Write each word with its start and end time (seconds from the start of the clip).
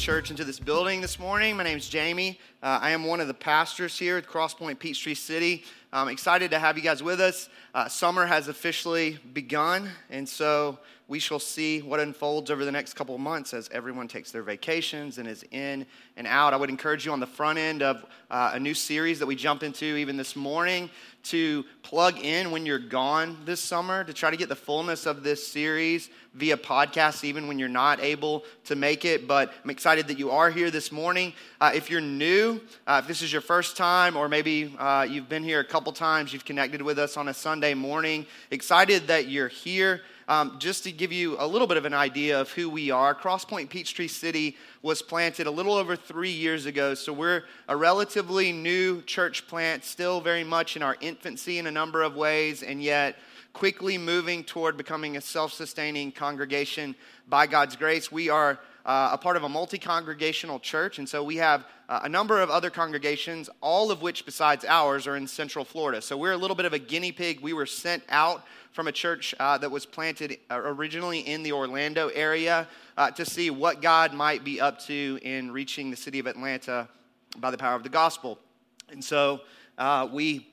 church 0.00 0.30
into 0.30 0.44
this 0.44 0.58
building 0.58 1.02
this 1.02 1.18
morning. 1.18 1.54
My 1.58 1.62
name 1.62 1.76
is 1.76 1.86
Jamie. 1.86 2.40
Uh, 2.62 2.78
I 2.80 2.92
am 2.92 3.04
one 3.04 3.20
of 3.20 3.28
the 3.28 3.34
pastors 3.34 3.98
here 3.98 4.16
at 4.16 4.26
Crosspoint 4.26 4.78
Peachtree 4.78 5.12
City. 5.12 5.62
I'm 5.92 6.08
excited 6.08 6.50
to 6.52 6.58
have 6.58 6.78
you 6.78 6.82
guys 6.82 7.02
with 7.02 7.20
us. 7.20 7.50
Uh, 7.74 7.86
summer 7.86 8.24
has 8.24 8.48
officially 8.48 9.18
begun, 9.34 9.90
and 10.08 10.26
so 10.26 10.78
we 11.10 11.18
shall 11.18 11.40
see 11.40 11.82
what 11.82 11.98
unfolds 11.98 12.52
over 12.52 12.64
the 12.64 12.70
next 12.70 12.94
couple 12.94 13.16
of 13.16 13.20
months 13.20 13.52
as 13.52 13.68
everyone 13.72 14.06
takes 14.06 14.30
their 14.30 14.44
vacations 14.44 15.18
and 15.18 15.26
is 15.26 15.44
in 15.50 15.84
and 16.16 16.24
out. 16.24 16.54
I 16.54 16.56
would 16.56 16.70
encourage 16.70 17.04
you 17.04 17.10
on 17.10 17.18
the 17.18 17.26
front 17.26 17.58
end 17.58 17.82
of 17.82 18.06
uh, 18.30 18.52
a 18.54 18.60
new 18.60 18.74
series 18.74 19.18
that 19.18 19.26
we 19.26 19.34
jump 19.34 19.64
into 19.64 19.84
even 19.84 20.16
this 20.16 20.36
morning 20.36 20.88
to 21.24 21.64
plug 21.82 22.16
in 22.20 22.52
when 22.52 22.64
you're 22.64 22.78
gone 22.78 23.36
this 23.44 23.60
summer 23.60 24.04
to 24.04 24.12
try 24.12 24.30
to 24.30 24.36
get 24.36 24.48
the 24.48 24.54
fullness 24.54 25.04
of 25.04 25.24
this 25.24 25.44
series 25.44 26.10
via 26.34 26.56
podcast, 26.56 27.24
even 27.24 27.48
when 27.48 27.58
you're 27.58 27.68
not 27.68 28.00
able 28.00 28.44
to 28.64 28.76
make 28.76 29.04
it. 29.04 29.26
But 29.26 29.52
I'm 29.64 29.70
excited 29.70 30.06
that 30.08 30.18
you 30.18 30.30
are 30.30 30.48
here 30.48 30.70
this 30.70 30.92
morning. 30.92 31.32
Uh, 31.60 31.72
if 31.74 31.90
you're 31.90 32.00
new, 32.00 32.60
uh, 32.86 33.00
if 33.02 33.08
this 33.08 33.20
is 33.20 33.32
your 33.32 33.42
first 33.42 33.76
time, 33.76 34.16
or 34.16 34.28
maybe 34.28 34.72
uh, 34.78 35.06
you've 35.10 35.28
been 35.28 35.42
here 35.42 35.58
a 35.58 35.64
couple 35.64 35.92
times, 35.92 36.32
you've 36.32 36.44
connected 36.44 36.80
with 36.80 37.00
us 37.00 37.16
on 37.16 37.26
a 37.26 37.34
Sunday 37.34 37.74
morning, 37.74 38.26
excited 38.52 39.08
that 39.08 39.26
you're 39.26 39.48
here. 39.48 40.02
Um, 40.30 40.60
just 40.60 40.84
to 40.84 40.92
give 40.92 41.10
you 41.10 41.34
a 41.40 41.44
little 41.44 41.66
bit 41.66 41.76
of 41.76 41.86
an 41.86 41.92
idea 41.92 42.40
of 42.40 42.52
who 42.52 42.70
we 42.70 42.92
are, 42.92 43.16
Crosspoint 43.16 43.68
Peachtree 43.68 44.06
City 44.06 44.56
was 44.80 45.02
planted 45.02 45.48
a 45.48 45.50
little 45.50 45.74
over 45.74 45.96
three 45.96 46.30
years 46.30 46.66
ago. 46.66 46.94
So 46.94 47.12
we're 47.12 47.42
a 47.66 47.76
relatively 47.76 48.52
new 48.52 49.02
church 49.02 49.48
plant, 49.48 49.82
still 49.84 50.20
very 50.20 50.44
much 50.44 50.76
in 50.76 50.84
our 50.84 50.96
infancy 51.00 51.58
in 51.58 51.66
a 51.66 51.70
number 51.72 52.04
of 52.04 52.14
ways, 52.14 52.62
and 52.62 52.80
yet 52.80 53.16
quickly 53.54 53.98
moving 53.98 54.44
toward 54.44 54.76
becoming 54.76 55.16
a 55.16 55.20
self 55.20 55.52
sustaining 55.52 56.12
congregation 56.12 56.94
by 57.28 57.48
God's 57.48 57.74
grace. 57.74 58.12
We 58.12 58.28
are 58.28 58.60
uh, 58.84 59.10
a 59.12 59.18
part 59.18 59.36
of 59.36 59.44
a 59.44 59.48
multi 59.48 59.78
congregational 59.78 60.58
church, 60.58 60.98
and 60.98 61.08
so 61.08 61.22
we 61.22 61.36
have 61.36 61.64
uh, 61.88 62.00
a 62.04 62.08
number 62.08 62.40
of 62.40 62.50
other 62.50 62.70
congregations, 62.70 63.50
all 63.60 63.90
of 63.90 64.02
which, 64.02 64.24
besides 64.24 64.64
ours, 64.64 65.06
are 65.06 65.16
in 65.16 65.26
Central 65.26 65.64
Florida. 65.64 66.00
So 66.00 66.16
we're 66.16 66.32
a 66.32 66.36
little 66.36 66.56
bit 66.56 66.66
of 66.66 66.72
a 66.72 66.78
guinea 66.78 67.12
pig. 67.12 67.40
We 67.40 67.52
were 67.52 67.66
sent 67.66 68.02
out 68.08 68.44
from 68.72 68.88
a 68.88 68.92
church 68.92 69.34
uh, 69.40 69.58
that 69.58 69.70
was 69.70 69.84
planted 69.84 70.38
uh, 70.50 70.60
originally 70.62 71.20
in 71.20 71.42
the 71.42 71.52
Orlando 71.52 72.08
area 72.08 72.68
uh, 72.96 73.10
to 73.10 73.24
see 73.24 73.50
what 73.50 73.82
God 73.82 74.14
might 74.14 74.44
be 74.44 74.60
up 74.60 74.78
to 74.86 75.18
in 75.22 75.50
reaching 75.50 75.90
the 75.90 75.96
city 75.96 76.18
of 76.18 76.26
Atlanta 76.26 76.88
by 77.38 77.50
the 77.50 77.58
power 77.58 77.74
of 77.74 77.82
the 77.82 77.88
gospel. 77.88 78.38
And 78.90 79.02
so 79.02 79.40
uh, 79.78 80.08
we 80.10 80.48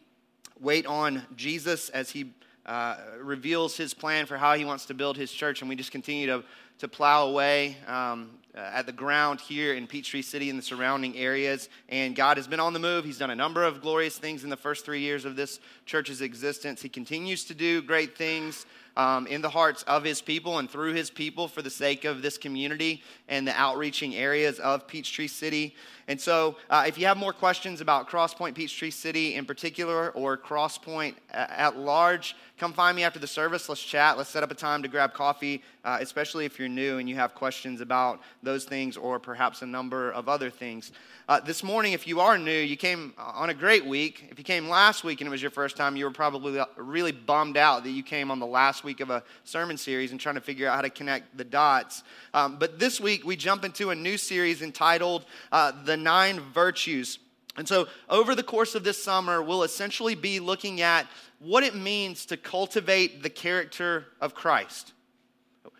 wait 0.59 0.85
on 0.85 1.23
Jesus 1.35 1.89
as 1.89 2.09
he 2.09 2.33
uh, 2.65 2.97
reveals 3.21 3.77
his 3.77 3.93
plan 3.93 4.25
for 4.25 4.37
how 4.37 4.55
he 4.55 4.65
wants 4.65 4.85
to 4.85 4.93
build 4.93 5.15
his 5.15 5.31
church, 5.31 5.61
and 5.61 5.69
we 5.69 5.75
just 5.75 5.91
continue 5.91 6.27
to, 6.27 6.43
to 6.79 6.87
plow 6.87 7.27
away 7.27 7.77
um, 7.87 8.29
uh, 8.55 8.59
at 8.73 8.85
the 8.85 8.91
ground 8.91 9.39
here 9.39 9.73
in 9.73 9.87
Peachtree 9.87 10.21
City 10.21 10.49
and 10.49 10.57
the 10.57 10.63
surrounding 10.63 11.17
areas. 11.17 11.69
And 11.89 12.15
God 12.15 12.37
has 12.37 12.47
been 12.47 12.59
on 12.59 12.73
the 12.73 12.79
move. 12.79 13.05
He's 13.05 13.17
done 13.17 13.29
a 13.29 13.35
number 13.35 13.63
of 13.63 13.81
glorious 13.81 14.17
things 14.17 14.43
in 14.43 14.49
the 14.49 14.57
first 14.57 14.85
three 14.85 15.01
years 15.01 15.25
of 15.25 15.35
this 15.35 15.59
church's 15.85 16.21
existence. 16.21 16.81
He 16.81 16.89
continues 16.89 17.45
to 17.45 17.53
do 17.53 17.81
great 17.81 18.17
things 18.17 18.65
um, 18.97 19.27
in 19.27 19.41
the 19.41 19.49
hearts 19.49 19.83
of 19.83 20.03
his 20.03 20.21
people 20.21 20.57
and 20.57 20.69
through 20.69 20.93
his 20.93 21.11
people 21.11 21.47
for 21.47 21.61
the 21.61 21.69
sake 21.69 22.03
of 22.03 22.23
this 22.23 22.37
community 22.37 23.03
and 23.29 23.47
the 23.47 23.53
outreaching 23.53 24.15
areas 24.15 24.59
of 24.59 24.87
Peachtree 24.87 25.27
City. 25.27 25.75
And 26.07 26.19
so, 26.19 26.57
uh, 26.69 26.85
if 26.87 26.97
you 26.97 27.05
have 27.05 27.17
more 27.17 27.33
questions 27.33 27.79
about 27.79 28.09
Crosspoint 28.09 28.55
Peachtree 28.55 28.89
City 28.89 29.35
in 29.35 29.45
particular 29.45 30.09
or 30.11 30.35
Crosspoint 30.35 31.13
at 31.31 31.77
large, 31.77 32.35
come 32.57 32.73
find 32.73 32.95
me 32.95 33.03
after 33.03 33.19
the 33.19 33.27
service. 33.27 33.69
Let's 33.69 33.83
chat. 33.83 34.17
Let's 34.17 34.31
set 34.31 34.41
up 34.41 34.49
a 34.49 34.55
time 34.55 34.81
to 34.81 34.87
grab 34.87 35.13
coffee, 35.13 35.61
uh, 35.87 35.97
especially 36.01 36.43
if 36.43 36.59
you're 36.59 36.67
new 36.67 36.97
and 36.97 37.07
you 37.07 37.15
have 37.15 37.33
questions 37.33 37.79
about 37.79 38.19
those 38.43 38.65
things 38.65 38.97
or 38.97 39.19
perhaps 39.19 39.61
a 39.61 39.65
number 39.65 40.11
of 40.11 40.27
other 40.27 40.49
things. 40.49 40.91
Uh, 41.29 41.39
this 41.39 41.63
morning, 41.63 41.93
if 41.93 42.05
you 42.05 42.19
are 42.19 42.37
new, 42.37 42.51
you 42.59 42.75
came 42.75 43.13
on 43.17 43.49
a 43.51 43.53
great 43.53 43.85
week. 43.85 44.27
If 44.29 44.37
you 44.37 44.43
came 44.43 44.67
last 44.67 45.05
week 45.05 45.21
and 45.21 45.29
it 45.29 45.31
was 45.31 45.41
your 45.41 45.49
first 45.49 45.77
time, 45.77 45.95
you 45.95 46.03
were 46.03 46.11
probably 46.11 46.61
really 46.75 47.13
bummed 47.13 47.55
out 47.55 47.85
that 47.85 47.91
you 47.91 48.03
came 48.03 48.31
on 48.31 48.39
the 48.39 48.45
last 48.45 48.83
week 48.83 48.99
of 48.99 49.09
a 49.09 49.23
sermon 49.45 49.77
series 49.77 50.11
and 50.11 50.19
trying 50.19 50.35
to 50.35 50.41
figure 50.41 50.67
out 50.67 50.75
how 50.75 50.81
to 50.81 50.89
connect 50.89 51.37
the 51.37 51.45
dots. 51.45 52.03
Um, 52.33 52.57
but 52.59 52.79
this 52.79 52.99
week, 52.99 53.25
we 53.25 53.37
jump 53.37 53.63
into 53.63 53.89
a 53.91 53.95
new 53.95 54.17
series 54.17 54.61
entitled 54.61 55.23
uh, 55.53 55.71
The 55.85 55.95
Nine 55.95 56.41
Virtues. 56.53 57.19
And 57.55 57.65
so, 57.65 57.87
over 58.09 58.35
the 58.35 58.43
course 58.43 58.75
of 58.75 58.83
this 58.83 59.01
summer, 59.01 59.41
we'll 59.41 59.63
essentially 59.63 60.15
be 60.15 60.41
looking 60.41 60.81
at 60.81 61.07
what 61.39 61.63
it 61.63 61.75
means 61.75 62.25
to 62.25 62.35
cultivate 62.35 63.23
the 63.23 63.29
character 63.29 64.07
of 64.19 64.35
Christ. 64.35 64.91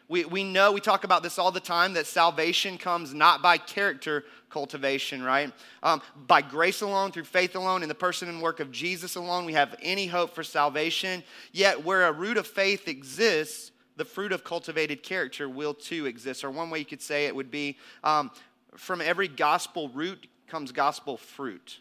We, 0.10 0.24
we 0.24 0.44
know, 0.44 0.72
we 0.72 0.80
talk 0.80 1.04
about 1.04 1.22
this 1.22 1.38
all 1.38 1.52
the 1.52 1.60
time, 1.60 1.94
that 1.94 2.06
salvation 2.06 2.78
comes 2.78 3.14
not 3.14 3.42
by 3.42 3.58
character 3.58 4.24
cultivation, 4.50 5.22
right? 5.22 5.52
Um, 5.84 6.02
by 6.28 6.42
grace 6.42 6.82
alone, 6.82 7.12
through 7.12 7.26
faith 7.26 7.56
alone, 7.56 7.84
in 7.84 7.90
the 7.90 7.96
person 7.96 8.30
and 8.30 8.42
work 8.42 8.62
of 8.62 8.72
Jesus 8.72 9.16
alone, 9.16 9.46
we 9.46 9.54
have 9.54 9.76
any 9.82 10.08
hope 10.08 10.34
for 10.34 10.44
salvation. 10.44 11.24
Yet, 11.52 11.84
where 11.84 12.08
a 12.08 12.14
root 12.14 12.38
of 12.38 12.48
faith 12.48 12.88
exists, 12.88 13.72
the 13.98 14.06
fruit 14.06 14.32
of 14.32 14.44
cultivated 14.44 15.04
character 15.04 15.50
will 15.50 15.74
too 15.74 16.06
exist. 16.06 16.44
Or 16.44 16.52
one 16.52 16.70
way 16.70 16.80
you 16.80 16.86
could 16.86 17.02
say 17.02 17.26
it 17.26 17.36
would 17.36 17.52
be 17.52 17.78
um, 18.04 18.32
from 18.76 19.02
every 19.02 19.28
gospel 19.28 19.90
root 19.90 20.28
comes 20.48 20.72
gospel 20.72 21.18
fruit. 21.18 21.80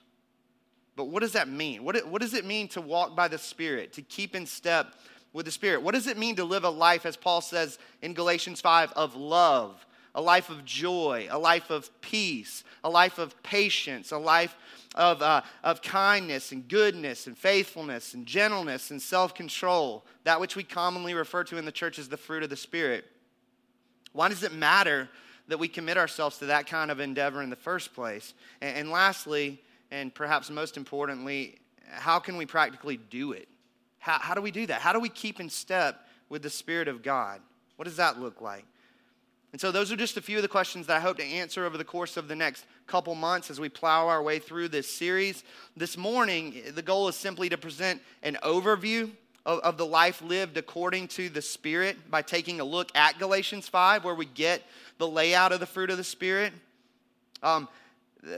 But 0.97 1.09
what 1.09 1.21
does 1.21 1.33
that 1.33 1.49
mean? 1.49 1.85
What, 1.85 2.09
what 2.09 2.23
does 2.23 2.35
it 2.35 2.45
mean 2.45 2.69
to 2.69 2.81
walk 2.81 3.15
by 3.15 3.29
the 3.29 3.39
Spirit, 3.39 3.93
to 3.93 4.03
keep 4.03 4.35
in 4.35 4.47
step 4.47 4.95
with 5.37 5.45
the 5.45 5.53
Spirit? 5.53 5.83
What 5.83 5.95
does 5.95 6.07
it 6.07 6.17
mean 6.17 6.37
to 6.37 6.45
live 6.45 6.65
a 6.65 6.71
life, 6.71 7.05
as 7.05 7.15
Paul 7.15 7.43
says 7.43 7.79
in 8.01 8.15
Galatians 8.15 8.63
5, 8.63 8.93
of 8.93 9.15
love, 9.15 9.87
a 10.15 10.21
life 10.23 10.49
of 10.49 10.65
joy, 10.65 11.29
a 11.31 11.39
life 11.39 11.69
of 11.69 11.91
peace, 12.01 12.65
a 12.83 12.89
life 12.89 13.19
of 13.19 13.41
patience, 13.43 14.13
a 14.13 14.19
life 14.19 14.57
of, 14.95 15.21
uh, 15.21 15.43
of 15.63 15.83
kindness 15.83 16.53
and 16.53 16.67
goodness 16.67 17.27
and 17.27 17.37
faithfulness 17.37 18.15
and 18.15 18.25
gentleness 18.25 18.91
and 18.91 19.01
self 19.01 19.35
control, 19.35 20.07
that 20.25 20.41
which 20.41 20.57
we 20.57 20.65
commonly 20.65 21.13
refer 21.13 21.45
to 21.45 21.59
in 21.59 21.67
the 21.67 21.73
church 21.73 21.99
as 21.99 22.09
the 22.09 22.17
fruit 22.17 22.43
of 22.43 22.49
the 22.49 22.57
Spirit? 22.57 23.05
Why 24.15 24.31
does 24.31 24.43
it 24.43 24.55
matter 24.55 25.11
that 25.49 25.59
we 25.59 25.69
commit 25.69 25.99
ourselves 25.99 26.39
to 26.39 26.47
that 26.47 26.67
kind 26.67 26.91
of 26.91 26.99
endeavor 26.99 27.43
in 27.43 27.51
the 27.51 27.57
first 27.57 27.95
place? 27.95 28.33
And, 28.63 28.75
and 28.75 28.91
lastly, 28.91 29.61
and 29.91 30.15
perhaps 30.15 30.49
most 30.49 30.79
importantly, 30.79 31.59
how 31.91 32.21
can 32.21 32.39
we 32.39 32.47
practically 32.47 32.97
do 32.97 33.33
it? 33.33 33.49
How, 34.07 34.21
how 34.21 34.35
do 34.35 34.41
we 34.41 34.53
do 34.53 34.67
that? 34.67 34.83
How 34.83 34.93
do 34.93 35.01
we 35.01 35.09
keep 35.09 35.41
in 35.41 35.51
step 35.51 36.07
with 36.29 36.43
the 36.43 36.49
Spirit 36.49 36.87
of 36.87 37.03
God? 37.03 37.41
What 37.75 37.87
does 37.87 37.97
that 37.97 38.21
look 38.21 38.41
like? 38.41 38.65
And 39.51 39.61
so, 39.61 39.73
those 39.73 39.91
are 39.91 39.97
just 39.97 40.17
a 40.17 40.21
few 40.21 40.37
of 40.37 40.43
the 40.43 40.49
questions 40.49 40.87
that 40.87 40.97
I 40.97 41.01
hope 41.01 41.17
to 41.17 41.25
answer 41.25 41.65
over 41.65 41.77
the 41.77 41.83
course 41.83 42.17
of 42.17 42.29
the 42.29 42.37
next 42.37 42.67
couple 42.87 43.17
months 43.17 43.51
as 43.51 43.59
we 43.59 43.69
plow 43.69 44.07
our 44.07 44.23
way 44.23 44.39
through 44.39 44.69
this 44.69 44.89
series. 44.89 45.43
This 45.77 45.97
morning, 45.97 46.55
the 46.73 46.83
goal 46.83 47.09
is 47.09 47.17
simply 47.17 47.49
to 47.49 47.59
present 47.59 48.01
an 48.23 48.39
overview 48.45 49.11
of, 49.45 49.59
of, 49.59 49.77
the 49.77 49.87
life 49.87 50.23
lived 50.23 50.57
according 50.57 51.09
to 51.09 51.29
the 51.29 51.43
Spirit 51.43 52.09
by 52.09 52.23
taking 52.23 52.61
a 52.61 52.65
look 52.65 52.97
at 52.97 53.19
Galatians 53.19 53.67
5, 53.67 54.05
where 54.05 54.15
we 54.15 54.27
get 54.27 54.63
the 54.99 55.09
layout 55.09 55.51
of 55.51 55.59
the 55.59 55.67
fruit 55.67 55.91
of 55.91 55.97
the 55.97 56.05
Spirit. 56.05 56.53
Um, 57.43 57.67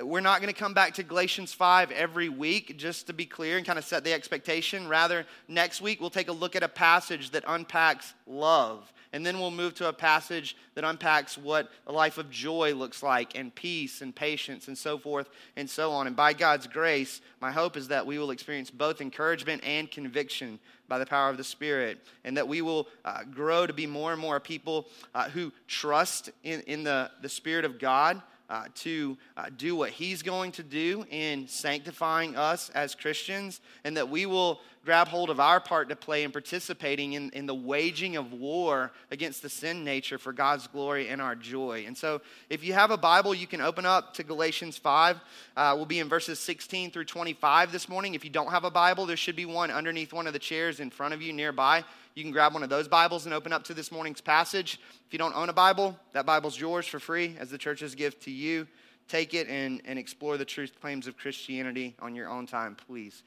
we're 0.03 0.21
not 0.21 0.41
going 0.41 0.53
to 0.53 0.59
come 0.59 0.75
back 0.75 0.94
to 0.94 1.03
Galatians 1.03 1.53
5 1.53 1.91
every 1.93 2.28
week, 2.28 2.77
just 2.77 3.06
to 3.06 3.12
be 3.12 3.25
clear 3.25 3.56
and 3.56 3.66
kind 3.66 3.78
of 3.78 3.84
set 3.84 4.05
the 4.05 4.12
expectation. 4.12 4.89
Rather, 4.89 5.25
next 5.47 5.81
week 5.81 6.00
we'll 6.00 6.11
take 6.11 6.28
a 6.28 6.33
look 6.33 6.56
at 6.56 6.62
a 6.62 6.69
passage 6.69 7.31
that 7.31 7.44
unpacks 7.47 8.15
love. 8.27 8.93
And 9.12 9.25
then 9.25 9.41
we'll 9.41 9.50
move 9.50 9.75
to 9.77 9.88
a 9.88 9.93
passage 9.93 10.55
that 10.75 10.84
unpacks 10.84 11.38
what 11.38 11.70
a 11.87 11.93
life 11.93 12.19
of 12.19 12.31
joy 12.31 12.75
looks 12.75 13.02
like, 13.02 13.38
and 13.38 13.55
peace, 13.55 14.02
and 14.02 14.14
patience, 14.14 14.69
and 14.69 14.76
so 14.76 14.99
forth, 14.99 15.31
and 15.56 15.69
so 15.69 15.93
on. 15.93 16.06
And 16.06 16.14
by 16.14 16.35
God's 16.35 16.67
grace, 16.67 17.23
my 17.41 17.50
hope 17.50 17.79
is 17.79 17.88
that 17.88 18.06
we 18.06 18.19
will 18.19 18.31
experience 18.31 18.70
both 18.70 19.00
encouragement 19.00 19.64
and 19.64 19.91
conviction 19.91 20.58
by 20.88 20.99
the 20.99 21.06
power 21.06 21.31
of 21.31 21.38
the 21.38 21.44
Spirit, 21.44 22.05
and 22.25 22.37
that 22.37 22.49
we 22.49 22.61
will 22.61 22.88
uh, 23.06 23.25
grow 23.25 23.67
to 23.67 23.73
be 23.73 23.87
more 23.87 24.12
and 24.12 24.20
more 24.20 24.41
people 24.41 24.88
uh, 25.14 25.31
who 25.31 25.52
trust 25.67 26.31
in, 26.44 26.61
in 26.62 26.85
the, 26.85 27.11
the 27.23 27.29
Spirit 27.31 27.64
of 27.64 27.79
God 27.79 28.20
uh, 28.49 28.65
to 28.75 29.17
uh, 29.37 29.47
do 29.56 29.77
what 29.77 29.91
He's 29.91 30.23
going 30.23 30.53
to 30.53 30.62
do 30.62 31.05
in 31.11 31.47
sanctifying 31.49 32.37
us 32.37 32.71
as 32.71 32.95
Christians, 32.95 33.61
and 33.85 33.97
that 33.97 34.09
we 34.09 34.27
will 34.27 34.61
grab 34.85 35.09
hold 35.09 35.29
of 35.29 35.39
our 35.39 35.61
part 35.61 35.91
to 35.91 35.97
play 35.97 36.23
in 36.23 36.31
participating 36.31 37.12
in, 37.12 37.29
in 37.31 37.45
the 37.45 37.55
waging 37.55 38.17
of 38.17 38.33
war 38.33 38.91
against 39.11 39.43
the 39.43 39.49
sin 39.49 39.85
nature 39.85 40.17
for 40.17 40.33
God's 40.33 40.67
glory 40.67 41.09
and 41.09 41.21
our 41.21 41.35
joy. 41.35 41.85
And 41.87 41.95
so, 41.95 42.23
if 42.49 42.65
you 42.65 42.73
have 42.73 42.91
a 42.91 42.97
Bible, 42.97 43.35
you 43.35 43.47
can 43.47 43.61
open 43.61 43.85
up 43.85 44.15
to 44.15 44.23
Galatians 44.23 44.79
5. 44.79 45.21
Uh, 45.56 45.73
we'll 45.77 45.85
be 45.85 45.99
in 45.99 46.09
verses 46.09 46.39
16 46.39 46.91
through 46.91 47.05
25 47.05 47.71
this 47.71 47.89
morning. 47.89 48.15
If 48.15 48.25
you 48.25 48.31
don't 48.31 48.50
have 48.50 48.65
a 48.65 48.71
Bible, 48.71 49.05
there 49.05 49.17
should 49.17 49.37
be 49.37 49.45
one 49.45 49.71
underneath 49.71 50.12
one 50.12 50.27
of 50.27 50.33
the 50.33 50.39
chairs 50.39 50.81
in 50.81 50.89
front 50.91 51.12
of 51.12 51.21
you 51.21 51.33
nearby. 51.33 51.85
You 52.19 52.25
can 52.25 52.32
grab 52.32 52.53
one 52.53 52.65
of 52.65 52.69
those 52.69 52.88
Bibles 52.88 53.26
and 53.26 53.32
open 53.32 53.53
up 53.53 53.62
to 53.62 53.75
this 53.75 53.93
morning's 53.93 54.20
passage. 54.20 54.81
If 55.06 55.12
you 55.12 55.20
don't 55.20 55.37
own 55.37 55.50
a 55.50 55.53
Bible, 55.53 55.97
that 56.15 56.26
Bible's 56.26 56.59
yours 56.59 56.85
for 56.85 56.99
free 56.99 57.37
as 57.38 57.49
the 57.49 57.59
churches 57.59 57.94
give 57.94 58.19
to 58.23 58.32
you. 58.32 58.67
Take 59.06 59.35
it 59.35 59.47
and, 59.47 59.81
and 59.85 60.00
explore 60.00 60.37
the 60.37 60.44
truth 60.44 60.73
claims 60.81 61.06
of 61.06 61.17
Christianity 61.17 61.94
on 62.00 62.17
your 62.17 62.29
own 62.29 62.44
time, 62.44 62.75
please. 62.75 63.23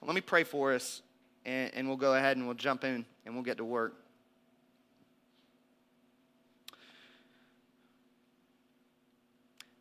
Let 0.00 0.14
me 0.14 0.22
pray 0.22 0.44
for 0.44 0.72
us, 0.72 1.02
and, 1.44 1.70
and 1.74 1.86
we'll 1.86 1.98
go 1.98 2.14
ahead 2.14 2.38
and 2.38 2.46
we'll 2.46 2.54
jump 2.54 2.84
in 2.84 3.04
and 3.26 3.34
we'll 3.34 3.44
get 3.44 3.58
to 3.58 3.66
work. 3.66 3.96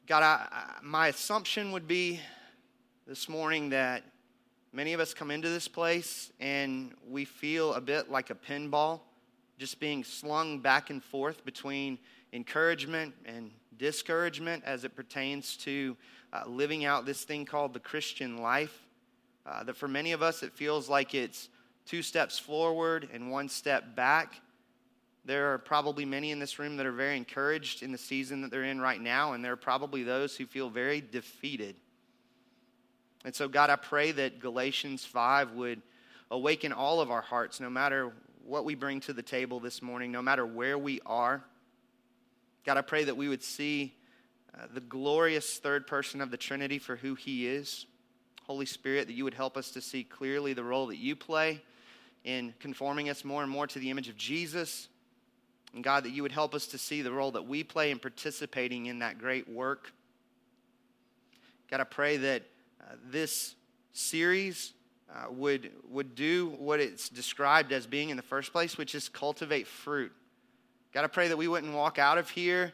God, 0.08 0.24
I, 0.24 0.48
I, 0.52 0.74
my 0.84 1.08
assumption 1.08 1.72
would 1.72 1.88
be 1.88 2.20
this 3.08 3.30
morning 3.30 3.70
that 3.70 4.04
many 4.74 4.94
of 4.94 5.00
us 5.00 5.14
come 5.14 5.32
into 5.32 5.50
this 5.50 5.68
place 5.68 6.32
and 6.40 6.94
we 7.10 7.26
feel 7.26 7.74
a 7.74 7.82
bit 7.82 8.10
like 8.10 8.30
a 8.30 8.36
pinball, 8.36 9.02
just 9.58 9.80
being 9.80 10.04
slung 10.04 10.60
back 10.60 10.90
and 10.90 11.04
forth 11.04 11.44
between 11.46 12.00
encouragement 12.34 13.14
and 13.26 13.52
discouragement 13.78 14.64
as 14.66 14.84
it 14.84 14.96
pertains 14.96 15.58
to 15.58 15.96
uh, 16.34 16.44
living 16.48 16.86
out 16.86 17.06
this 17.06 17.24
thing 17.24 17.46
called 17.46 17.74
the 17.74 17.80
Christian 17.80 18.38
life. 18.38 18.88
Uh, 19.46 19.64
that 19.64 19.76
for 19.76 19.88
many 19.88 20.12
of 20.12 20.22
us, 20.22 20.44
it 20.44 20.54
feels 20.54 20.88
like 20.88 21.16
it's 21.16 21.50
two 21.86 22.04
steps 22.04 22.38
forward 22.38 23.10
and 23.12 23.32
one 23.32 23.50
step 23.50 23.96
back. 23.96 24.40
There 25.26 25.54
are 25.54 25.58
probably 25.58 26.06
many 26.06 26.32
in 26.32 26.40
this 26.40 26.60
room 26.60 26.78
that 26.78 26.86
are 26.86 26.92
very 26.92 27.18
encouraged 27.18 27.84
in 27.84 27.92
the 27.92 27.98
season 27.98 28.42
that 28.42 28.52
they're 28.52 28.64
in 28.64 28.80
right 28.80 29.02
now, 29.02 29.34
and 29.34 29.44
there 29.44 29.52
are 29.52 29.58
probably 29.58 30.04
those 30.04 30.36
who 30.36 30.46
feel 30.46 30.70
very 30.70 31.02
defeated. 31.02 31.76
And 33.24 33.36
so, 33.36 33.48
God, 33.48 33.70
I 33.70 33.76
pray 33.76 34.12
that 34.12 34.40
Galatians 34.40 35.06
5 35.06 35.52
would 35.52 35.82
awaken 36.32 36.74
all 36.74 37.02
of 37.02 37.12
our 37.12 37.22
hearts, 37.22 37.60
no 37.60 37.70
matter 37.70 38.14
what 38.46 38.66
we 38.66 38.74
bring 38.74 39.00
to 39.02 39.14
the 39.14 39.22
table 39.22 39.60
this 39.60 39.82
morning, 39.82 40.12
no 40.12 40.22
matter 40.22 40.46
where 40.46 40.78
we 40.78 41.00
are. 41.06 41.44
God, 42.66 42.78
I 42.78 42.82
pray 42.82 43.04
that 43.04 43.18
we 43.18 43.28
would 43.28 43.44
see 43.44 43.94
uh, 44.56 44.66
the 44.74 44.82
glorious 44.82 45.60
third 45.60 45.88
person 45.88 46.22
of 46.22 46.32
the 46.32 46.38
Trinity 46.38 46.80
for 46.80 46.96
who 46.96 47.16
he 47.16 47.48
is. 47.48 47.86
Holy 48.44 48.66
Spirit, 48.66 49.08
that 49.08 49.14
you 49.14 49.24
would 49.24 49.34
help 49.34 49.56
us 49.56 49.72
to 49.72 49.82
see 49.82 50.04
clearly 50.04 50.54
the 50.54 50.64
role 50.64 50.88
that 50.88 50.98
you 50.98 51.16
play 51.16 51.62
in 52.24 52.54
conforming 52.60 53.10
us 53.10 53.24
more 53.24 53.44
and 53.44 53.52
more 53.52 53.68
to 53.68 53.80
the 53.80 53.90
image 53.90 54.10
of 54.10 54.18
Jesus. 54.18 54.90
And 55.74 55.84
God, 55.84 56.04
that 56.04 56.12
you 56.12 56.22
would 56.24 56.32
help 56.32 56.54
us 56.54 56.68
to 56.68 56.78
see 56.78 57.02
the 57.02 57.12
role 57.12 57.32
that 57.32 57.48
we 57.48 57.64
play 57.64 57.92
in 57.92 58.00
participating 58.00 58.88
in 58.88 59.00
that 59.00 59.20
great 59.20 59.48
work. 59.48 59.94
God, 61.70 61.80
I 61.80 61.86
pray 61.86 62.18
that 62.18 62.44
uh, 62.82 62.96
this 63.10 63.56
series 63.94 64.74
uh, 65.14 65.32
would, 65.32 65.72
would 65.90 66.16
do 66.16 66.56
what 66.58 66.80
it's 66.80 67.10
described 67.10 67.72
as 67.72 67.86
being 67.86 68.10
in 68.10 68.18
the 68.18 68.24
first 68.24 68.52
place, 68.52 68.78
which 68.78 68.96
is 68.96 69.10
cultivate 69.10 69.68
fruit. 69.68 70.12
Got 70.94 71.04
to 71.04 71.10
pray 71.10 71.28
that 71.28 71.38
we 71.38 71.48
wouldn't 71.48 71.74
walk 71.74 72.00
out 72.00 72.18
of 72.18 72.30
here 72.30 72.74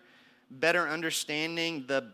better 0.49 0.87
understanding 0.87 1.83
the 1.87 2.11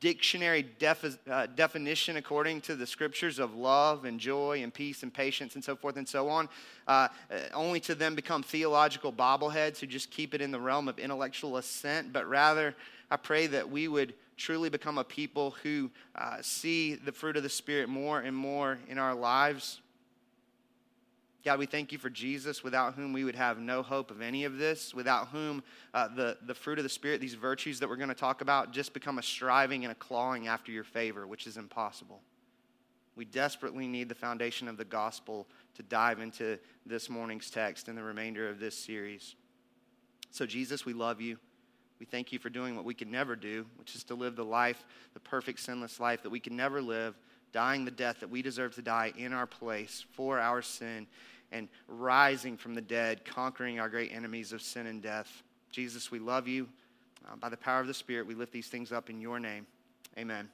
dictionary 0.00 0.62
defi- 0.80 1.16
uh, 1.30 1.46
definition 1.54 2.16
according 2.16 2.60
to 2.60 2.74
the 2.74 2.86
scriptures 2.86 3.38
of 3.38 3.54
love 3.54 4.04
and 4.04 4.18
joy 4.18 4.60
and 4.62 4.74
peace 4.74 5.04
and 5.04 5.14
patience 5.14 5.54
and 5.54 5.62
so 5.62 5.76
forth 5.76 5.96
and 5.96 6.08
so 6.08 6.28
on, 6.28 6.48
uh, 6.88 7.06
uh, 7.30 7.36
only 7.54 7.78
to 7.78 7.94
then 7.94 8.16
become 8.16 8.42
theological 8.42 9.12
bobbleheads 9.12 9.78
who 9.78 9.86
just 9.86 10.10
keep 10.10 10.34
it 10.34 10.40
in 10.40 10.50
the 10.50 10.58
realm 10.58 10.88
of 10.88 10.98
intellectual 10.98 11.56
assent, 11.56 12.12
but 12.12 12.28
rather, 12.28 12.74
I 13.12 13.16
pray 13.16 13.46
that 13.48 13.70
we 13.70 13.86
would 13.86 14.14
truly 14.42 14.68
become 14.68 14.98
a 14.98 15.04
people 15.04 15.52
who 15.62 15.88
uh, 16.16 16.38
see 16.42 16.96
the 16.96 17.12
fruit 17.12 17.36
of 17.36 17.44
the 17.44 17.48
Spirit 17.48 17.88
more 17.88 18.20
and 18.20 18.36
more 18.36 18.78
in 18.88 18.98
our 18.98 19.14
lives. 19.14 19.80
God, 21.44 21.60
we 21.60 21.66
thank 21.66 21.92
you 21.92 21.98
for 21.98 22.10
Jesus, 22.10 22.64
without 22.64 22.94
whom 22.94 23.12
we 23.12 23.22
would 23.22 23.36
have 23.36 23.58
no 23.58 23.82
hope 23.82 24.10
of 24.10 24.20
any 24.20 24.44
of 24.44 24.58
this, 24.58 24.92
without 24.92 25.28
whom 25.28 25.62
uh, 25.94 26.08
the, 26.08 26.38
the 26.46 26.54
fruit 26.54 26.78
of 26.78 26.82
the 26.82 26.88
Spirit, 26.88 27.20
these 27.20 27.34
virtues 27.34 27.78
that 27.78 27.88
we're 27.88 27.96
going 27.96 28.08
to 28.08 28.14
talk 28.16 28.40
about, 28.40 28.72
just 28.72 28.92
become 28.92 29.18
a 29.18 29.22
striving 29.22 29.84
and 29.84 29.92
a 29.92 29.96
clawing 29.96 30.48
after 30.48 30.72
your 30.72 30.84
favor, 30.84 31.24
which 31.26 31.46
is 31.46 31.56
impossible. 31.56 32.20
We 33.14 33.24
desperately 33.24 33.86
need 33.86 34.08
the 34.08 34.14
foundation 34.14 34.66
of 34.66 34.76
the 34.76 34.84
gospel 34.84 35.46
to 35.76 35.84
dive 35.84 36.20
into 36.20 36.58
this 36.84 37.08
morning's 37.08 37.48
text 37.48 37.86
and 37.86 37.96
the 37.96 38.02
remainder 38.02 38.48
of 38.48 38.58
this 38.58 38.76
series. 38.76 39.36
So, 40.30 40.46
Jesus, 40.46 40.84
we 40.84 40.94
love 40.94 41.20
you. 41.20 41.38
We 42.02 42.06
thank 42.06 42.32
you 42.32 42.40
for 42.40 42.50
doing 42.50 42.74
what 42.74 42.84
we 42.84 42.94
could 42.94 43.12
never 43.12 43.36
do, 43.36 43.64
which 43.78 43.94
is 43.94 44.02
to 44.04 44.16
live 44.16 44.34
the 44.34 44.44
life, 44.44 44.84
the 45.14 45.20
perfect, 45.20 45.60
sinless 45.60 46.00
life 46.00 46.24
that 46.24 46.30
we 46.30 46.40
could 46.40 46.52
never 46.52 46.82
live, 46.82 47.14
dying 47.52 47.84
the 47.84 47.92
death 47.92 48.18
that 48.18 48.28
we 48.28 48.42
deserve 48.42 48.74
to 48.74 48.82
die 48.82 49.12
in 49.16 49.32
our 49.32 49.46
place 49.46 50.04
for 50.10 50.40
our 50.40 50.62
sin 50.62 51.06
and 51.52 51.68
rising 51.86 52.56
from 52.56 52.74
the 52.74 52.80
dead, 52.80 53.24
conquering 53.24 53.78
our 53.78 53.88
great 53.88 54.12
enemies 54.12 54.52
of 54.52 54.60
sin 54.60 54.88
and 54.88 55.00
death. 55.00 55.44
Jesus, 55.70 56.10
we 56.10 56.18
love 56.18 56.48
you. 56.48 56.68
Uh, 57.24 57.36
by 57.36 57.48
the 57.48 57.56
power 57.56 57.80
of 57.80 57.86
the 57.86 57.94
Spirit, 57.94 58.26
we 58.26 58.34
lift 58.34 58.52
these 58.52 58.66
things 58.66 58.90
up 58.90 59.08
in 59.08 59.20
your 59.20 59.38
name. 59.38 59.64
Amen. 60.18 60.48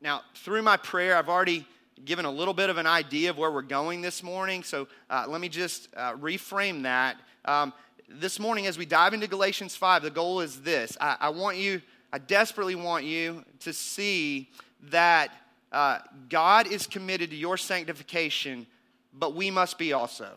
Now, 0.00 0.22
through 0.34 0.62
my 0.62 0.78
prayer, 0.78 1.16
I've 1.16 1.28
already 1.28 1.64
given 2.04 2.24
a 2.24 2.30
little 2.30 2.54
bit 2.54 2.70
of 2.70 2.76
an 2.76 2.88
idea 2.88 3.30
of 3.30 3.38
where 3.38 3.52
we're 3.52 3.62
going 3.62 4.00
this 4.00 4.24
morning. 4.24 4.64
So 4.64 4.88
uh, 5.08 5.26
let 5.28 5.40
me 5.40 5.48
just 5.48 5.86
uh, 5.96 6.16
reframe 6.16 6.82
that. 6.82 7.18
Um, 7.44 7.72
this 8.10 8.40
morning, 8.40 8.66
as 8.66 8.76
we 8.76 8.86
dive 8.86 9.14
into 9.14 9.26
Galatians 9.26 9.76
5, 9.76 10.02
the 10.02 10.10
goal 10.10 10.40
is 10.40 10.62
this 10.62 10.96
I, 11.00 11.16
I 11.20 11.28
want 11.30 11.56
you, 11.56 11.80
I 12.12 12.18
desperately 12.18 12.74
want 12.74 13.04
you 13.04 13.44
to 13.60 13.72
see 13.72 14.50
that 14.90 15.30
uh, 15.72 15.98
God 16.28 16.66
is 16.66 16.86
committed 16.86 17.30
to 17.30 17.36
your 17.36 17.56
sanctification 17.56 18.66
but 19.12 19.34
we 19.34 19.50
must 19.50 19.78
be 19.78 19.92
also. 19.92 20.30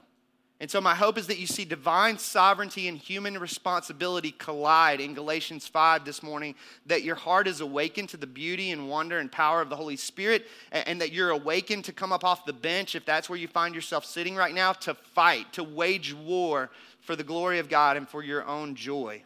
And 0.60 0.72
so, 0.72 0.80
my 0.80 0.96
hope 0.96 1.18
is 1.18 1.28
that 1.28 1.40
you 1.40 1.48
see 1.48 1.66
divine 1.66 2.18
sovereignty 2.18 2.88
and 2.88 2.98
human 2.98 3.38
responsibility 3.38 4.32
collide 4.32 5.02
in 5.02 5.14
Galatians 5.14 5.68
5 5.68 6.06
this 6.06 6.24
morning, 6.24 6.56
that 6.86 7.04
your 7.04 7.16
heart 7.16 7.48
is 7.48 7.60
awakened 7.60 8.10
to 8.10 8.18
the 8.18 8.28
beauty 8.28 8.72
and 8.72 8.88
wonder 8.88 9.20
and 9.20 9.30
power 9.30 9.62
of 9.62 9.70
the 9.70 9.76
Holy 9.76 9.98
Spirit, 9.98 10.48
and 10.72 11.02
that 11.02 11.12
you're 11.12 11.32
awakened 11.32 11.84
to 11.86 11.92
come 11.92 12.14
up 12.14 12.24
off 12.24 12.46
the 12.46 12.54
bench, 12.54 12.96
if 12.96 13.04
that's 13.04 13.30
where 13.30 13.38
you 13.38 13.48
find 13.48 13.76
yourself 13.76 14.06
sitting 14.06 14.36
right 14.36 14.54
now, 14.54 14.72
to 14.72 14.94
fight, 14.94 15.52
to 15.54 15.64
wage 15.66 16.14
war 16.14 16.70
for 17.04 17.16
the 17.16 17.24
glory 17.24 17.60
of 17.60 17.70
God 17.70 17.98
and 17.98 18.08
for 18.08 18.24
your 18.24 18.46
own 18.46 18.76
joy. 18.76 19.24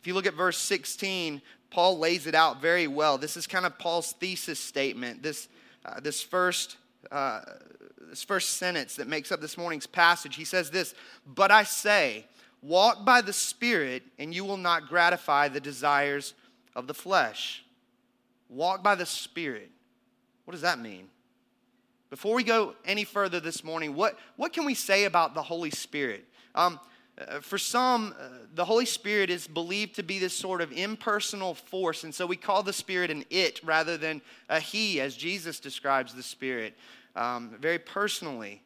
If 0.00 0.06
you 0.06 0.14
look 0.14 0.26
at 0.26 0.34
verse 0.34 0.58
16, 0.58 1.40
Paul 1.70 1.98
lays 1.98 2.26
it 2.26 2.34
out 2.34 2.60
very 2.60 2.86
well. 2.86 3.18
This 3.18 3.36
is 3.36 3.46
kind 3.46 3.66
of 3.66 3.78
Paul's 3.78 4.12
thesis 4.12 4.58
statement. 4.58 5.22
This, 5.22 5.48
uh, 5.84 6.00
this 6.00 6.22
first 6.22 6.76
uh, 7.10 7.40
this 8.08 8.22
first 8.22 8.56
sentence 8.56 8.96
that 8.96 9.06
makes 9.06 9.30
up 9.30 9.40
this 9.40 9.58
morning's 9.58 9.86
passage. 9.86 10.36
He 10.36 10.44
says 10.44 10.70
this 10.70 10.94
But 11.26 11.50
I 11.50 11.62
say, 11.64 12.26
walk 12.62 13.04
by 13.04 13.20
the 13.20 13.32
Spirit, 13.32 14.02
and 14.18 14.34
you 14.34 14.44
will 14.44 14.56
not 14.56 14.88
gratify 14.88 15.48
the 15.48 15.60
desires 15.60 16.34
of 16.74 16.86
the 16.86 16.94
flesh. 16.94 17.64
Walk 18.48 18.82
by 18.82 18.94
the 18.94 19.06
Spirit. 19.06 19.70
What 20.44 20.52
does 20.52 20.62
that 20.62 20.78
mean? 20.78 21.08
Before 22.10 22.34
we 22.34 22.42
go 22.42 22.74
any 22.86 23.04
further 23.04 23.38
this 23.38 23.62
morning, 23.62 23.94
what, 23.94 24.18
what 24.36 24.52
can 24.52 24.64
we 24.64 24.74
say 24.74 25.04
about 25.04 25.34
the 25.34 25.42
Holy 25.42 25.70
Spirit? 25.70 26.24
Um, 26.54 26.80
uh, 27.18 27.40
for 27.40 27.58
some, 27.58 28.14
uh, 28.18 28.28
the 28.54 28.64
Holy 28.64 28.86
Spirit 28.86 29.28
is 29.28 29.46
believed 29.46 29.96
to 29.96 30.02
be 30.02 30.18
this 30.18 30.32
sort 30.32 30.62
of 30.62 30.72
impersonal 30.72 31.54
force, 31.54 32.04
and 32.04 32.14
so 32.14 32.24
we 32.24 32.36
call 32.36 32.62
the 32.62 32.72
Spirit 32.72 33.10
an 33.10 33.24
it 33.28 33.60
rather 33.62 33.98
than 33.98 34.22
a 34.48 34.58
he, 34.58 35.00
as 35.00 35.16
Jesus 35.16 35.60
describes 35.60 36.14
the 36.14 36.22
Spirit 36.22 36.74
um, 37.14 37.56
very 37.60 37.78
personally. 37.78 38.62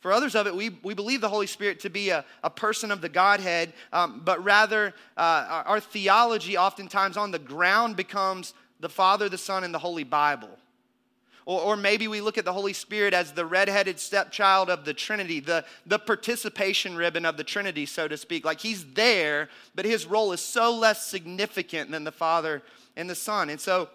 For 0.00 0.12
others 0.12 0.34
of 0.34 0.46
it, 0.46 0.54
we, 0.54 0.70
we 0.82 0.94
believe 0.94 1.20
the 1.20 1.28
Holy 1.28 1.46
Spirit 1.46 1.80
to 1.80 1.90
be 1.90 2.10
a, 2.10 2.24
a 2.42 2.50
person 2.50 2.90
of 2.90 3.00
the 3.00 3.08
Godhead, 3.08 3.72
um, 3.92 4.20
but 4.24 4.42
rather 4.44 4.94
uh, 5.16 5.46
our, 5.48 5.62
our 5.64 5.80
theology 5.80 6.58
oftentimes 6.58 7.16
on 7.16 7.30
the 7.30 7.38
ground 7.38 7.96
becomes 7.96 8.52
the 8.80 8.88
Father, 8.88 9.28
the 9.28 9.38
Son, 9.38 9.64
and 9.64 9.72
the 9.72 9.78
Holy 9.78 10.04
Bible. 10.04 10.58
Or, 11.44 11.60
or, 11.60 11.76
maybe 11.76 12.06
we 12.06 12.20
look 12.20 12.38
at 12.38 12.44
the 12.44 12.52
Holy 12.52 12.72
Spirit 12.72 13.14
as 13.14 13.32
the 13.32 13.44
redheaded 13.44 13.98
stepchild 13.98 14.70
of 14.70 14.84
the 14.84 14.94
Trinity, 14.94 15.40
the, 15.40 15.64
the 15.84 15.98
participation 15.98 16.94
ribbon 16.94 17.24
of 17.24 17.36
the 17.36 17.42
Trinity, 17.44 17.84
so 17.84 18.06
to 18.06 18.16
speak. 18.16 18.44
Like 18.44 18.60
he's 18.60 18.84
there, 18.92 19.48
but 19.74 19.84
his 19.84 20.06
role 20.06 20.32
is 20.32 20.40
so 20.40 20.72
less 20.72 21.04
significant 21.04 21.90
than 21.90 22.04
the 22.04 22.12
Father 22.12 22.62
and 22.96 23.10
the 23.10 23.14
Son. 23.14 23.50
And 23.50 23.60
so, 23.60 23.88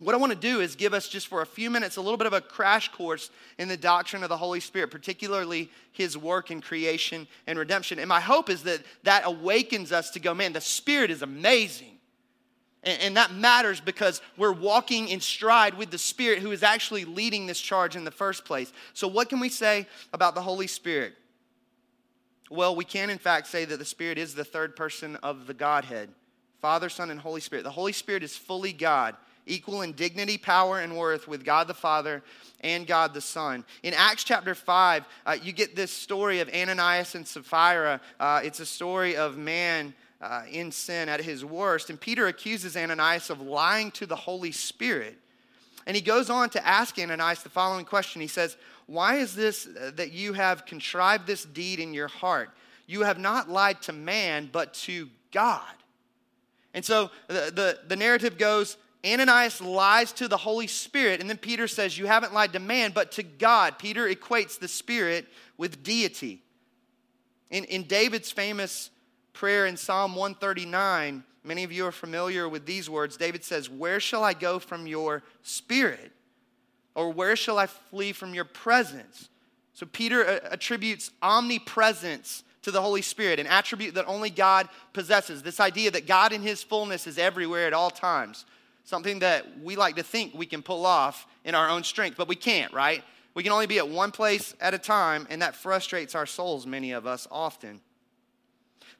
what 0.00 0.14
I 0.14 0.18
want 0.18 0.32
to 0.32 0.38
do 0.38 0.60
is 0.60 0.76
give 0.76 0.94
us 0.94 1.08
just 1.08 1.28
for 1.28 1.42
a 1.42 1.46
few 1.46 1.70
minutes 1.70 1.96
a 1.96 2.00
little 2.00 2.16
bit 2.16 2.26
of 2.26 2.32
a 2.32 2.40
crash 2.40 2.88
course 2.88 3.30
in 3.58 3.68
the 3.68 3.76
doctrine 3.76 4.22
of 4.22 4.30
the 4.30 4.36
Holy 4.36 4.58
Spirit, 4.58 4.90
particularly 4.90 5.70
his 5.92 6.16
work 6.16 6.50
in 6.50 6.62
creation 6.62 7.28
and 7.46 7.58
redemption. 7.58 7.98
And 7.98 8.08
my 8.08 8.20
hope 8.20 8.48
is 8.48 8.62
that 8.62 8.80
that 9.02 9.24
awakens 9.26 9.92
us 9.92 10.10
to 10.12 10.20
go, 10.20 10.32
man, 10.32 10.54
the 10.54 10.60
Spirit 10.60 11.10
is 11.10 11.20
amazing. 11.20 11.99
And, 12.82 13.16
that 13.18 13.34
matters 13.34 13.78
because 13.78 14.22
we're 14.38 14.52
walking 14.52 15.08
in 15.08 15.20
stride 15.20 15.74
with 15.74 15.90
the 15.90 15.98
Spirit 15.98 16.38
who 16.38 16.50
is 16.50 16.62
actually 16.62 17.04
leading 17.04 17.46
this 17.46 17.60
charge 17.60 17.94
in 17.94 18.04
the 18.04 18.10
first 18.10 18.46
place. 18.46 18.72
So, 18.94 19.06
what 19.06 19.28
can 19.28 19.38
we 19.38 19.50
say 19.50 19.86
about 20.14 20.34
the 20.34 20.40
Holy 20.40 20.66
Spirit? 20.66 21.14
Well, 22.50 22.74
we 22.74 22.84
can, 22.84 23.10
in 23.10 23.18
fact, 23.18 23.48
say 23.48 23.66
that 23.66 23.78
the 23.78 23.84
Spirit 23.84 24.16
is 24.16 24.34
the 24.34 24.44
third 24.44 24.76
person 24.76 25.16
of 25.16 25.46
the 25.46 25.54
Godhead 25.54 26.08
Father, 26.60 26.88
Son, 26.88 27.10
and 27.10 27.20
Holy 27.20 27.40
Spirit. 27.40 27.64
The 27.64 27.70
Holy 27.70 27.92
Spirit 27.92 28.22
is 28.22 28.36
fully 28.36 28.72
God, 28.72 29.16
equal 29.46 29.82
in 29.82 29.92
dignity, 29.92 30.36
power, 30.36 30.80
and 30.80 30.96
worth 30.96 31.26
with 31.26 31.44
God 31.44 31.68
the 31.68 31.74
Father 31.74 32.22
and 32.60 32.86
God 32.86 33.14
the 33.14 33.20
Son. 33.20 33.64
In 33.82 33.94
Acts 33.94 34.24
chapter 34.24 34.54
5, 34.54 35.04
uh, 35.24 35.36
you 35.42 35.52
get 35.52 35.74
this 35.74 35.90
story 35.90 36.40
of 36.40 36.50
Ananias 36.50 37.14
and 37.14 37.26
Sapphira. 37.26 38.00
Uh, 38.18 38.40
it's 38.44 38.60
a 38.60 38.66
story 38.66 39.16
of 39.16 39.38
man 39.38 39.94
uh, 40.20 40.42
in 40.50 40.70
sin 40.72 41.08
at 41.08 41.20
his 41.20 41.44
worst. 41.44 41.90
And 41.90 42.00
Peter 42.00 42.26
accuses 42.26 42.76
Ananias 42.76 43.30
of 43.30 43.40
lying 43.40 43.90
to 43.92 44.06
the 44.06 44.16
Holy 44.16 44.52
Spirit. 44.52 45.18
And 45.86 45.96
he 45.96 46.02
goes 46.02 46.28
on 46.28 46.50
to 46.50 46.66
ask 46.66 46.98
Ananias 46.98 47.42
the 47.42 47.48
following 47.48 47.84
question. 47.84 48.20
He 48.20 48.26
says, 48.26 48.56
Why 48.86 49.16
is 49.16 49.34
this 49.34 49.66
uh, 49.66 49.92
that 49.96 50.12
you 50.12 50.34
have 50.34 50.66
contrived 50.66 51.26
this 51.26 51.44
deed 51.44 51.80
in 51.80 51.94
your 51.94 52.08
heart? 52.08 52.50
You 52.86 53.02
have 53.02 53.18
not 53.18 53.48
lied 53.48 53.80
to 53.82 53.92
man, 53.92 54.50
but 54.52 54.74
to 54.74 55.08
God. 55.32 55.62
And 56.74 56.84
so 56.84 57.10
the, 57.28 57.50
the, 57.54 57.78
the 57.88 57.96
narrative 57.96 58.36
goes 58.36 58.76
Ananias 59.04 59.62
lies 59.62 60.12
to 60.12 60.28
the 60.28 60.36
Holy 60.36 60.66
Spirit, 60.66 61.20
and 61.20 61.30
then 61.30 61.38
Peter 61.38 61.66
says, 61.66 61.96
You 61.96 62.06
haven't 62.06 62.34
lied 62.34 62.52
to 62.52 62.58
man, 62.58 62.92
but 62.94 63.12
to 63.12 63.22
God. 63.22 63.78
Peter 63.78 64.06
equates 64.06 64.58
the 64.58 64.68
Spirit 64.68 65.26
with 65.56 65.82
deity. 65.82 66.42
In, 67.50 67.64
in 67.64 67.84
David's 67.84 68.30
famous 68.30 68.90
prayer 69.40 69.64
in 69.64 69.74
Psalm 69.74 70.14
139, 70.16 71.24
many 71.44 71.64
of 71.64 71.72
you 71.72 71.86
are 71.86 71.92
familiar 71.92 72.46
with 72.46 72.66
these 72.66 72.90
words. 72.90 73.16
David 73.16 73.42
says, 73.42 73.70
Where 73.70 73.98
shall 73.98 74.22
I 74.22 74.34
go 74.34 74.58
from 74.58 74.86
your 74.86 75.22
Spirit? 75.40 76.12
Or 76.94 77.10
where 77.10 77.34
shall 77.36 77.58
I 77.58 77.64
flee 77.64 78.12
from 78.12 78.34
your 78.34 78.44
presence? 78.44 79.30
So 79.72 79.86
Peter 79.86 80.26
uh, 80.26 80.40
attributes 80.50 81.10
omnipresence 81.22 82.44
to 82.60 82.70
the 82.70 82.82
Holy 82.82 83.00
Spirit, 83.00 83.40
an 83.40 83.46
attribute 83.46 83.94
that 83.94 84.06
only 84.06 84.28
God 84.28 84.68
possesses. 84.92 85.42
This 85.42 85.58
idea 85.58 85.90
that 85.92 86.06
God 86.06 86.34
in 86.34 86.42
His 86.42 86.62
fullness 86.62 87.06
is 87.06 87.16
everywhere 87.16 87.66
at 87.66 87.72
all 87.72 87.90
times. 87.90 88.44
Something 88.84 89.20
that 89.20 89.58
we 89.62 89.74
like 89.74 89.96
to 89.96 90.02
think 90.02 90.34
we 90.34 90.44
can 90.44 90.60
pull 90.60 90.84
off 90.84 91.26
in 91.46 91.54
our 91.54 91.70
own 91.70 91.82
strength, 91.82 92.18
but 92.18 92.28
we 92.28 92.36
can't, 92.36 92.74
right? 92.74 93.02
We 93.32 93.42
can 93.42 93.52
only 93.52 93.66
be 93.66 93.78
at 93.78 93.88
one 93.88 94.10
place 94.10 94.54
at 94.60 94.74
a 94.74 94.78
time, 94.78 95.26
and 95.30 95.40
that 95.40 95.56
frustrates 95.56 96.14
our 96.14 96.26
souls, 96.26 96.66
many 96.66 96.92
of 96.92 97.06
us, 97.06 97.26
often. 97.30 97.80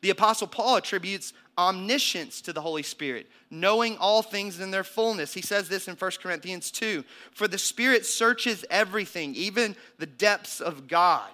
The 0.01 0.11
Apostle 0.11 0.47
Paul 0.47 0.77
attributes 0.77 1.33
omniscience 1.59 2.41
to 2.43 2.53
the 2.53 2.63
Holy 2.63 2.83
Spirit, 2.83 3.29
knowing 3.51 3.99
all 3.99 4.23
things 4.23 4.61
in 4.61 4.71
their 4.71 4.85
fullness. 4.85 5.35
He 5.35 5.43
says 5.43 5.69
this 5.69 5.89
in 5.89 5.97
1 5.97 6.11
Corinthians 6.23 6.71
2 6.71 7.05
For 7.33 7.47
the 7.47 7.59
Spirit 7.59 8.07
searches 8.07 8.65
everything, 8.71 9.35
even 9.35 9.77
the 9.99 10.07
depths 10.07 10.61
of 10.61 10.89
God. 10.89 11.31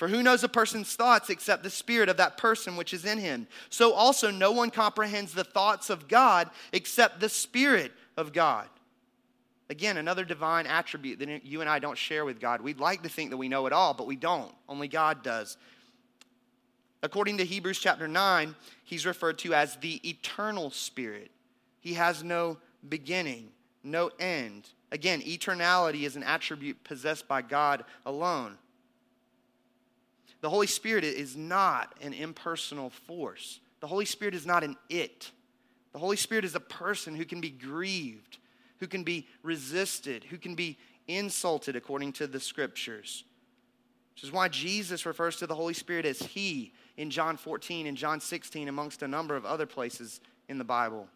For 0.00 0.08
who 0.08 0.22
knows 0.22 0.42
a 0.42 0.48
person's 0.48 0.96
thoughts 0.96 1.28
except 1.28 1.62
the 1.62 1.68
spirit 1.68 2.08
of 2.08 2.16
that 2.16 2.38
person 2.38 2.74
which 2.74 2.94
is 2.94 3.04
in 3.04 3.18
him? 3.18 3.46
So 3.68 3.92
also, 3.92 4.30
no 4.30 4.50
one 4.50 4.70
comprehends 4.70 5.34
the 5.34 5.44
thoughts 5.44 5.90
of 5.90 6.08
God 6.08 6.48
except 6.72 7.20
the 7.20 7.28
spirit 7.28 7.92
of 8.16 8.32
God. 8.32 8.66
Again, 9.68 9.98
another 9.98 10.24
divine 10.24 10.66
attribute 10.66 11.18
that 11.18 11.44
you 11.44 11.60
and 11.60 11.68
I 11.68 11.80
don't 11.80 11.98
share 11.98 12.24
with 12.24 12.40
God. 12.40 12.62
We'd 12.62 12.80
like 12.80 13.02
to 13.02 13.10
think 13.10 13.28
that 13.28 13.36
we 13.36 13.48
know 13.48 13.66
it 13.66 13.74
all, 13.74 13.92
but 13.92 14.06
we 14.06 14.16
don't. 14.16 14.50
Only 14.70 14.88
God 14.88 15.22
does. 15.22 15.58
According 17.02 17.38
to 17.38 17.44
Hebrews 17.44 17.78
chapter 17.78 18.06
9, 18.06 18.54
he's 18.84 19.06
referred 19.06 19.38
to 19.38 19.54
as 19.54 19.76
the 19.76 20.06
eternal 20.08 20.70
spirit. 20.70 21.30
He 21.80 21.94
has 21.94 22.22
no 22.22 22.58
beginning, 22.88 23.48
no 23.82 24.10
end. 24.18 24.68
Again, 24.92 25.22
eternality 25.22 26.02
is 26.02 26.16
an 26.16 26.22
attribute 26.22 26.82
possessed 26.84 27.26
by 27.26 27.42
God 27.42 27.84
alone. 28.04 28.58
The 30.40 30.50
Holy 30.50 30.66
Spirit 30.66 31.04
is 31.04 31.36
not 31.36 31.94
an 32.00 32.12
impersonal 32.12 32.90
force. 32.90 33.60
The 33.80 33.86
Holy 33.86 34.04
Spirit 34.04 34.34
is 34.34 34.46
not 34.46 34.64
an 34.64 34.76
it. 34.88 35.30
The 35.92 35.98
Holy 35.98 36.16
Spirit 36.16 36.44
is 36.44 36.54
a 36.54 36.60
person 36.60 37.14
who 37.14 37.24
can 37.24 37.40
be 37.40 37.50
grieved, 37.50 38.38
who 38.78 38.86
can 38.86 39.04
be 39.04 39.26
resisted, 39.42 40.24
who 40.24 40.38
can 40.38 40.54
be 40.54 40.78
insulted 41.08 41.76
according 41.76 42.12
to 42.14 42.26
the 42.26 42.40
scriptures. 42.40 43.24
Which 44.14 44.24
is 44.24 44.32
why 44.32 44.48
Jesus 44.48 45.06
refers 45.06 45.36
to 45.36 45.46
the 45.46 45.54
Holy 45.54 45.74
Spirit 45.74 46.06
as 46.06 46.20
He 46.20 46.72
in 47.00 47.08
John 47.08 47.38
14 47.38 47.86
and 47.86 47.96
John 47.96 48.20
16, 48.20 48.68
amongst 48.68 49.00
a 49.00 49.08
number 49.08 49.34
of 49.34 49.46
other 49.46 49.64
places 49.64 50.20
in 50.50 50.58
the 50.58 50.64
Bible. 50.64 51.08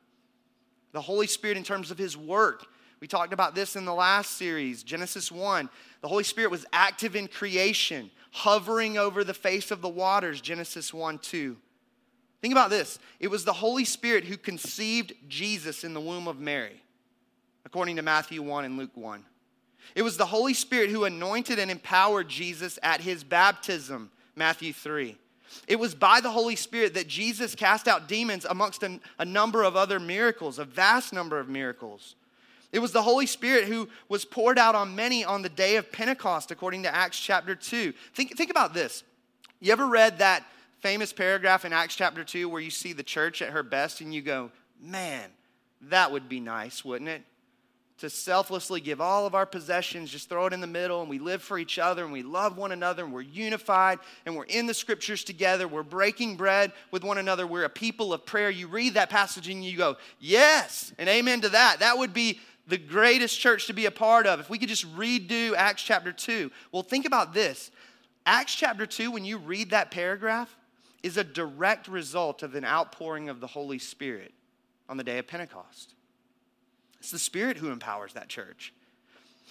The 0.93 1.03
Holy 1.03 1.27
Spirit, 1.27 1.59
in 1.59 1.63
terms 1.63 1.91
of 1.91 1.99
His 1.99 2.17
work, 2.17 2.65
we 3.01 3.07
talked 3.07 3.35
about 3.35 3.55
this 3.55 3.77
in 3.77 3.85
the 3.85 3.93
last 3.93 4.39
series, 4.39 4.83
Genesis 4.83 5.31
1. 5.31 5.69
The 6.01 6.09
Holy 6.09 6.25
Spirit 6.25 6.51
was 6.51 6.65
active 6.73 7.15
in 7.15 7.29
creation, 7.29 8.11
hovering 8.31 8.97
over 8.97 9.25
the 9.25 9.35
face 9.35 9.71
of 9.71 9.83
the 9.83 9.89
waters, 9.91 10.41
Genesis 10.41 10.95
1 10.95 11.19
2. 11.19 11.55
Think 12.41 12.53
about 12.53 12.71
this 12.71 12.99
it 13.21 13.29
was 13.29 13.45
the 13.45 13.53
Holy 13.53 13.85
Spirit 13.85 14.25
who 14.25 14.39
conceived 14.39 15.13
Jesus 15.29 15.85
in 15.85 15.93
the 15.93 16.01
womb 16.01 16.29
of 16.29 16.41
Mary, 16.41 16.83
according 17.67 17.97
to 17.97 18.03
Matthew 18.03 18.41
1 18.41 18.65
and 18.65 18.79
Luke 18.79 18.97
1. 18.97 19.23
It 19.95 20.01
was 20.01 20.17
the 20.17 20.25
Holy 20.25 20.55
Spirit 20.55 20.89
who 20.89 21.05
anointed 21.05 21.59
and 21.59 21.71
empowered 21.71 22.29
Jesus 22.31 22.79
at 22.83 23.03
his 23.03 23.23
baptism, 23.23 24.11
Matthew 24.35 24.73
3. 24.73 25.19
It 25.67 25.79
was 25.79 25.95
by 25.95 26.21
the 26.21 26.31
Holy 26.31 26.57
Spirit 26.57 26.95
that 26.95 27.09
Jesus 27.09 27.55
cast 27.55 27.89
out 27.89 28.09
demons 28.09 28.45
amongst 28.45 28.83
a, 28.83 29.01
a 29.19 29.25
number 29.25 29.63
of 29.63 29.77
other 29.77 29.99
miracles, 30.01 30.59
a 30.59 30.65
vast 30.65 31.13
number 31.13 31.39
of 31.39 31.49
miracles. 31.49 32.15
It 32.73 32.81
was 32.81 32.93
the 32.93 33.03
Holy 33.03 33.27
Spirit 33.27 33.67
who 33.67 33.89
was 34.09 34.25
poured 34.25 34.59
out 34.59 34.75
on 34.75 34.97
many 34.97 35.25
on 35.25 35.43
the 35.43 35.49
day 35.49 35.77
of 35.77 35.93
Pentecost, 35.93 36.51
according 36.51 36.83
to 36.83 36.95
Acts 36.95 37.21
chapter 37.21 37.55
2. 37.55 37.93
Think, 38.15 38.37
think 38.37 38.51
about 38.51 38.75
this. 38.75 39.05
You 39.61 39.73
ever 39.73 39.87
read 39.87 40.19
that 40.19 40.45
famous 40.81 41.13
paragraph 41.13 41.65
in 41.65 41.73
Acts 41.73 41.95
chapter 41.95 42.25
2 42.25 42.49
where 42.49 42.61
you 42.61 42.71
see 42.71 42.93
the 42.93 43.03
church 43.03 43.41
at 43.43 43.51
her 43.51 43.63
best 43.63 44.01
and 44.01 44.13
you 44.13 44.23
go, 44.23 44.51
man, 44.83 45.31
that 45.83 46.13
would 46.13 46.29
be 46.29 46.41
nice, 46.41 46.85
wouldn't 46.85 47.09
it? 47.09 47.23
To 48.05 48.11
selflessly 48.11 48.83
give 48.83 49.01
all 49.01 49.27
of 49.27 49.35
our 49.35 49.47
possessions, 49.47 50.11
just 50.11 50.29
throw 50.29 50.45
it 50.45 50.53
in 50.53 50.61
the 50.61 50.67
middle, 50.67 51.01
and 51.01 51.09
we 51.09 51.19
live 51.19 51.43
for 51.43 51.59
each 51.59 51.79
other, 51.79 52.05
and 52.05 52.13
we 52.13 52.23
love 52.23 52.59
one 52.59 52.71
another, 52.71 53.03
and 53.03 53.11
we're 53.11 53.23
unified, 53.23 53.99
and 54.27 54.37
we're 54.37 54.45
in 54.45 54.67
the 54.67 54.75
scriptures 54.75 55.25
together, 55.25 55.67
we're 55.67 55.83
breaking 55.83 56.37
bread 56.37 56.73
with 56.91 57.03
one 57.03 57.17
another, 57.17 57.47
we're 57.47 57.65
a 57.65 57.71
people 57.71 58.13
of 58.13 58.27
prayer. 58.27 58.51
You 58.51 58.67
read 58.67 58.93
that 58.93 59.09
passage 59.09 59.49
and 59.49 59.65
you 59.65 59.79
go, 59.79 59.97
Yes, 60.21 60.93
and 60.99 61.09
amen 61.09 61.41
to 61.41 61.49
that. 61.49 61.79
That 61.81 61.97
would 61.97 62.13
be 62.13 62.41
the 62.67 62.77
greatest 62.77 63.41
church 63.41 63.69
to 63.69 63.73
be 63.73 63.87
a 63.87 63.91
part 63.91 64.27
of. 64.27 64.39
If 64.39 64.51
we 64.51 64.59
could 64.59 64.69
just 64.69 64.95
redo 64.95 65.55
Acts 65.55 65.83
chapter 65.83 66.13
2. 66.13 66.51
Well, 66.73 66.83
think 66.83 67.07
about 67.07 67.33
this 67.33 67.71
Acts 68.27 68.55
chapter 68.55 68.85
2, 68.85 69.13
when 69.13 69.25
you 69.25 69.39
read 69.39 69.71
that 69.71 69.91
paragraph, 69.91 70.55
is 71.03 71.17
a 71.17 71.25
direct 71.25 71.89
result 71.89 72.43
of 72.43 72.55
an 72.55 72.67
outpouring 72.67 73.31
of 73.31 73.41
the 73.41 73.47
Holy 73.47 73.79
Spirit 73.79 74.35
on 74.91 74.99
the 74.99 75.05
day 75.05 75.17
of 75.17 75.27
Pentecost. 75.27 75.95
It's 77.05 77.11
the 77.11 77.19
Spirit 77.19 77.59
who 77.59 77.71
empowers 77.71 78.15
that 78.15 78.29
church. 78.29 78.73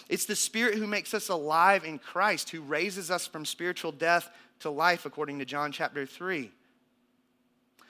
It's 0.10 0.25
the 0.25 0.36
Spirit 0.36 0.74
who 0.74 0.88
makes 0.88 1.13
us 1.13 1.29
alive 1.29 1.83
in 1.83 2.00
Christ, 2.00 2.50
who 2.50 2.62
raises 2.62 3.12
us 3.12 3.27
from 3.27 3.45
spiritual 3.45 3.91
death 3.91 4.31
to 4.62 4.72
life, 4.72 5.05
according 5.05 5.38
to 5.38 5.45
John 5.45 5.72
chapter 5.72 6.07
3. 6.07 6.50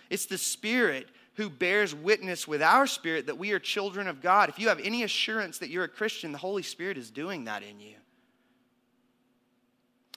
It's 0.10 0.26
the 0.26 0.38
Spirit 0.38 1.08
who 1.36 1.50
bears 1.50 1.96
witness 1.96 2.46
with 2.46 2.62
our 2.62 2.86
spirit 2.86 3.28
that 3.28 3.38
we 3.38 3.54
are 3.54 3.60
children 3.60 4.10
of 4.10 4.22
God. 4.22 4.50
If 4.50 4.60
you 4.60 4.68
have 4.68 4.82
any 4.82 5.04
assurance 5.04 5.60
that 5.60 5.70
you're 5.70 5.86
a 5.86 5.88
Christian, 5.88 6.34
the 6.34 6.38
Holy 6.40 6.62
Spirit 6.62 6.98
is 6.98 7.10
doing 7.10 7.46
that 7.46 7.64
in 7.64 7.80
you. 7.80 7.96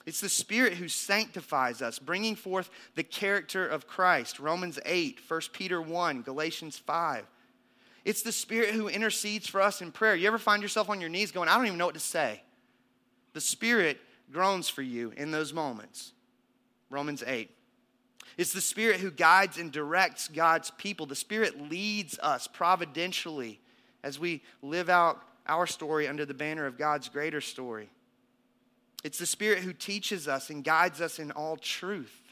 It's 0.07 0.21
the 0.21 0.29
Spirit 0.29 0.73
who 0.73 0.88
sanctifies 0.88 1.83
us, 1.83 2.00
bringing 2.00 2.35
forth 2.35 2.69
the 2.97 3.05
character 3.05 3.65
of 3.65 3.87
Christ. 3.87 4.41
Romans 4.41 4.81
8, 4.85 5.21
1 5.29 5.41
Peter 5.53 5.81
1, 5.81 6.23
Galatians 6.23 6.76
5. 6.76 7.26
It's 8.07 8.23
the 8.23 8.31
Spirit 8.31 8.71
who 8.71 8.87
intercedes 8.87 9.49
for 9.49 9.61
us 9.61 9.83
in 9.83 9.91
prayer. 9.91 10.15
You 10.15 10.29
ever 10.29 10.39
find 10.39 10.63
yourself 10.63 10.89
on 10.89 11.01
your 11.01 11.11
knees 11.11 11.33
going, 11.33 11.49
I 11.49 11.57
don't 11.57 11.67
even 11.67 11.77
know 11.77 11.87
what 11.87 11.97
to 11.97 12.01
say? 12.01 12.41
The 13.33 13.41
Spirit 13.41 13.99
groans 14.31 14.69
for 14.69 14.83
you 14.83 15.13
in 15.17 15.33
those 15.33 15.53
moments. 15.53 16.13
Romans 16.89 17.25
8. 17.27 17.51
It's 18.39 18.53
the 18.53 18.61
Spirit 18.61 19.01
who 19.01 19.11
guides 19.11 19.59
and 19.59 19.73
directs 19.73 20.29
God's 20.29 20.71
people. 20.71 21.07
The 21.07 21.17
Spirit 21.17 21.69
leads 21.69 22.17
us 22.21 22.47
providentially 22.47 23.59
as 24.05 24.21
we 24.21 24.41
live 24.63 24.89
out 24.89 25.21
our 25.49 25.67
story 25.67 26.07
under 26.07 26.25
the 26.25 26.33
banner 26.33 26.65
of 26.65 26.79
God's 26.79 27.09
greater 27.09 27.41
story. 27.41 27.91
It's 29.03 29.19
the 29.19 29.27
Spirit 29.27 29.65
who 29.65 29.73
teaches 29.73 30.29
us 30.29 30.49
and 30.49 30.63
guides 30.63 31.01
us 31.01 31.19
in 31.19 31.33
all 31.33 31.57
truth. 31.57 32.23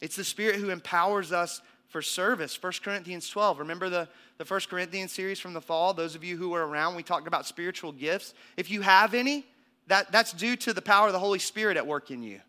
It's 0.00 0.14
the 0.14 0.22
Spirit 0.22 0.60
who 0.60 0.70
empowers 0.70 1.32
us 1.32 1.60
for 1.92 2.02
service. 2.02 2.60
1 2.60 2.72
Corinthians 2.82 3.28
12. 3.28 3.58
Remember 3.58 3.88
the, 3.88 4.08
the 4.38 4.44
1 4.44 4.60
Corinthians 4.68 5.12
series 5.12 5.38
from 5.38 5.52
the 5.52 5.60
fall? 5.60 5.92
Those 5.92 6.14
of 6.14 6.24
you 6.24 6.36
who 6.38 6.48
were 6.48 6.66
around, 6.66 6.96
we 6.96 7.02
talked 7.02 7.28
about 7.28 7.46
spiritual 7.46 7.92
gifts. 7.92 8.32
If 8.56 8.70
you 8.70 8.80
have 8.80 9.14
any, 9.14 9.44
that, 9.88 10.10
that's 10.10 10.32
due 10.32 10.56
to 10.56 10.72
the 10.72 10.82
power 10.82 11.08
of 11.08 11.12
the 11.12 11.18
Holy 11.18 11.38
Spirit 11.38 11.76
at 11.76 11.86
work 11.86 12.10
in 12.10 12.22
you. 12.22 12.40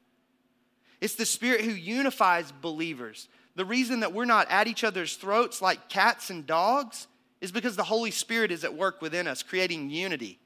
It's 1.02 1.16
the 1.16 1.26
Spirit 1.26 1.62
who 1.62 1.72
unifies 1.72 2.52
believers. 2.62 3.28
The 3.56 3.66
reason 3.66 4.00
that 4.00 4.14
we're 4.14 4.26
not 4.26 4.50
at 4.50 4.68
each 4.68 4.86
other's 4.86 5.18
throats 5.18 5.62
like 5.62 5.90
cats 5.90 6.30
and 6.30 6.48
dogs 6.48 7.08
is 7.42 7.52
because 7.52 7.76
the 7.76 7.84
Holy 7.84 8.12
Spirit 8.12 8.52
is 8.52 8.64
at 8.64 8.74
work 8.74 9.02
within 9.02 9.28
us, 9.28 9.44
creating 9.44 9.90
unity. 9.90 10.40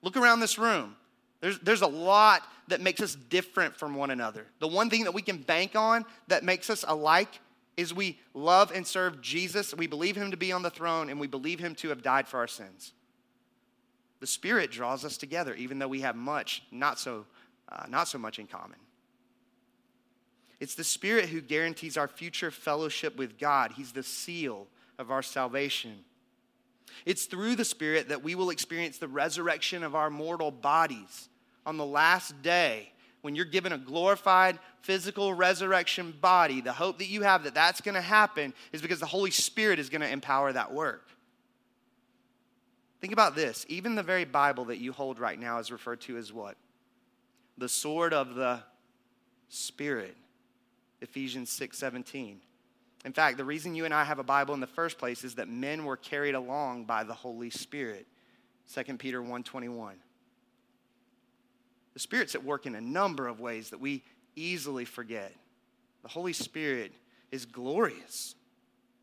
Look 0.00 0.16
around 0.16 0.40
this 0.40 0.58
room. 0.58 0.96
There's, 1.40 1.58
there's 1.58 1.82
a 1.82 1.86
lot 1.86 2.42
that 2.68 2.80
makes 2.80 3.02
us 3.02 3.14
different 3.14 3.76
from 3.76 3.94
one 3.94 4.10
another. 4.10 4.46
The 4.58 4.68
one 4.68 4.88
thing 4.88 5.04
that 5.04 5.12
we 5.12 5.20
can 5.20 5.36
bank 5.36 5.76
on 5.76 6.06
that 6.28 6.42
makes 6.42 6.70
us 6.70 6.84
alike 6.88 7.40
is 7.76 7.94
we 7.94 8.18
love 8.34 8.70
and 8.70 8.86
serve 8.86 9.20
Jesus, 9.20 9.74
we 9.74 9.86
believe 9.86 10.16
him 10.16 10.30
to 10.30 10.36
be 10.36 10.52
on 10.52 10.62
the 10.62 10.70
throne, 10.70 11.08
and 11.08 11.18
we 11.18 11.26
believe 11.26 11.58
him 11.58 11.74
to 11.76 11.88
have 11.88 12.02
died 12.02 12.28
for 12.28 12.38
our 12.38 12.46
sins. 12.46 12.92
The 14.20 14.26
Spirit 14.26 14.70
draws 14.70 15.04
us 15.04 15.16
together, 15.16 15.54
even 15.54 15.78
though 15.78 15.88
we 15.88 16.02
have 16.02 16.14
much, 16.14 16.62
not 16.70 16.98
so, 16.98 17.26
uh, 17.68 17.86
not 17.88 18.08
so 18.08 18.18
much 18.18 18.38
in 18.38 18.46
common. 18.46 18.78
It's 20.60 20.74
the 20.76 20.84
Spirit 20.84 21.28
who 21.28 21.40
guarantees 21.40 21.96
our 21.96 22.06
future 22.06 22.52
fellowship 22.52 23.16
with 23.16 23.38
God. 23.38 23.72
He's 23.72 23.92
the 23.92 24.04
seal 24.04 24.68
of 24.98 25.10
our 25.10 25.22
salvation. 25.22 26.04
It's 27.04 27.24
through 27.24 27.56
the 27.56 27.64
Spirit 27.64 28.10
that 28.10 28.22
we 28.22 28.34
will 28.34 28.50
experience 28.50 28.98
the 28.98 29.08
resurrection 29.08 29.82
of 29.82 29.96
our 29.96 30.10
mortal 30.10 30.50
bodies 30.50 31.28
on 31.66 31.78
the 31.78 31.86
last 31.86 32.42
day 32.42 32.91
when 33.22 33.34
you're 33.34 33.44
given 33.44 33.72
a 33.72 33.78
glorified 33.78 34.58
physical 34.82 35.32
resurrection 35.32 36.12
body, 36.20 36.60
the 36.60 36.72
hope 36.72 36.98
that 36.98 37.08
you 37.08 37.22
have 37.22 37.44
that 37.44 37.54
that's 37.54 37.80
going 37.80 37.94
to 37.94 38.00
happen 38.00 38.52
is 38.72 38.82
because 38.82 39.00
the 39.00 39.06
Holy 39.06 39.30
Spirit 39.30 39.78
is 39.78 39.88
going 39.88 40.00
to 40.00 40.10
empower 40.10 40.52
that 40.52 40.72
work. 40.72 41.08
Think 43.00 43.12
about 43.12 43.34
this. 43.34 43.64
Even 43.68 43.94
the 43.94 44.02
very 44.02 44.24
Bible 44.24 44.66
that 44.66 44.78
you 44.78 44.92
hold 44.92 45.18
right 45.18 45.38
now 45.38 45.58
is 45.58 45.72
referred 45.72 46.00
to 46.02 46.16
as 46.16 46.32
what? 46.32 46.56
The 47.58 47.68
sword 47.68 48.12
of 48.12 48.34
the 48.34 48.60
Spirit. 49.48 50.16
Ephesians 51.00 51.50
6 51.50 51.76
17. 51.76 52.40
In 53.04 53.12
fact, 53.12 53.36
the 53.36 53.44
reason 53.44 53.74
you 53.74 53.84
and 53.84 53.92
I 53.92 54.04
have 54.04 54.20
a 54.20 54.24
Bible 54.24 54.54
in 54.54 54.60
the 54.60 54.66
first 54.66 54.98
place 54.98 55.24
is 55.24 55.34
that 55.34 55.48
men 55.48 55.84
were 55.84 55.96
carried 55.96 56.36
along 56.36 56.84
by 56.84 57.02
the 57.02 57.14
Holy 57.14 57.50
Spirit. 57.50 58.06
2 58.72 58.98
Peter 58.98 59.20
1:21. 59.20 59.94
The 61.94 62.00
Spirit's 62.00 62.34
at 62.34 62.44
work 62.44 62.66
in 62.66 62.74
a 62.74 62.80
number 62.80 63.28
of 63.28 63.40
ways 63.40 63.70
that 63.70 63.80
we 63.80 64.02
easily 64.34 64.84
forget. 64.84 65.32
The 66.02 66.08
Holy 66.08 66.32
Spirit 66.32 66.92
is 67.30 67.46
glorious. 67.46 68.34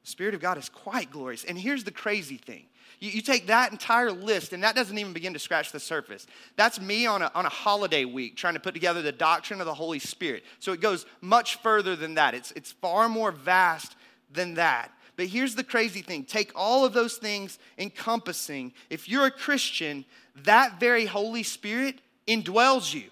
The 0.04 0.10
Spirit 0.10 0.34
of 0.34 0.42
God 0.42 0.58
is 0.58 0.70
quite 0.70 1.12
glorious. 1.12 1.44
And 1.44 1.58
here's 1.58 1.84
the 1.84 1.92
crazy 1.92 2.38
thing 2.38 2.66
you, 3.00 3.12
you, 3.12 3.22
take 3.22 3.48
that 3.48 3.72
entire 3.72 4.12
list, 4.12 4.52
and 4.52 4.64
that 4.64 4.76
doesn't 4.76 4.98
even 4.98 5.14
begin 5.14 5.34
to 5.34 5.40
scratch 5.40 5.72
the 5.72 5.80
surface. 5.80 6.28
That's 6.56 6.82
me 6.82 7.06
on 7.06 7.22
a, 7.22 7.32
on 7.34 7.46
a 7.46 7.50
holiday 7.50 8.04
week 8.04 8.36
trying 8.36 8.56
to 8.56 8.60
put 8.60 8.74
together 8.74 9.02
the 9.02 9.12
doctrine 9.12 9.62
of 9.62 9.66
the 9.66 9.74
Holy 9.74 10.00
Spirit. 10.00 10.44
So 10.60 10.74
it 10.74 10.82
goes 10.82 11.06
much 11.22 11.58
further 11.58 11.96
than 11.96 12.16
that, 12.16 12.34
it's, 12.34 12.52
it's 12.52 12.72
far 12.72 13.08
more 13.08 13.32
vast 13.32 13.96
than 14.32 14.56
that. 14.56 14.92
But 15.16 15.28
here's 15.28 15.56
the 15.56 15.64
crazy 15.64 16.02
thing 16.02 16.24
take 16.24 16.52
all 16.56 16.86
of 16.86 16.94
those 16.94 17.18
things 17.18 17.60
encompassing. 17.78 18.74
If 18.90 19.10
you're 19.10 19.26
a 19.26 19.32
Christian, 19.32 20.06
that 20.44 20.80
very 20.80 21.06
Holy 21.06 21.44
Spirit 21.44 22.00
indwells 22.30 22.94
you. 22.94 23.10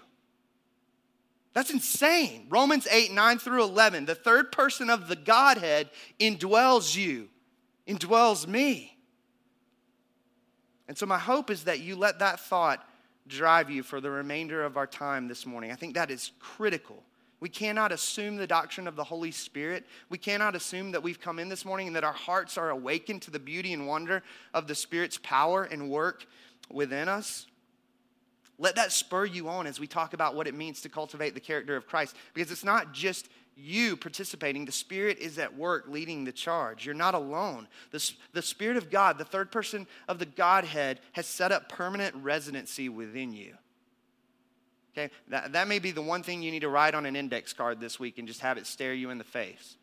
That's 1.52 1.70
insane. 1.70 2.46
Romans 2.48 2.86
8, 2.88 3.12
9 3.12 3.38
through 3.38 3.64
11, 3.64 4.06
the 4.06 4.14
third 4.14 4.52
person 4.52 4.88
of 4.88 5.08
the 5.08 5.16
Godhead 5.16 5.90
indwells 6.20 6.94
you, 6.94 7.28
indwells 7.86 8.46
me. 8.46 8.96
And 10.86 10.96
so, 10.96 11.04
my 11.04 11.18
hope 11.18 11.50
is 11.50 11.64
that 11.64 11.80
you 11.80 11.96
let 11.96 12.20
that 12.20 12.38
thought 12.38 12.88
drive 13.26 13.70
you 13.70 13.82
for 13.82 14.00
the 14.00 14.10
remainder 14.10 14.64
of 14.64 14.76
our 14.76 14.86
time 14.86 15.26
this 15.28 15.44
morning. 15.44 15.72
I 15.72 15.74
think 15.74 15.94
that 15.94 16.10
is 16.10 16.30
critical. 16.38 17.02
We 17.40 17.48
cannot 17.48 17.92
assume 17.92 18.36
the 18.36 18.46
doctrine 18.46 18.88
of 18.88 18.96
the 18.96 19.04
Holy 19.04 19.30
Spirit. 19.30 19.84
We 20.08 20.18
cannot 20.18 20.56
assume 20.56 20.92
that 20.92 21.02
we've 21.02 21.20
come 21.20 21.38
in 21.38 21.48
this 21.48 21.64
morning 21.64 21.88
and 21.88 21.96
that 21.96 22.04
our 22.04 22.12
hearts 22.12 22.56
are 22.56 22.70
awakened 22.70 23.22
to 23.22 23.30
the 23.30 23.38
beauty 23.38 23.72
and 23.72 23.86
wonder 23.86 24.22
of 24.54 24.66
the 24.66 24.74
Spirit's 24.74 25.18
power 25.22 25.64
and 25.64 25.90
work 25.90 26.26
within 26.70 27.08
us. 27.08 27.46
Let 28.58 28.74
that 28.74 28.92
spur 28.92 29.24
you 29.24 29.48
on 29.48 29.66
as 29.66 29.78
we 29.78 29.86
talk 29.86 30.14
about 30.14 30.34
what 30.34 30.48
it 30.48 30.54
means 30.54 30.80
to 30.80 30.88
cultivate 30.88 31.34
the 31.34 31.40
character 31.40 31.76
of 31.76 31.86
Christ, 31.86 32.16
because 32.34 32.50
it's 32.50 32.64
not 32.64 32.92
just 32.92 33.28
you 33.56 33.96
participating. 33.96 34.64
The 34.64 34.72
Spirit 34.72 35.18
is 35.18 35.38
at 35.38 35.56
work 35.56 35.86
leading 35.88 36.24
the 36.24 36.32
charge. 36.32 36.84
You're 36.84 36.94
not 36.94 37.14
alone. 37.14 37.68
The, 37.90 38.12
the 38.32 38.42
Spirit 38.42 38.76
of 38.76 38.90
God, 38.90 39.18
the 39.18 39.24
third 39.24 39.50
person 39.50 39.86
of 40.08 40.18
the 40.18 40.26
Godhead, 40.26 41.00
has 41.12 41.26
set 41.26 41.52
up 41.52 41.68
permanent 41.68 42.14
residency 42.16 42.88
within 42.88 43.32
you. 43.32 43.54
Okay, 44.96 45.12
that, 45.28 45.52
that 45.52 45.68
may 45.68 45.78
be 45.78 45.92
the 45.92 46.02
one 46.02 46.22
thing 46.22 46.42
you 46.42 46.50
need 46.50 46.60
to 46.60 46.68
write 46.68 46.94
on 46.94 47.06
an 47.06 47.14
index 47.14 47.52
card 47.52 47.78
this 47.78 48.00
week 48.00 48.18
and 48.18 48.26
just 48.26 48.40
have 48.40 48.58
it 48.58 48.66
stare 48.66 48.94
you 48.94 49.10
in 49.10 49.18
the 49.18 49.24
face. 49.24 49.76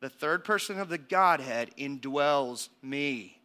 The 0.00 0.08
third 0.08 0.44
person 0.44 0.78
of 0.78 0.88
the 0.88 0.98
Godhead 0.98 1.70
indwells 1.78 2.68
me. 2.82 3.35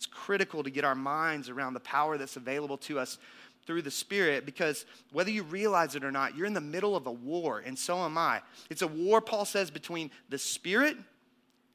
It's 0.00 0.06
critical 0.06 0.62
to 0.62 0.70
get 0.70 0.82
our 0.82 0.94
minds 0.94 1.50
around 1.50 1.74
the 1.74 1.80
power 1.80 2.16
that's 2.16 2.36
available 2.36 2.78
to 2.78 2.98
us 2.98 3.18
through 3.66 3.82
the 3.82 3.90
Spirit 3.90 4.46
because 4.46 4.86
whether 5.12 5.30
you 5.30 5.42
realize 5.42 5.94
it 5.94 6.04
or 6.04 6.10
not, 6.10 6.34
you're 6.34 6.46
in 6.46 6.54
the 6.54 6.60
middle 6.62 6.96
of 6.96 7.06
a 7.06 7.12
war, 7.12 7.62
and 7.66 7.78
so 7.78 7.98
am 7.98 8.16
I. 8.16 8.40
It's 8.70 8.80
a 8.80 8.86
war, 8.86 9.20
Paul 9.20 9.44
says, 9.44 9.70
between 9.70 10.10
the 10.30 10.38
Spirit 10.38 10.96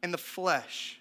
and 0.01 0.11
the 0.11 0.17
flesh. 0.17 0.99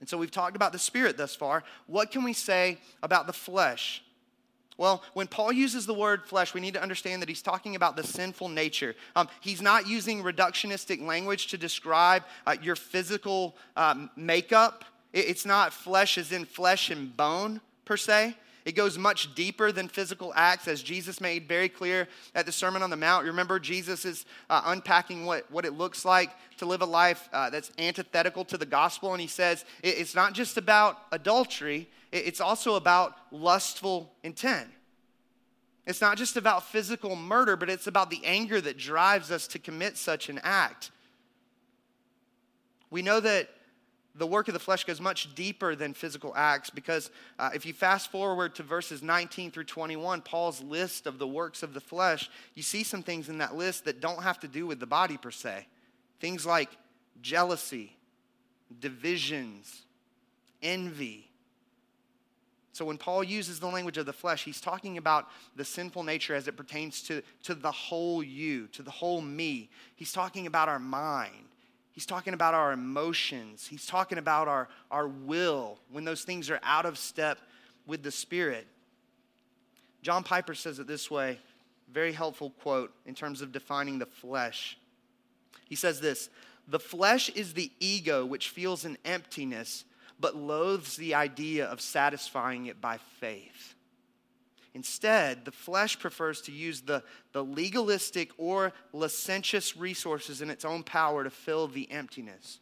And 0.00 0.06
so 0.06 0.18
we've 0.18 0.30
talked 0.30 0.56
about 0.56 0.72
the 0.72 0.78
Spirit 0.78 1.16
thus 1.16 1.34
far. 1.34 1.64
What 1.86 2.10
can 2.10 2.22
we 2.22 2.34
say 2.34 2.76
about 3.02 3.26
the 3.26 3.32
flesh? 3.32 4.04
Well, 4.76 5.02
when 5.14 5.26
Paul 5.26 5.52
uses 5.52 5.86
the 5.86 5.94
word 5.94 6.26
flesh, 6.26 6.52
we 6.52 6.60
need 6.60 6.74
to 6.74 6.82
understand 6.82 7.22
that 7.22 7.30
he's 7.30 7.40
talking 7.40 7.76
about 7.76 7.96
the 7.96 8.02
sinful 8.02 8.50
nature. 8.50 8.94
Um, 9.16 9.30
he's 9.40 9.62
not 9.62 9.88
using 9.88 10.22
reductionistic 10.22 11.00
language 11.00 11.46
to 11.46 11.56
describe 11.56 12.24
uh, 12.46 12.56
your 12.60 12.76
physical 12.76 13.56
um, 13.74 14.10
makeup. 14.16 14.84
It's 15.14 15.46
not 15.46 15.72
flesh 15.72 16.18
as 16.18 16.32
in 16.32 16.44
flesh 16.44 16.90
and 16.90 17.16
bone, 17.16 17.60
per 17.84 17.96
se. 17.96 18.36
It 18.64 18.72
goes 18.72 18.98
much 18.98 19.34
deeper 19.34 19.70
than 19.70 19.88
physical 19.88 20.32
acts, 20.34 20.66
as 20.66 20.82
Jesus 20.82 21.20
made 21.20 21.46
very 21.46 21.68
clear 21.68 22.08
at 22.34 22.46
the 22.46 22.52
Sermon 22.52 22.82
on 22.82 22.90
the 22.90 22.96
Mount. 22.96 23.24
Remember, 23.26 23.60
Jesus 23.60 24.04
is 24.04 24.26
uh, 24.50 24.62
unpacking 24.66 25.24
what, 25.24 25.48
what 25.52 25.64
it 25.64 25.74
looks 25.74 26.04
like 26.04 26.30
to 26.56 26.66
live 26.66 26.82
a 26.82 26.86
life 26.86 27.28
uh, 27.32 27.48
that's 27.48 27.70
antithetical 27.78 28.44
to 28.46 28.58
the 28.58 28.66
gospel. 28.66 29.12
And 29.12 29.20
he 29.20 29.28
says 29.28 29.64
it, 29.82 29.98
it's 29.98 30.14
not 30.16 30.32
just 30.32 30.56
about 30.56 30.98
adultery, 31.12 31.88
it's 32.10 32.40
also 32.40 32.74
about 32.74 33.14
lustful 33.30 34.12
intent. 34.24 34.68
It's 35.86 36.00
not 36.00 36.16
just 36.16 36.36
about 36.36 36.64
physical 36.64 37.14
murder, 37.14 37.56
but 37.56 37.70
it's 37.70 37.86
about 37.86 38.10
the 38.10 38.20
anger 38.24 38.60
that 38.60 38.78
drives 38.78 39.30
us 39.30 39.46
to 39.48 39.58
commit 39.58 39.96
such 39.96 40.28
an 40.28 40.40
act. 40.42 40.90
We 42.90 43.02
know 43.02 43.20
that 43.20 43.50
the 44.14 44.26
work 44.26 44.48
of 44.48 44.54
the 44.54 44.60
flesh 44.60 44.84
goes 44.84 45.00
much 45.00 45.34
deeper 45.34 45.74
than 45.74 45.92
physical 45.92 46.32
acts 46.36 46.70
because 46.70 47.10
uh, 47.38 47.50
if 47.54 47.66
you 47.66 47.72
fast 47.72 48.10
forward 48.10 48.54
to 48.54 48.62
verses 48.62 49.02
19 49.02 49.50
through 49.50 49.64
21, 49.64 50.20
Paul's 50.22 50.62
list 50.62 51.06
of 51.06 51.18
the 51.18 51.26
works 51.26 51.62
of 51.62 51.74
the 51.74 51.80
flesh, 51.80 52.30
you 52.54 52.62
see 52.62 52.84
some 52.84 53.02
things 53.02 53.28
in 53.28 53.38
that 53.38 53.56
list 53.56 53.84
that 53.84 54.00
don't 54.00 54.22
have 54.22 54.38
to 54.40 54.48
do 54.48 54.66
with 54.66 54.78
the 54.78 54.86
body 54.86 55.16
per 55.16 55.30
se. 55.30 55.66
Things 56.20 56.46
like 56.46 56.70
jealousy, 57.20 57.96
divisions, 58.80 59.82
envy, 60.62 61.30
so 62.74 62.84
when 62.84 62.98
Paul 62.98 63.22
uses 63.22 63.60
the 63.60 63.68
language 63.68 63.98
of 63.98 64.06
the 64.06 64.12
flesh, 64.12 64.42
he's 64.42 64.60
talking 64.60 64.98
about 64.98 65.28
the 65.54 65.64
sinful 65.64 66.02
nature 66.02 66.34
as 66.34 66.48
it 66.48 66.56
pertains 66.56 67.02
to, 67.02 67.22
to 67.44 67.54
the 67.54 67.70
whole 67.70 68.20
you, 68.20 68.66
to 68.72 68.82
the 68.82 68.90
whole 68.90 69.20
me. 69.20 69.70
He's 69.94 70.10
talking 70.10 70.48
about 70.48 70.68
our 70.68 70.80
mind. 70.80 71.46
He's 71.94 72.06
talking 72.06 72.34
about 72.34 72.54
our 72.54 72.72
emotions. 72.72 73.66
He's 73.66 73.86
talking 73.86 74.18
about 74.18 74.48
our, 74.48 74.68
our 74.90 75.08
will 75.08 75.78
when 75.90 76.04
those 76.04 76.24
things 76.24 76.50
are 76.50 76.60
out 76.62 76.86
of 76.86 76.98
step 76.98 77.38
with 77.86 78.02
the 78.02 78.10
Spirit. 78.10 78.66
John 80.02 80.22
Piper 80.22 80.54
says 80.54 80.78
it 80.78 80.86
this 80.86 81.10
way 81.10 81.38
very 81.92 82.12
helpful 82.12 82.50
quote 82.50 82.92
in 83.06 83.14
terms 83.14 83.40
of 83.40 83.52
defining 83.52 83.98
the 83.98 84.06
flesh. 84.06 84.76
He 85.68 85.76
says 85.76 86.00
this 86.00 86.28
The 86.66 86.80
flesh 86.80 87.30
is 87.30 87.54
the 87.54 87.70
ego 87.78 88.26
which 88.26 88.50
feels 88.50 88.84
an 88.84 88.98
emptiness 89.04 89.84
but 90.18 90.36
loathes 90.36 90.96
the 90.96 91.14
idea 91.14 91.66
of 91.66 91.80
satisfying 91.80 92.66
it 92.66 92.80
by 92.80 92.98
faith. 93.20 93.74
Instead, 94.74 95.44
the 95.44 95.52
flesh 95.52 95.98
prefers 95.98 96.40
to 96.42 96.52
use 96.52 96.80
the, 96.80 97.02
the 97.32 97.44
legalistic 97.44 98.30
or 98.36 98.72
licentious 98.92 99.76
resources 99.76 100.42
in 100.42 100.50
its 100.50 100.64
own 100.64 100.82
power 100.82 101.22
to 101.22 101.30
fill 101.30 101.68
the 101.68 101.90
emptiness. 101.92 102.58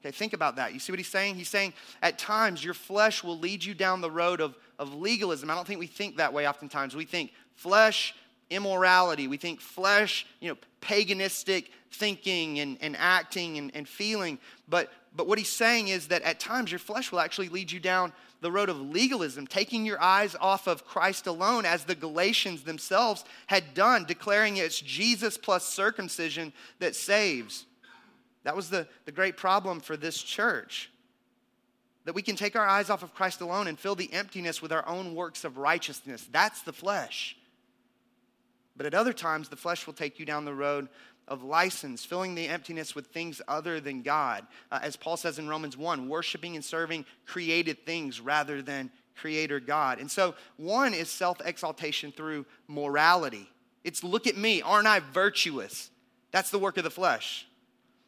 Okay, 0.00 0.12
think 0.12 0.32
about 0.32 0.56
that. 0.56 0.72
You 0.72 0.78
see 0.78 0.92
what 0.92 0.98
he's 0.98 1.08
saying? 1.08 1.34
He's 1.34 1.48
saying 1.48 1.72
at 2.02 2.18
times 2.18 2.62
your 2.62 2.74
flesh 2.74 3.24
will 3.24 3.38
lead 3.38 3.64
you 3.64 3.74
down 3.74 4.00
the 4.00 4.10
road 4.10 4.40
of, 4.40 4.56
of 4.78 4.94
legalism. 4.94 5.50
I 5.50 5.54
don't 5.54 5.66
think 5.66 5.80
we 5.80 5.86
think 5.86 6.18
that 6.18 6.32
way 6.32 6.46
oftentimes. 6.46 6.94
We 6.94 7.06
think 7.06 7.32
flesh, 7.54 8.14
immorality. 8.50 9.26
We 9.26 9.38
think 9.38 9.60
flesh, 9.60 10.26
you 10.40 10.50
know, 10.50 10.58
paganistic 10.80 11.68
thinking 11.90 12.60
and, 12.60 12.78
and 12.80 12.96
acting 12.96 13.58
and, 13.58 13.74
and 13.74 13.88
feeling. 13.88 14.38
But, 14.68 14.92
but 15.14 15.28
what 15.28 15.38
he's 15.38 15.48
saying 15.48 15.88
is 15.88 16.08
that 16.08 16.22
at 16.22 16.40
times 16.40 16.72
your 16.72 16.80
flesh 16.80 17.12
will 17.12 17.20
actually 17.20 17.48
lead 17.48 17.70
you 17.70 17.78
down 17.78 18.12
the 18.40 18.50
road 18.50 18.68
of 18.68 18.80
legalism, 18.80 19.46
taking 19.46 19.86
your 19.86 20.00
eyes 20.02 20.36
off 20.40 20.66
of 20.66 20.84
Christ 20.84 21.26
alone, 21.26 21.64
as 21.64 21.84
the 21.84 21.94
Galatians 21.94 22.62
themselves 22.62 23.24
had 23.46 23.74
done, 23.74 24.04
declaring 24.04 24.56
it's 24.56 24.80
Jesus 24.80 25.38
plus 25.38 25.64
circumcision 25.64 26.52
that 26.80 26.96
saves. 26.96 27.64
That 28.42 28.56
was 28.56 28.70
the, 28.70 28.88
the 29.06 29.12
great 29.12 29.36
problem 29.36 29.80
for 29.80 29.96
this 29.96 30.20
church. 30.20 30.90
That 32.04 32.14
we 32.14 32.20
can 32.20 32.36
take 32.36 32.56
our 32.56 32.66
eyes 32.66 32.90
off 32.90 33.02
of 33.02 33.14
Christ 33.14 33.40
alone 33.40 33.66
and 33.68 33.78
fill 33.78 33.94
the 33.94 34.12
emptiness 34.12 34.60
with 34.60 34.72
our 34.72 34.86
own 34.86 35.14
works 35.14 35.44
of 35.44 35.56
righteousness. 35.56 36.28
That's 36.30 36.60
the 36.62 36.72
flesh. 36.72 37.36
But 38.76 38.86
at 38.86 38.94
other 38.94 39.12
times, 39.12 39.48
the 39.48 39.56
flesh 39.56 39.86
will 39.86 39.94
take 39.94 40.18
you 40.18 40.26
down 40.26 40.44
the 40.44 40.52
road 40.52 40.88
of 41.28 41.42
license, 41.42 42.04
filling 42.04 42.34
the 42.34 42.48
emptiness 42.48 42.94
with 42.94 43.06
things 43.06 43.40
other 43.48 43.80
than 43.80 44.02
God. 44.02 44.46
Uh, 44.70 44.80
as 44.82 44.96
Paul 44.96 45.16
says 45.16 45.38
in 45.38 45.48
Romans 45.48 45.76
1, 45.76 46.08
worshiping 46.08 46.54
and 46.54 46.64
serving 46.64 47.04
created 47.26 47.86
things 47.86 48.20
rather 48.20 48.62
than 48.62 48.90
creator 49.16 49.60
God. 49.60 49.98
And 50.00 50.10
so, 50.10 50.34
one 50.56 50.94
is 50.94 51.08
self 51.08 51.40
exaltation 51.44 52.12
through 52.12 52.46
morality. 52.68 53.48
It's 53.84 54.02
look 54.02 54.26
at 54.26 54.36
me, 54.36 54.62
aren't 54.62 54.86
I 54.86 55.00
virtuous? 55.00 55.90
That's 56.30 56.50
the 56.50 56.58
work 56.58 56.78
of 56.78 56.84
the 56.84 56.90
flesh. 56.90 57.46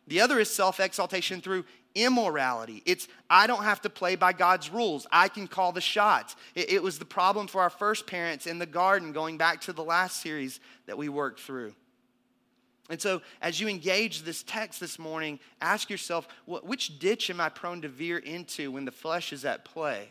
The 0.08 0.20
other 0.20 0.38
is 0.38 0.50
self 0.50 0.80
exaltation 0.80 1.40
through 1.40 1.64
immorality. 1.94 2.82
It's, 2.84 3.08
I 3.28 3.46
don't 3.46 3.64
have 3.64 3.80
to 3.82 3.90
play 3.90 4.16
by 4.16 4.32
God's 4.34 4.70
rules. 4.70 5.06
I 5.10 5.28
can 5.28 5.48
call 5.48 5.72
the 5.72 5.80
shots. 5.80 6.36
It, 6.54 6.70
it, 6.70 6.82
was 6.82 6.98
the 6.98 7.06
problem 7.06 7.46
for 7.46 7.62
our 7.62 7.70
first 7.70 8.06
parents 8.06 8.46
in 8.46 8.58
the 8.58 8.66
garden, 8.66 9.12
going 9.12 9.38
back 9.38 9.62
to 9.62 9.72
the 9.72 9.82
last 9.82 10.20
series 10.20 10.60
that 10.86 10.98
we 10.98 11.08
worked 11.08 11.40
through. 11.40 11.74
And 12.88 13.00
so, 13.00 13.20
as 13.42 13.60
you 13.60 13.68
engage 13.68 14.22
this 14.22 14.42
text 14.42 14.78
this 14.78 14.98
morning, 14.98 15.40
ask 15.60 15.90
yourself 15.90 16.28
which 16.46 16.98
ditch 16.98 17.30
am 17.30 17.40
I 17.40 17.48
prone 17.48 17.82
to 17.82 17.88
veer 17.88 18.18
into 18.18 18.70
when 18.70 18.84
the 18.84 18.92
flesh 18.92 19.32
is 19.32 19.44
at 19.44 19.64
play? 19.64 20.08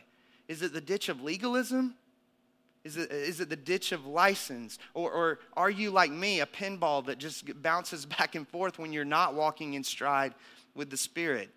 Is 0.47 0.61
it 0.61 0.73
the 0.73 0.81
ditch 0.81 1.09
of 1.09 1.23
legalism? 1.23 1.95
Is 2.83 2.97
it, 2.97 3.11
is 3.11 3.39
it 3.39 3.49
the 3.49 3.55
ditch 3.55 3.91
of 3.91 4.05
license? 4.05 4.77
Or, 4.93 5.11
or 5.11 5.39
are 5.57 5.71
you 5.71 5.89
like 5.89 6.11
me, 6.11 6.41
a 6.41 6.45
pinball 6.45 7.05
that 7.07 7.17
just 7.17 7.61
bounces 7.61 8.05
back 8.17 8.35
and 8.35 8.47
forth 8.47 8.77
when 8.77 8.93
you're 8.93 9.05
not 9.05 9.33
walking 9.33 9.73
in 9.73 9.83
stride 9.83 10.35
with 10.75 10.89
the 10.89 10.97
Spirit? 10.97 11.49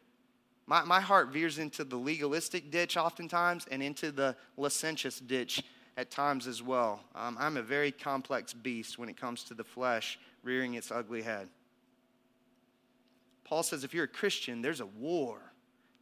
My, 0.67 0.85
my 0.85 1.01
heart 1.01 1.29
veers 1.29 1.59
into 1.59 1.85
the 1.85 1.97
legalistic 1.97 2.71
ditch 2.71 2.97
oftentimes 2.97 3.67
and 3.71 3.83
into 3.83 4.13
the 4.13 4.37
licentious 4.57 5.19
ditch 5.19 5.63
at 5.97 6.11
times 6.11 6.47
as 6.47 6.63
well. 6.63 7.01
Um, 7.15 7.37
I'm 7.41 7.57
a 7.57 7.63
very 7.63 7.91
complex 7.91 8.55
beast 8.55 8.99
when 8.99 9.09
it 9.09 9.17
comes 9.17 9.45
to 9.45 9.55
the 9.55 9.65
flesh 9.65 10.19
rearing 10.49 10.75
its 10.75 10.91
ugly 10.91 11.21
head. 11.21 11.49
Paul 13.45 13.63
says 13.63 13.85
if 13.85 13.93
you're 13.93 14.05
a 14.05 14.09
Christian, 14.09 14.63
there's 14.63 14.81
a 14.81 14.87
war 14.87 15.39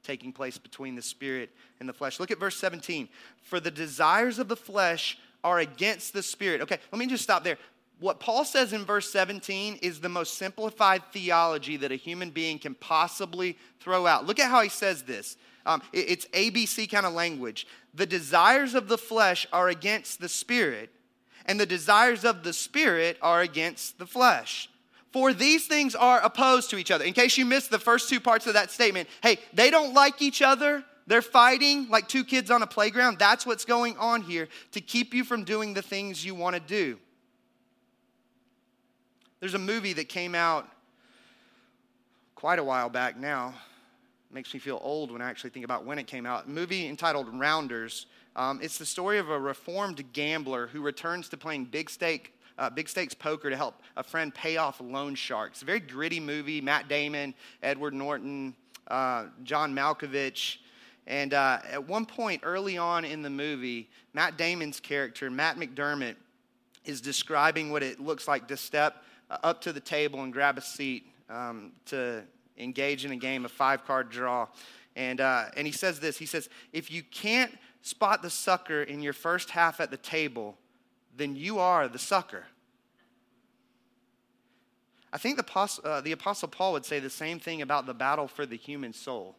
taking 0.04 0.32
place 0.32 0.56
between 0.56 0.94
the 0.94 1.02
spirit 1.02 1.50
and 1.80 1.88
the 1.88 1.92
flesh. 1.92 2.20
Look 2.20 2.30
at 2.30 2.38
verse 2.38 2.56
17. 2.56 3.08
For 3.42 3.58
the 3.58 3.72
desires 3.72 4.38
of 4.38 4.46
the 4.46 4.56
flesh 4.56 5.18
are 5.42 5.58
against 5.58 6.12
the 6.12 6.22
spirit. 6.22 6.60
Okay, 6.60 6.78
let 6.92 6.98
me 6.98 7.08
just 7.08 7.24
stop 7.24 7.42
there. 7.42 7.58
What 7.98 8.20
Paul 8.20 8.44
says 8.44 8.72
in 8.72 8.84
verse 8.84 9.10
17 9.10 9.80
is 9.82 10.00
the 10.00 10.08
most 10.08 10.34
simplified 10.34 11.02
theology 11.12 11.76
that 11.78 11.90
a 11.90 11.96
human 11.96 12.30
being 12.30 12.58
can 12.58 12.74
possibly 12.74 13.58
throw 13.80 14.06
out. 14.06 14.26
Look 14.26 14.38
at 14.38 14.50
how 14.50 14.60
he 14.60 14.68
says 14.68 15.02
this. 15.02 15.36
Um, 15.64 15.82
it's 15.92 16.26
ABC 16.26 16.88
kind 16.88 17.06
of 17.06 17.14
language. 17.14 17.66
The 17.94 18.06
desires 18.06 18.74
of 18.74 18.86
the 18.86 18.98
flesh 18.98 19.46
are 19.52 19.68
against 19.68 20.20
the 20.20 20.28
spirit, 20.28 20.90
and 21.46 21.58
the 21.58 21.66
desires 21.66 22.24
of 22.24 22.42
the 22.42 22.52
spirit 22.52 23.16
are 23.22 23.40
against 23.40 23.98
the 23.98 24.06
flesh. 24.06 24.68
For 25.12 25.32
these 25.32 25.66
things 25.66 25.94
are 25.94 26.20
opposed 26.20 26.68
to 26.70 26.76
each 26.76 26.90
other. 26.90 27.04
In 27.04 27.14
case 27.14 27.38
you 27.38 27.46
missed 27.46 27.70
the 27.70 27.78
first 27.78 28.10
two 28.10 28.20
parts 28.20 28.46
of 28.46 28.52
that 28.54 28.70
statement, 28.70 29.08
hey, 29.22 29.38
they 29.54 29.70
don't 29.70 29.94
like 29.94 30.20
each 30.20 30.42
other. 30.42 30.84
They're 31.06 31.22
fighting 31.22 31.88
like 31.88 32.08
two 32.08 32.24
kids 32.24 32.50
on 32.50 32.62
a 32.62 32.66
playground. 32.66 33.18
That's 33.18 33.46
what's 33.46 33.64
going 33.64 33.96
on 33.96 34.22
here 34.22 34.48
to 34.72 34.80
keep 34.80 35.14
you 35.14 35.24
from 35.24 35.44
doing 35.44 35.72
the 35.72 35.82
things 35.82 36.24
you 36.24 36.34
want 36.34 36.54
to 36.54 36.60
do. 36.60 36.98
There's 39.40 39.54
a 39.54 39.58
movie 39.58 39.92
that 39.94 40.08
came 40.08 40.34
out 40.34 40.68
quite 42.34 42.58
a 42.58 42.64
while 42.64 42.88
back 42.88 43.16
now. 43.16 43.54
Makes 44.32 44.52
me 44.52 44.60
feel 44.60 44.80
old 44.82 45.10
when 45.12 45.22
I 45.22 45.30
actually 45.30 45.50
think 45.50 45.64
about 45.64 45.84
when 45.84 45.98
it 45.98 46.06
came 46.06 46.26
out. 46.26 46.46
A 46.46 46.48
movie 46.48 46.88
entitled 46.88 47.28
Rounders. 47.32 48.06
Um, 48.36 48.60
it's 48.62 48.78
the 48.78 48.86
story 48.86 49.18
of 49.18 49.30
a 49.30 49.40
reformed 49.40 50.12
gambler 50.12 50.68
who 50.68 50.82
returns 50.82 51.28
to 51.30 51.36
playing 51.36 51.64
big 51.64 51.90
stake 51.90 52.32
uh, 52.58 52.70
big 52.70 52.88
stakes 52.88 53.14
poker 53.14 53.50
to 53.50 53.56
help 53.56 53.82
a 53.96 54.02
friend 54.02 54.34
pay 54.34 54.56
off 54.56 54.80
loan 54.80 55.14
sharks. 55.14 55.62
Very 55.62 55.80
gritty 55.80 56.20
movie. 56.20 56.60
Matt 56.60 56.88
Damon, 56.88 57.34
Edward 57.62 57.94
Norton, 57.94 58.54
uh, 58.88 59.26
John 59.42 59.74
Malkovich. 59.74 60.58
And 61.06 61.34
uh, 61.34 61.58
at 61.70 61.86
one 61.86 62.06
point 62.06 62.42
early 62.44 62.78
on 62.78 63.04
in 63.04 63.22
the 63.22 63.30
movie, 63.30 63.88
Matt 64.12 64.36
Damon's 64.36 64.80
character, 64.80 65.30
Matt 65.30 65.56
McDermott, 65.56 66.16
is 66.84 67.00
describing 67.00 67.70
what 67.70 67.82
it 67.82 68.00
looks 68.00 68.26
like 68.26 68.48
to 68.48 68.56
step 68.56 69.04
uh, 69.30 69.38
up 69.42 69.60
to 69.62 69.72
the 69.72 69.80
table 69.80 70.22
and 70.22 70.32
grab 70.32 70.56
a 70.56 70.62
seat 70.62 71.06
um, 71.28 71.72
to 71.86 72.22
engage 72.58 73.04
in 73.04 73.12
a 73.12 73.16
game 73.16 73.44
of 73.44 73.52
five 73.52 73.84
card 73.84 74.08
draw. 74.08 74.48
And, 74.94 75.20
uh, 75.20 75.46
and 75.56 75.66
he 75.66 75.72
says 75.72 76.00
this 76.00 76.16
he 76.16 76.26
says, 76.26 76.48
If 76.72 76.90
you 76.90 77.02
can't 77.02 77.52
spot 77.86 78.20
the 78.20 78.30
sucker 78.30 78.82
in 78.82 79.00
your 79.00 79.12
first 79.12 79.50
half 79.50 79.78
at 79.78 79.92
the 79.92 79.96
table, 79.96 80.58
then 81.16 81.36
you 81.36 81.60
are 81.60 81.86
the 81.86 82.00
sucker. 82.00 82.44
I 85.12 85.18
think 85.18 85.36
the, 85.36 85.80
uh, 85.84 86.00
the 86.00 86.10
Apostle 86.10 86.48
Paul 86.48 86.72
would 86.72 86.84
say 86.84 86.98
the 86.98 87.08
same 87.08 87.38
thing 87.38 87.62
about 87.62 87.86
the 87.86 87.94
battle 87.94 88.26
for 88.26 88.44
the 88.44 88.56
human 88.56 88.92
soul. 88.92 89.36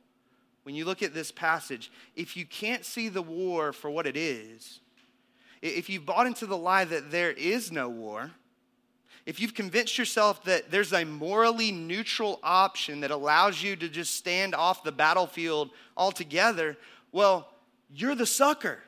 When 0.63 0.75
you 0.75 0.85
look 0.85 1.03
at 1.03 1.13
this 1.13 1.29
passage, 1.29 1.91
if 2.15 2.37
you 2.37 2.45
can't 2.45 2.85
see 2.85 3.09
the 3.09 3.21
war 3.21 3.73
for 3.73 3.89
what 3.89 4.07
it 4.07 4.15
is, 4.15 4.79
if 5.61 5.89
you've 5.89 6.05
bought 6.05 6.25
into 6.25 6.45
the 6.45 6.57
lie 6.57 6.85
that 6.85 7.11
there 7.11 7.31
is 7.31 7.69
no 7.69 7.89
war, 7.89 8.31
if 9.25 9.41
you've 9.41 9.53
convinced 9.53 9.97
yourself 9.97 10.45
that 10.45 10.71
there's 10.71 10.93
a 10.93 11.03
morally 11.03 11.73
neutral 11.73 12.39
option 12.43 13.01
that 13.01 13.11
allows 13.11 13.61
you 13.61 13.75
to 13.75 13.89
just 13.89 14.15
stand 14.15 14.55
off 14.55 14.85
the 14.85 14.91
battlefield 14.93 15.71
altogether, 15.97 16.77
well, 17.11 17.49
you're 17.89 18.15
the 18.15 18.25
sucker. 18.25 18.79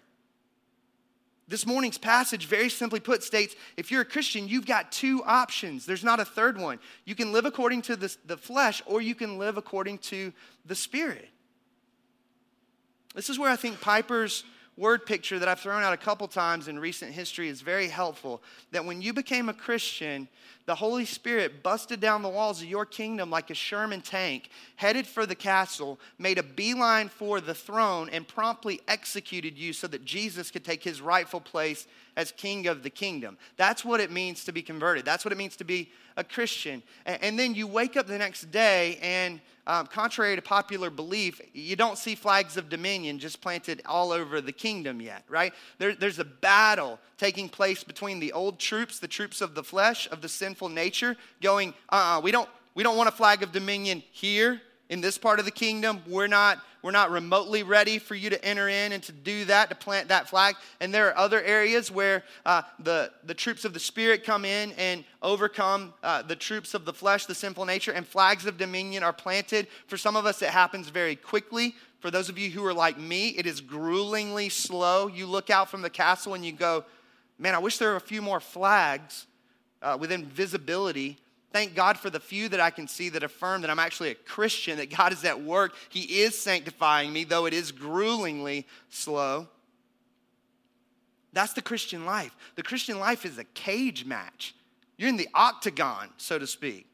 This 1.47 1.65
morning's 1.65 1.97
passage, 1.97 2.45
very 2.45 2.69
simply 2.69 2.99
put, 2.99 3.23
states 3.23 3.55
if 3.75 3.89
you're 3.89 4.01
a 4.01 4.05
Christian, 4.05 4.47
you've 4.47 4.67
got 4.67 4.91
two 4.91 5.23
options. 5.25 5.85
There's 5.85 6.03
not 6.03 6.19
a 6.19 6.25
third 6.25 6.59
one. 6.59 6.77
You 7.05 7.15
can 7.15 7.31
live 7.31 7.45
according 7.45 7.81
to 7.83 7.95
the, 7.95 8.15
the 8.25 8.37
flesh, 8.37 8.83
or 8.85 9.01
you 9.01 9.15
can 9.15 9.39
live 9.39 9.57
according 9.57 9.97
to 9.99 10.31
the 10.65 10.75
Spirit. 10.75 11.27
This 13.15 13.31
is 13.31 13.39
where 13.39 13.49
I 13.49 13.55
think 13.55 13.81
Piper's 13.81 14.43
word 14.77 15.05
picture 15.05 15.39
that 15.39 15.47
I've 15.47 15.59
thrown 15.59 15.83
out 15.83 15.91
a 15.91 15.97
couple 15.97 16.27
times 16.27 16.67
in 16.67 16.79
recent 16.79 17.11
history 17.11 17.49
is 17.49 17.61
very 17.61 17.87
helpful. 17.87 18.41
That 18.71 18.85
when 18.85 19.01
you 19.01 19.11
became 19.11 19.49
a 19.49 19.53
Christian, 19.53 20.27
the 20.69 20.75
Holy 20.75 21.05
Spirit 21.05 21.63
busted 21.63 21.99
down 21.99 22.21
the 22.21 22.29
walls 22.29 22.61
of 22.61 22.67
your 22.67 22.85
kingdom 22.85 23.31
like 23.31 23.49
a 23.49 23.55
Sherman 23.55 24.01
tank, 24.01 24.51
headed 24.75 25.07
for 25.07 25.25
the 25.25 25.33
castle, 25.33 25.99
made 26.19 26.37
a 26.37 26.43
beeline 26.43 27.09
for 27.09 27.41
the 27.41 27.55
throne, 27.55 28.07
and 28.11 28.27
promptly 28.27 28.79
executed 28.87 29.57
you 29.57 29.73
so 29.73 29.87
that 29.87 30.05
Jesus 30.05 30.51
could 30.51 30.63
take 30.63 30.83
his 30.83 31.01
rightful 31.01 31.41
place 31.41 31.87
as 32.15 32.31
king 32.31 32.67
of 32.67 32.83
the 32.83 32.89
kingdom. 32.91 33.35
That's 33.57 33.83
what 33.83 33.99
it 33.99 34.11
means 34.11 34.45
to 34.45 34.51
be 34.51 34.61
converted. 34.61 35.05
That's 35.05 35.25
what 35.25 35.31
it 35.31 35.39
means 35.39 35.55
to 35.55 35.63
be 35.63 35.89
a 36.15 36.23
Christian. 36.23 36.83
And 37.07 37.39
then 37.39 37.55
you 37.55 37.65
wake 37.65 37.97
up 37.97 38.05
the 38.05 38.19
next 38.19 38.51
day, 38.51 38.99
and 39.01 39.39
um, 39.69 39.85
contrary 39.85 40.35
to 40.35 40.41
popular 40.41 40.89
belief, 40.89 41.39
you 41.53 41.77
don't 41.77 41.97
see 41.97 42.15
flags 42.15 42.57
of 42.57 42.69
dominion 42.69 43.19
just 43.19 43.39
planted 43.39 43.81
all 43.85 44.11
over 44.11 44.41
the 44.41 44.51
kingdom 44.51 44.99
yet, 44.99 45.23
right? 45.29 45.53
There, 45.77 45.95
there's 45.95 46.19
a 46.19 46.25
battle 46.25 46.99
taking 47.17 47.47
place 47.47 47.85
between 47.85 48.19
the 48.19 48.33
old 48.33 48.59
troops, 48.59 48.99
the 48.99 49.07
troops 49.07 49.39
of 49.39 49.55
the 49.55 49.63
flesh, 49.63 50.09
of 50.11 50.21
the 50.21 50.27
sinful 50.27 50.58
nature, 50.67 51.15
going, 51.41 51.73
uh 51.89 51.95
uh-uh, 51.95 52.21
we 52.21 52.31
don't, 52.31 52.49
we 52.75 52.83
don't 52.83 52.97
want 52.97 53.07
a 53.07 53.11
flag 53.11 53.43
of 53.43 53.51
dominion 53.51 54.03
here 54.11 54.61
in 54.89 55.01
this 55.01 55.17
part 55.17 55.39
of 55.39 55.45
the 55.45 55.51
kingdom. 55.51 56.01
We're 56.07 56.27
not, 56.27 56.59
we're 56.81 56.91
not 56.91 57.11
remotely 57.11 57.63
ready 57.63 57.99
for 57.99 58.15
you 58.15 58.29
to 58.31 58.43
enter 58.43 58.67
in 58.67 58.91
and 58.91 59.03
to 59.03 59.11
do 59.11 59.45
that, 59.45 59.69
to 59.69 59.75
plant 59.75 60.07
that 60.07 60.27
flag. 60.27 60.55
And 60.79 60.93
there 60.93 61.07
are 61.09 61.17
other 61.17 61.41
areas 61.43 61.91
where 61.91 62.23
uh, 62.45 62.63
the, 62.79 63.11
the 63.23 63.33
troops 63.33 63.65
of 63.65 63.73
the 63.73 63.79
Spirit 63.79 64.23
come 64.23 64.45
in 64.45 64.71
and 64.73 65.03
overcome 65.21 65.93
uh, 66.01 66.23
the 66.23 66.35
troops 66.35 66.73
of 66.73 66.85
the 66.85 66.93
flesh, 66.93 67.25
the 67.25 67.35
sinful 67.35 67.65
nature, 67.65 67.91
and 67.91 68.07
flags 68.07 68.45
of 68.45 68.57
dominion 68.57 69.03
are 69.03 69.13
planted. 69.13 69.67
For 69.87 69.97
some 69.97 70.15
of 70.15 70.25
us, 70.25 70.41
it 70.41 70.49
happens 70.49 70.89
very 70.89 71.15
quickly. 71.15 71.75
For 71.99 72.09
those 72.09 72.29
of 72.29 72.37
you 72.37 72.49
who 72.49 72.65
are 72.65 72.73
like 72.73 72.97
me, 72.97 73.29
it 73.29 73.45
is 73.45 73.61
gruelingly 73.61 74.49
slow. 74.49 75.07
You 75.07 75.27
look 75.27 75.49
out 75.49 75.69
from 75.69 75.81
the 75.81 75.89
castle 75.89 76.33
and 76.33 76.45
you 76.45 76.53
go, 76.53 76.85
man, 77.37 77.55
I 77.55 77.59
wish 77.59 77.77
there 77.77 77.89
were 77.89 77.97
a 77.97 78.01
few 78.01 78.21
more 78.21 78.39
flags 78.39 79.27
uh, 79.81 79.97
within 79.99 80.25
visibility 80.25 81.17
Thank 81.51 81.73
God 81.73 81.97
for 81.97 82.09
the 82.09 82.19
few 82.19 82.47
that 82.49 82.59
I 82.59 82.69
can 82.69 82.87
see 82.87 83.09
that 83.09 83.23
affirm 83.23 83.61
that 83.61 83.71
I'm 83.71 83.79
actually 83.79 84.11
a 84.11 84.15
Christian, 84.15 84.77
that 84.77 84.95
God 84.95 85.11
is 85.11 85.25
at 85.25 85.41
work. 85.41 85.73
He 85.89 86.21
is 86.21 86.39
sanctifying 86.39 87.11
me, 87.11 87.23
though 87.23 87.47
it 87.47 87.53
is 87.53 87.71
gruelingly 87.71 88.67
slow. 88.89 89.47
That's 91.33 91.53
the 91.53 91.61
Christian 91.61 92.05
life. 92.05 92.35
The 92.55 92.63
Christian 92.63 92.99
life 92.99 93.25
is 93.25 93.37
a 93.37 93.43
cage 93.43 94.05
match. 94.05 94.53
You're 94.97 95.09
in 95.09 95.17
the 95.17 95.29
octagon, 95.33 96.09
so 96.17 96.37
to 96.37 96.45
speak. 96.45 96.88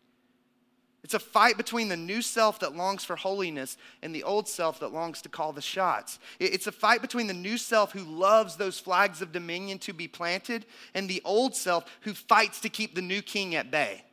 It's 1.06 1.14
a 1.14 1.20
fight 1.20 1.56
between 1.56 1.88
the 1.88 1.96
new 1.96 2.24
self 2.24 2.58
that 2.62 2.76
longs 2.76 3.04
for 3.04 3.16
holiness 3.16 3.78
and 4.02 4.14
the 4.14 4.24
old 4.24 4.48
self 4.48 4.80
that 4.80 4.92
longs 4.92 5.22
to 5.22 5.30
call 5.30 5.54
the 5.54 5.62
shots. 5.62 6.18
It's 6.40 6.66
a 6.66 6.72
fight 6.72 7.00
between 7.00 7.28
the 7.28 7.34
new 7.36 7.60
self 7.60 7.92
who 7.92 8.00
loves 8.00 8.56
those 8.56 8.80
flags 8.80 9.22
of 9.22 9.32
dominion 9.32 9.78
to 9.80 9.94
be 9.94 10.08
planted 10.08 10.66
and 10.96 11.08
the 11.08 11.22
old 11.24 11.56
self 11.56 11.86
who 12.02 12.16
fights 12.16 12.60
to 12.62 12.70
keep 12.70 12.96
the 12.96 13.04
new 13.04 13.22
king 13.22 13.54
at 13.54 13.70
bay. 13.70 14.04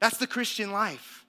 That's 0.00 0.18
the 0.18 0.26
Christian 0.26 0.70
life. 0.70 1.24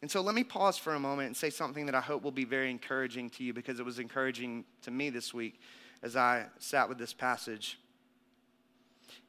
And 0.00 0.10
so 0.10 0.22
let 0.22 0.34
me 0.34 0.42
pause 0.42 0.78
for 0.78 0.94
a 0.94 0.98
moment 0.98 1.26
and 1.26 1.36
say 1.36 1.50
something 1.50 1.84
that 1.84 1.94
I 1.94 2.00
hope 2.00 2.22
will 2.22 2.30
be 2.30 2.46
very 2.46 2.70
encouraging 2.70 3.28
to 3.32 3.44
you 3.44 3.52
because 3.52 3.78
it 3.78 3.84
was 3.84 3.98
encouraging 3.98 4.64
to 4.84 4.90
me 4.90 5.10
this 5.10 5.34
week 5.34 5.60
as 6.02 6.16
I 6.16 6.46
sat 6.58 6.88
with 6.88 6.96
this 6.96 7.12
passage. 7.12 7.78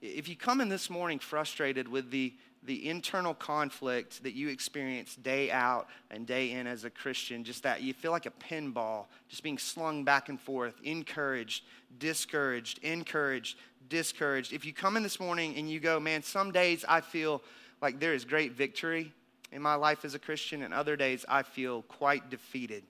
If 0.02 0.30
you 0.30 0.38
come 0.38 0.62
in 0.62 0.70
this 0.70 0.90
morning 0.90 1.20
frustrated 1.20 1.90
with 1.90 2.10
the, 2.10 2.34
the 2.64 2.90
internal 2.90 3.34
conflict 3.34 4.24
that 4.24 4.34
you 4.34 4.50
experience 4.50 5.16
day 5.16 5.50
out 5.50 5.88
and 6.12 6.28
day 6.28 6.52
in 6.52 6.68
as 6.68 6.84
a 6.84 6.90
Christian, 6.90 7.44
just 7.44 7.64
that 7.64 7.82
you 7.82 7.94
feel 7.94 8.12
like 8.12 8.26
a 8.26 8.32
pinball, 8.32 9.06
just 9.30 9.44
being 9.44 9.58
slung 9.58 10.04
back 10.04 10.30
and 10.30 10.40
forth, 10.40 10.76
encouraged, 10.84 11.64
discouraged, 11.98 12.80
encouraged, 12.84 13.58
discouraged, 13.88 14.54
if 14.54 14.66
you 14.66 14.74
come 14.74 14.98
in 14.98 15.04
this 15.04 15.20
morning 15.20 15.56
and 15.58 15.70
you 15.70 15.80
go, 15.80 16.00
man, 16.00 16.22
some 16.22 16.52
days 16.52 16.84
I 16.88 17.02
feel 17.02 17.42
like 17.82 18.00
there 18.00 18.14
is 18.14 18.26
great 18.26 18.52
victory, 18.52 19.14
in 19.52 19.62
my 19.62 19.76
life 19.76 20.06
as 20.06 20.14
a 20.14 20.20
Christian, 20.20 20.62
and 20.62 20.74
other 20.74 20.96
days 20.96 21.26
I 21.28 21.44
feel 21.44 21.82
quite 21.84 22.30
defeated. 22.30 22.84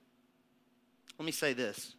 Let 1.17 1.25
me 1.25 1.32
say 1.32 1.53
this. 1.53 1.95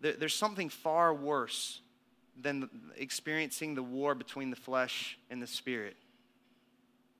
There, 0.00 0.12
there's 0.12 0.34
something 0.34 0.68
far 0.68 1.12
worse 1.12 1.80
than 2.40 2.68
experiencing 2.96 3.74
the 3.74 3.82
war 3.82 4.14
between 4.14 4.50
the 4.50 4.56
flesh 4.56 5.18
and 5.30 5.42
the 5.42 5.46
spirit, 5.46 5.96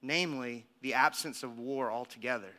namely, 0.03 0.67
the 0.81 0.95
absence 0.95 1.43
of 1.43 1.59
war 1.59 1.91
altogether. 1.91 2.53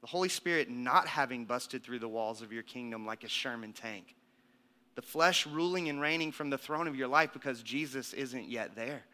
The 0.00 0.08
Holy 0.08 0.28
Spirit 0.28 0.68
not 0.68 1.06
having 1.06 1.44
busted 1.44 1.82
through 1.82 2.00
the 2.00 2.08
walls 2.08 2.42
of 2.42 2.52
your 2.52 2.64
kingdom 2.64 3.06
like 3.06 3.22
a 3.24 3.28
Sherman 3.28 3.72
tank. 3.72 4.16
The 4.96 5.02
flesh 5.02 5.46
ruling 5.46 5.88
and 5.88 6.00
reigning 6.00 6.32
from 6.32 6.50
the 6.50 6.58
throne 6.58 6.88
of 6.88 6.96
your 6.96 7.08
life 7.08 7.32
because 7.32 7.62
Jesus 7.62 8.12
isn't 8.12 8.48
yet 8.48 8.74
there. 8.74 9.04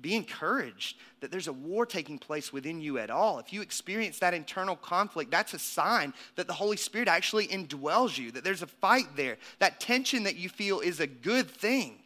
Be 0.00 0.14
encouraged 0.14 0.96
that 1.20 1.30
there's 1.30 1.48
a 1.48 1.52
war 1.52 1.84
taking 1.84 2.18
place 2.18 2.52
within 2.52 2.80
you 2.80 2.98
at 2.98 3.10
all. 3.10 3.38
If 3.40 3.52
you 3.52 3.62
experience 3.62 4.20
that 4.20 4.32
internal 4.32 4.76
conflict, 4.76 5.30
that's 5.30 5.54
a 5.54 5.58
sign 5.58 6.14
that 6.36 6.46
the 6.46 6.52
Holy 6.52 6.76
Spirit 6.76 7.08
actually 7.08 7.48
indwells 7.48 8.16
you, 8.16 8.30
that 8.32 8.44
there's 8.44 8.62
a 8.62 8.68
fight 8.68 9.16
there. 9.16 9.38
That 9.58 9.80
tension 9.80 10.22
that 10.24 10.36
you 10.36 10.48
feel 10.48 10.80
is 10.80 11.00
a 11.00 11.06
good 11.06 11.50
thing. 11.50 11.98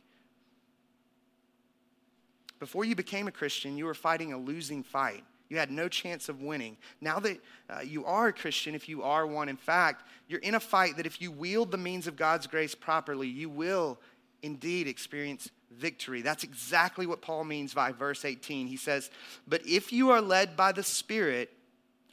Before 2.62 2.84
you 2.84 2.94
became 2.94 3.26
a 3.26 3.32
Christian, 3.32 3.76
you 3.76 3.86
were 3.86 3.92
fighting 3.92 4.32
a 4.32 4.38
losing 4.38 4.84
fight. 4.84 5.24
You 5.48 5.58
had 5.58 5.72
no 5.72 5.88
chance 5.88 6.28
of 6.28 6.42
winning. 6.42 6.76
Now 7.00 7.18
that 7.18 7.40
uh, 7.68 7.80
you 7.80 8.04
are 8.04 8.28
a 8.28 8.32
Christian, 8.32 8.76
if 8.76 8.88
you 8.88 9.02
are 9.02 9.26
one, 9.26 9.48
in 9.48 9.56
fact, 9.56 10.04
you're 10.28 10.38
in 10.38 10.54
a 10.54 10.60
fight 10.60 10.96
that 10.96 11.04
if 11.04 11.20
you 11.20 11.32
wield 11.32 11.72
the 11.72 11.76
means 11.76 12.06
of 12.06 12.14
God's 12.14 12.46
grace 12.46 12.76
properly, 12.76 13.26
you 13.26 13.48
will 13.48 13.98
indeed 14.42 14.86
experience 14.86 15.50
victory. 15.72 16.22
That's 16.22 16.44
exactly 16.44 17.04
what 17.04 17.20
Paul 17.20 17.42
means 17.42 17.74
by 17.74 17.90
verse 17.90 18.24
18. 18.24 18.68
He 18.68 18.76
says, 18.76 19.10
But 19.48 19.66
if 19.66 19.92
you 19.92 20.10
are 20.10 20.20
led 20.20 20.56
by 20.56 20.70
the 20.70 20.84
Spirit, 20.84 21.50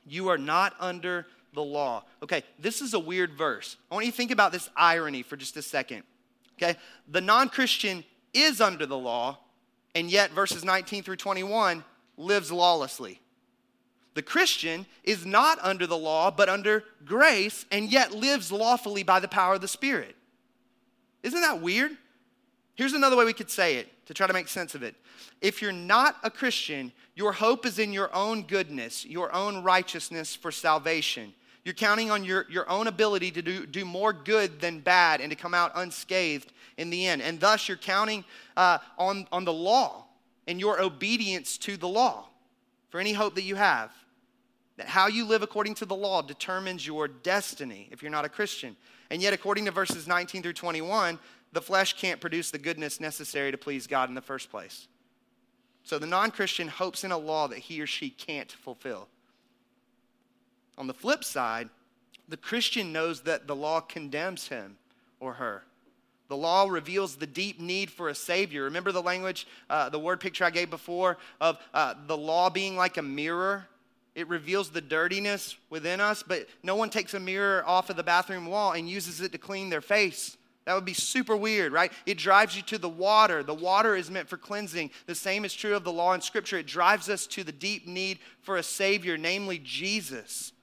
you 0.04 0.30
are 0.30 0.40
not 0.40 0.74
under 0.80 1.28
the 1.54 1.62
law. 1.62 2.06
Okay, 2.24 2.42
this 2.58 2.82
is 2.82 2.96
a 2.96 3.00
weird 3.00 3.34
verse. 3.34 3.78
I 3.92 3.94
want 3.94 4.08
you 4.08 4.12
to 4.12 4.18
think 4.18 4.32
about 4.32 4.52
this 4.52 4.68
irony 4.76 5.22
for 5.22 5.38
just 5.38 5.58
a 5.58 5.62
second. 5.62 6.02
Okay, 6.58 6.76
the 7.08 7.22
non 7.22 7.50
Christian 7.50 8.04
is 8.34 8.60
under 8.60 8.88
the 8.88 8.98
law, 8.98 9.38
and 9.96 10.10
yet 10.10 10.32
verses 10.32 10.64
19 10.64 11.04
through 11.04 11.16
21 11.16 11.84
lives 12.18 12.52
lawlessly. 12.52 13.20
The 14.14 14.22
Christian 14.22 14.86
is 15.04 15.26
not 15.26 15.60
under 15.62 15.88
the 15.88 15.98
law, 15.98 16.32
but 16.32 16.50
under 16.50 16.84
grace, 17.06 17.66
and 17.72 17.92
yet 17.92 18.14
lives 18.14 18.52
lawfully 18.52 19.04
by 19.04 19.20
the 19.20 19.28
power 19.28 19.54
of 19.54 19.62
the 19.62 19.68
Spirit. 19.68 20.16
Isn't 21.24 21.42
that 21.42 21.62
weird? 21.62 21.92
Here's 22.76 22.94
another 22.94 23.16
way 23.16 23.26
we 23.26 23.34
could 23.34 23.52
say 23.52 23.76
it 23.76 23.90
to 24.08 24.14
try 24.14 24.26
to 24.26 24.34
make 24.34 24.48
sense 24.48 24.74
of 24.74 24.84
it. 24.84 24.96
If 25.42 25.62
you're 25.62 25.72
not 25.72 26.16
a 26.24 26.30
Christian, 26.30 26.92
your 27.16 27.34
hope 27.34 27.66
is 27.66 27.78
in 27.78 27.94
your 27.94 28.14
own 28.14 28.44
goodness, 28.44 29.06
your 29.06 29.34
own 29.34 29.64
righteousness 29.64 30.36
for 30.36 30.52
salvation. 30.52 31.34
You're 31.66 31.74
counting 31.74 32.10
on 32.10 32.24
your, 32.24 32.46
your 32.50 32.70
own 32.70 32.88
ability 32.88 33.32
to 33.32 33.42
do, 33.42 33.66
do 33.66 33.86
more 33.86 34.14
good 34.14 34.60
than 34.62 34.80
bad 34.80 35.22
and 35.22 35.30
to 35.30 35.36
come 35.36 35.54
out 35.54 35.72
unscathed 35.76 36.52
in 36.78 36.90
the 36.90 37.06
end. 37.08 37.22
And 37.22 37.40
thus, 37.40 37.68
you're 37.68 37.78
counting 37.78 38.24
uh, 38.56 38.80
on, 38.98 39.28
on 39.32 39.46
the 39.46 39.54
law 39.54 40.06
and 40.48 40.60
your 40.60 40.82
obedience 40.82 41.58
to 41.60 41.78
the 41.78 41.88
law 41.88 42.26
for 42.90 43.00
any 43.00 43.14
hope 43.14 43.36
that 43.36 43.44
you 43.44 43.56
have. 43.56 43.92
That 44.78 44.88
how 44.88 45.08
you 45.08 45.26
live 45.26 45.44
according 45.44 45.76
to 45.76 45.86
the 45.86 45.96
law 45.96 46.22
determines 46.22 46.88
your 46.88 47.08
destiny 47.08 47.90
if 47.92 48.02
you're 48.02 48.12
not 48.12 48.26
a 48.26 48.30
Christian. 48.30 48.78
And 49.10 49.22
yet, 49.22 49.34
according 49.34 49.66
to 49.66 49.72
verses 49.72 50.08
19 50.08 50.42
through 50.42 50.54
21, 50.54 51.20
the 51.52 51.62
flesh 51.62 51.94
can't 51.94 52.22
produce 52.22 52.52
the 52.52 52.58
goodness 52.58 53.00
necessary 53.00 53.52
to 53.52 53.58
please 53.58 53.88
God 53.88 54.08
in 54.10 54.16
the 54.16 54.22
first 54.22 54.50
place. 54.50 54.88
So 55.84 56.00
the 56.00 56.08
non 56.08 56.32
Christian 56.32 56.68
hopes 56.68 57.04
in 57.04 57.12
a 57.12 57.18
law 57.18 57.48
that 57.48 57.58
he 57.58 57.82
or 57.82 57.88
she 57.88 58.10
can't 58.10 58.52
fulfill. 58.52 59.08
On 60.80 60.88
the 60.88 60.94
flip 60.94 61.24
side, 61.24 61.70
the 62.30 62.38
Christian 62.38 62.94
knows 62.94 63.22
that 63.22 63.48
the 63.48 63.56
law 63.56 63.82
condemns 63.82 64.48
him 64.48 64.78
or 65.20 65.34
her. 65.34 65.64
The 66.30 66.38
law 66.38 66.68
reveals 66.68 67.16
the 67.16 67.28
deep 67.28 67.60
need 67.60 67.92
for 67.92 68.08
a 68.08 68.16
Savior. 68.16 68.64
Remember 68.64 68.92
the 68.92 69.02
language, 69.02 69.46
uh, 69.70 69.90
the 69.90 70.00
word 70.00 70.20
picture 70.20 70.46
I 70.46 70.52
gave 70.52 70.70
before 70.70 71.18
of 71.42 71.58
uh, 71.74 71.96
the 72.08 72.16
law 72.16 72.50
being 72.50 72.78
like 72.78 72.98
a 72.98 73.02
mirror? 73.02 73.68
It 74.16 74.28
reveals 74.30 74.70
the 74.70 74.82
dirtiness 74.82 75.58
within 75.70 76.00
us, 76.00 76.24
but 76.24 76.48
no 76.64 76.76
one 76.76 76.90
takes 76.90 77.14
a 77.14 77.20
mirror 77.20 77.64
off 77.66 77.90
of 77.90 77.96
the 77.96 78.04
bathroom 78.04 78.46
wall 78.46 78.74
and 78.74 78.88
uses 78.88 79.22
it 79.22 79.32
to 79.34 79.38
clean 79.38 79.70
their 79.70 79.82
face. 79.82 80.38
That 80.66 80.76
would 80.76 80.86
be 80.86 80.94
super 80.94 81.36
weird, 81.36 81.74
right? 81.74 81.92
It 82.06 82.20
drives 82.20 82.56
you 82.56 82.62
to 82.64 82.78
the 82.78 82.88
water. 82.88 83.42
The 83.42 83.54
water 83.56 83.96
is 83.96 84.12
meant 84.12 84.30
for 84.30 84.38
cleansing. 84.38 84.92
The 85.08 85.16
same 85.16 85.46
is 85.46 85.54
true 85.54 85.76
of 85.76 85.84
the 85.84 85.92
law 85.92 86.14
in 86.14 86.22
scripture. 86.22 86.60
It 86.60 86.68
drives 86.68 87.10
us 87.10 87.26
to 87.28 87.44
the 87.44 87.52
deep 87.52 87.88
need 87.88 88.20
for 88.42 88.58
a 88.58 88.64
Savior, 88.64 89.18
namely 89.18 89.58
Jesus. 89.58 90.54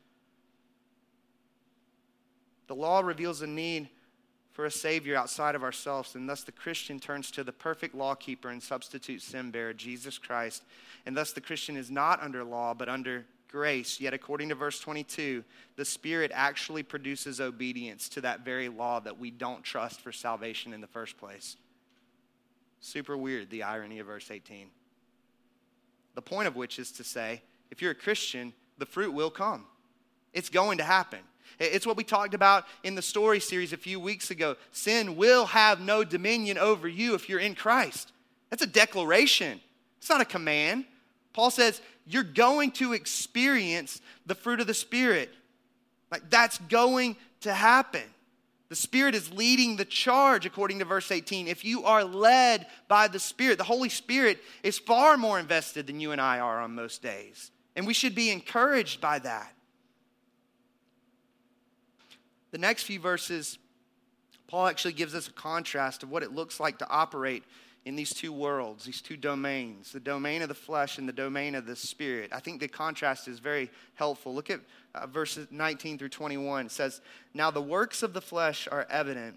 The 2.66 2.74
law 2.74 3.00
reveals 3.00 3.42
a 3.42 3.46
need 3.46 3.88
for 4.52 4.64
a 4.64 4.70
Savior 4.70 5.16
outside 5.16 5.54
of 5.54 5.62
ourselves, 5.62 6.14
and 6.14 6.28
thus 6.28 6.42
the 6.42 6.52
Christian 6.52 6.98
turns 6.98 7.30
to 7.32 7.44
the 7.44 7.52
perfect 7.52 7.94
lawkeeper 7.94 8.48
and 8.48 8.62
substitute 8.62 9.20
sin 9.20 9.50
bearer, 9.50 9.74
Jesus 9.74 10.16
Christ. 10.16 10.62
And 11.04 11.16
thus 11.16 11.32
the 11.32 11.42
Christian 11.42 11.76
is 11.76 11.90
not 11.90 12.22
under 12.22 12.42
law, 12.42 12.72
but 12.72 12.88
under 12.88 13.26
grace, 13.48 14.00
yet 14.00 14.14
according 14.14 14.48
to 14.48 14.54
verse 14.54 14.80
22, 14.80 15.44
the 15.76 15.84
Spirit 15.84 16.30
actually 16.34 16.82
produces 16.82 17.40
obedience 17.40 18.08
to 18.08 18.20
that 18.22 18.44
very 18.44 18.68
law 18.68 18.98
that 19.00 19.18
we 19.18 19.30
don't 19.30 19.62
trust 19.62 20.00
for 20.00 20.10
salvation 20.10 20.72
in 20.72 20.80
the 20.80 20.86
first 20.86 21.18
place. 21.18 21.56
Super 22.80 23.16
weird, 23.16 23.50
the 23.50 23.62
irony 23.62 23.98
of 23.98 24.06
verse 24.06 24.30
18. 24.30 24.68
The 26.14 26.22
point 26.22 26.48
of 26.48 26.56
which 26.56 26.78
is 26.78 26.90
to 26.92 27.04
say, 27.04 27.42
if 27.70 27.82
you're 27.82 27.92
a 27.92 27.94
Christian, 27.94 28.52
the 28.78 28.86
fruit 28.86 29.12
will 29.12 29.30
come. 29.30 29.66
It's 30.32 30.48
going 30.48 30.78
to 30.78 30.84
happen. 30.84 31.20
It's 31.58 31.86
what 31.86 31.96
we 31.96 32.04
talked 32.04 32.34
about 32.34 32.64
in 32.82 32.94
the 32.94 33.02
story 33.02 33.40
series 33.40 33.72
a 33.72 33.76
few 33.76 33.98
weeks 33.98 34.30
ago. 34.30 34.56
Sin 34.72 35.16
will 35.16 35.46
have 35.46 35.80
no 35.80 36.04
dominion 36.04 36.58
over 36.58 36.86
you 36.88 37.14
if 37.14 37.28
you're 37.28 37.40
in 37.40 37.54
Christ. 37.54 38.12
That's 38.50 38.62
a 38.62 38.66
declaration, 38.66 39.60
it's 39.98 40.08
not 40.08 40.20
a 40.20 40.26
command. 40.26 40.84
Paul 41.32 41.50
says, 41.50 41.80
You're 42.06 42.22
going 42.22 42.70
to 42.72 42.92
experience 42.92 44.00
the 44.24 44.34
fruit 44.34 44.60
of 44.60 44.66
the 44.66 44.74
Spirit. 44.74 45.30
Like 46.10 46.30
that's 46.30 46.58
going 46.58 47.16
to 47.40 47.52
happen. 47.52 48.02
The 48.68 48.76
Spirit 48.76 49.14
is 49.14 49.32
leading 49.32 49.76
the 49.76 49.84
charge, 49.84 50.44
according 50.44 50.80
to 50.80 50.84
verse 50.84 51.12
18. 51.12 51.46
If 51.46 51.64
you 51.64 51.84
are 51.84 52.02
led 52.02 52.66
by 52.88 53.06
the 53.06 53.18
Spirit, 53.18 53.58
the 53.58 53.64
Holy 53.64 53.88
Spirit 53.88 54.38
is 54.62 54.78
far 54.78 55.16
more 55.16 55.38
invested 55.38 55.86
than 55.86 56.00
you 56.00 56.12
and 56.12 56.20
I 56.20 56.40
are 56.40 56.60
on 56.60 56.74
most 56.74 57.02
days. 57.02 57.52
And 57.76 57.86
we 57.86 57.94
should 57.94 58.14
be 58.14 58.30
encouraged 58.30 59.00
by 59.00 59.20
that. 59.20 59.52
The 62.52 62.58
next 62.58 62.84
few 62.84 63.00
verses, 63.00 63.58
Paul 64.46 64.66
actually 64.66 64.94
gives 64.94 65.14
us 65.14 65.28
a 65.28 65.32
contrast 65.32 66.02
of 66.02 66.10
what 66.10 66.22
it 66.22 66.32
looks 66.32 66.60
like 66.60 66.78
to 66.78 66.88
operate 66.88 67.44
in 67.86 67.94
these 67.94 68.12
two 68.12 68.32
worlds, 68.32 68.84
these 68.84 69.00
two 69.00 69.16
domains, 69.16 69.92
the 69.92 70.00
domain 70.00 70.42
of 70.42 70.48
the 70.48 70.54
flesh 70.54 70.98
and 70.98 71.08
the 71.08 71.12
domain 71.12 71.54
of 71.54 71.66
the 71.66 71.76
spirit. 71.76 72.32
I 72.32 72.40
think 72.40 72.60
the 72.60 72.66
contrast 72.66 73.28
is 73.28 73.38
very 73.38 73.70
helpful. 73.94 74.34
Look 74.34 74.50
at 74.50 74.60
uh, 74.94 75.06
verses 75.06 75.46
19 75.52 75.96
through 75.96 76.08
21. 76.08 76.66
It 76.66 76.72
says, 76.72 77.00
Now 77.32 77.52
the 77.52 77.62
works 77.62 78.02
of 78.02 78.12
the 78.12 78.20
flesh 78.20 78.66
are 78.70 78.86
evident 78.90 79.36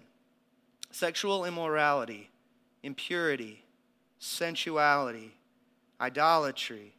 sexual 0.90 1.44
immorality, 1.44 2.28
impurity, 2.82 3.64
sensuality, 4.18 5.32
idolatry, 6.00 6.94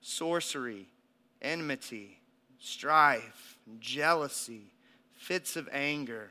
sorcery, 0.00 0.88
enmity, 1.40 2.20
strife, 2.58 3.56
jealousy, 3.78 4.72
fits 5.18 5.56
of 5.56 5.68
anger, 5.72 6.30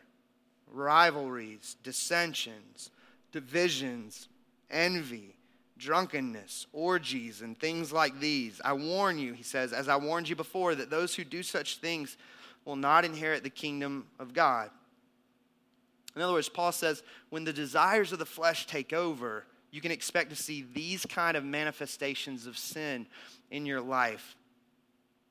rivalries, 0.71 1.75
dissensions, 1.83 2.89
divisions 3.31 4.27
envy, 4.69 5.35
drunkenness, 5.77 6.67
orgies, 6.73 7.41
and 7.41 7.57
things 7.57 7.91
like 7.91 8.19
these. 8.19 8.59
I 8.63 8.73
warn 8.73 9.17
you, 9.17 9.33
he 9.33 9.43
says, 9.43 9.73
as 9.73 9.87
I 9.87 9.95
warned 9.95 10.29
you 10.29 10.35
before, 10.35 10.75
that 10.75 10.89
those 10.89 11.15
who 11.15 11.23
do 11.23 11.43
such 11.43 11.77
things 11.77 12.17
will 12.65 12.75
not 12.75 13.05
inherit 13.05 13.43
the 13.43 13.49
kingdom 13.49 14.07
of 14.19 14.33
God. 14.33 14.69
In 16.15 16.21
other 16.21 16.33
words, 16.33 16.49
Paul 16.49 16.71
says, 16.71 17.03
when 17.29 17.43
the 17.43 17.53
desires 17.53 18.11
of 18.11 18.19
the 18.19 18.25
flesh 18.25 18.65
take 18.65 18.91
over, 18.91 19.45
you 19.71 19.81
can 19.81 19.91
expect 19.91 20.31
to 20.31 20.35
see 20.35 20.65
these 20.73 21.05
kind 21.05 21.37
of 21.37 21.43
manifestations 21.43 22.47
of 22.47 22.57
sin 22.57 23.05
in 23.51 23.65
your 23.65 23.81
life. 23.81 24.35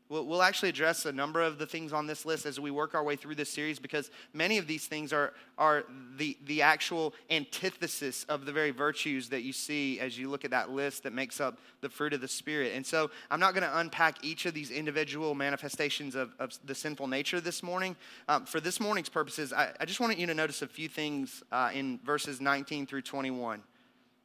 We'll 0.09 0.43
actually 0.43 0.69
address 0.69 1.05
a 1.05 1.11
number 1.11 1.43
of 1.43 1.59
the 1.59 1.67
things 1.67 1.93
on 1.93 2.07
this 2.07 2.25
list 2.25 2.47
as 2.47 2.61
we 2.61 2.71
work 2.71 2.95
our 2.95 3.03
way 3.03 3.17
through 3.17 3.35
this 3.35 3.51
series 3.51 3.81
because 3.81 4.13
many 4.33 4.57
of 4.57 4.69
these 4.69 4.87
things 4.87 5.13
are, 5.13 5.33
are 5.59 5.85
the, 6.17 6.37
the 6.47 6.63
actual 6.63 7.13
antithesis 7.29 8.23
of 8.29 8.47
the 8.47 8.53
very 8.53 8.71
virtues 8.71 9.29
that 9.31 9.43
you 9.43 9.53
see 9.53 9.99
as 9.99 10.17
you 10.17 10.31
look 10.31 10.45
at 10.45 10.53
that 10.53 10.71
list 10.71 11.03
that 11.03 11.13
makes 11.13 11.41
up 11.41 11.59
the 11.81 11.89
fruit 11.89 12.13
of 12.13 12.21
the 12.21 12.29
Spirit. 12.29 12.73
And 12.77 12.87
so 12.87 13.11
I'm 13.33 13.41
not 13.41 13.53
going 13.53 13.65
to 13.65 13.79
unpack 13.81 14.25
each 14.25 14.47
of 14.47 14.55
these 14.55 14.71
individual 14.71 15.35
manifestations 15.35 16.15
of, 16.15 16.31
of 16.39 16.57
the 16.65 16.75
sinful 16.75 17.09
nature 17.09 17.41
this 17.41 17.61
morning. 17.65 17.97
Um, 18.29 18.47
for 18.47 18.61
this 18.61 18.79
morning's 18.79 19.09
purposes, 19.09 19.53
I, 19.53 19.73
I, 19.81 19.87
just 19.87 19.99
wanted 19.99 20.19
you 20.19 20.27
to 20.29 20.35
notice 20.35 20.63
a 20.63 20.69
few 20.69 20.89
things 20.89 21.43
uh, 21.51 21.71
in 21.75 21.99
verses 22.05 22.41
19 22.41 22.87
through 22.87 23.03
21. 23.03 23.61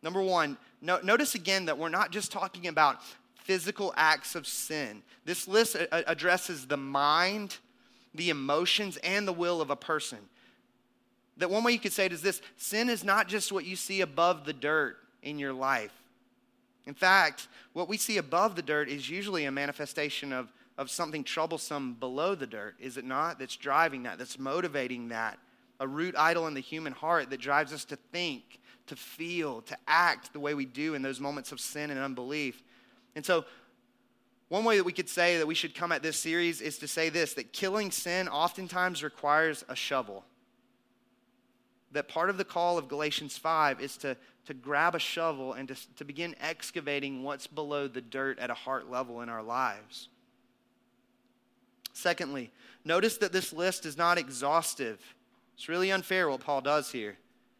Number 0.03 0.21
one, 0.21 0.57
no, 0.81 0.99
notice 1.01 1.35
again 1.35 1.65
that 1.65 1.77
we're 1.77 1.89
not 1.89 2.11
just 2.11 2.31
talking 2.31 2.67
about 2.67 2.99
physical 3.51 3.93
acts 3.97 4.33
of 4.33 4.47
sin. 4.47 5.03
This 5.25 5.45
list 5.45 5.75
uh, 5.75 5.85
uh, 5.91 6.03
addresses 6.07 6.67
the 6.67 6.77
mind, 6.77 7.57
the 8.15 8.29
emotions, 8.29 8.95
and 9.03 9.27
the 9.27 9.33
will 9.33 9.59
of 9.59 9.69
a 9.69 9.75
person. 9.75 10.19
That 11.35 11.49
one 11.49 11.61
way 11.61 11.73
you 11.73 11.79
could 11.79 11.91
say 11.91 12.05
it 12.05 12.13
is 12.13 12.21
this 12.21 12.41
sin 12.55 12.87
is 12.87 13.03
not 13.03 13.27
just 13.27 13.51
what 13.51 13.65
you 13.65 13.75
see 13.75 13.99
above 13.99 14.45
the 14.45 14.53
dirt 14.53 14.95
in 15.21 15.37
your 15.37 15.51
life. 15.51 15.91
In 16.85 16.93
fact, 16.93 17.49
what 17.73 17.89
we 17.89 17.97
see 17.97 18.19
above 18.19 18.55
the 18.55 18.61
dirt 18.61 18.87
is 18.87 19.09
usually 19.09 19.43
a 19.43 19.51
manifestation 19.51 20.31
of, 20.31 20.53
of 20.77 20.89
something 20.89 21.21
troublesome 21.21 21.95
below 21.95 22.35
the 22.35 22.47
dirt, 22.47 22.75
is 22.79 22.95
it 22.95 23.03
not? 23.03 23.37
That's 23.37 23.57
driving 23.57 24.03
that, 24.03 24.17
that's 24.17 24.39
motivating 24.39 25.09
that. 25.09 25.37
A 25.81 25.87
root 25.87 26.15
idol 26.17 26.47
in 26.47 26.53
the 26.53 26.61
human 26.61 26.93
heart 26.93 27.29
that 27.31 27.41
drives 27.41 27.73
us 27.73 27.83
to 27.85 27.97
think, 28.13 28.61
to 28.87 28.95
feel, 28.95 29.61
to 29.63 29.75
act 29.89 30.31
the 30.31 30.39
way 30.39 30.53
we 30.53 30.65
do 30.65 30.93
in 30.93 31.01
those 31.01 31.19
moments 31.19 31.51
of 31.51 31.59
sin 31.59 31.89
and 31.89 31.99
unbelief. 31.99 32.63
And 33.15 33.25
so, 33.25 33.45
one 34.49 34.65
way 34.65 34.75
that 34.75 34.83
we 34.83 34.91
could 34.91 35.07
say 35.07 35.37
that 35.37 35.47
we 35.47 35.55
should 35.55 35.73
come 35.73 35.93
at 35.93 36.03
this 36.03 36.17
series 36.17 36.59
is 36.59 36.77
to 36.79 36.87
say 36.87 37.07
this 37.07 37.33
that 37.35 37.53
killing 37.53 37.89
sin 37.89 38.27
oftentimes 38.27 39.01
requires 39.01 39.63
a 39.69 39.75
shovel. 39.75 40.25
That 41.93 42.09
part 42.09 42.29
of 42.29 42.37
the 42.37 42.43
call 42.43 42.77
of 42.77 42.89
Galatians 42.89 43.37
5 43.37 43.79
is 43.79 43.95
to, 43.97 44.17
to 44.45 44.53
grab 44.53 44.93
a 44.93 44.99
shovel 44.99 45.53
and 45.53 45.69
to, 45.69 45.95
to 45.95 46.03
begin 46.03 46.35
excavating 46.41 47.23
what's 47.23 47.47
below 47.47 47.87
the 47.87 48.01
dirt 48.01 48.39
at 48.39 48.49
a 48.49 48.53
heart 48.53 48.89
level 48.89 49.21
in 49.21 49.29
our 49.29 49.41
lives. 49.43 50.09
Secondly, 51.93 52.51
notice 52.83 53.17
that 53.17 53.31
this 53.31 53.53
list 53.53 53.85
is 53.85 53.97
not 53.97 54.17
exhaustive. 54.17 54.99
It's 55.55 55.69
really 55.69 55.91
unfair 55.91 56.29
what 56.29 56.41
Paul 56.41 56.61
does 56.61 56.91
here. 56.91 57.17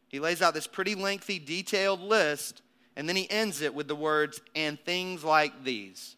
He 0.08 0.20
lays 0.20 0.42
out 0.42 0.54
this 0.54 0.68
pretty 0.68 0.96
lengthy, 0.96 1.40
detailed 1.40 2.02
list, 2.02 2.62
and 2.96 3.08
then 3.08 3.16
he 3.16 3.30
ends 3.30 3.62
it 3.62 3.74
with 3.74 3.88
the 3.88 3.96
words, 3.96 4.42
and 4.56 4.80
things 4.80 5.24
like 5.24 5.64
these. 5.64 6.16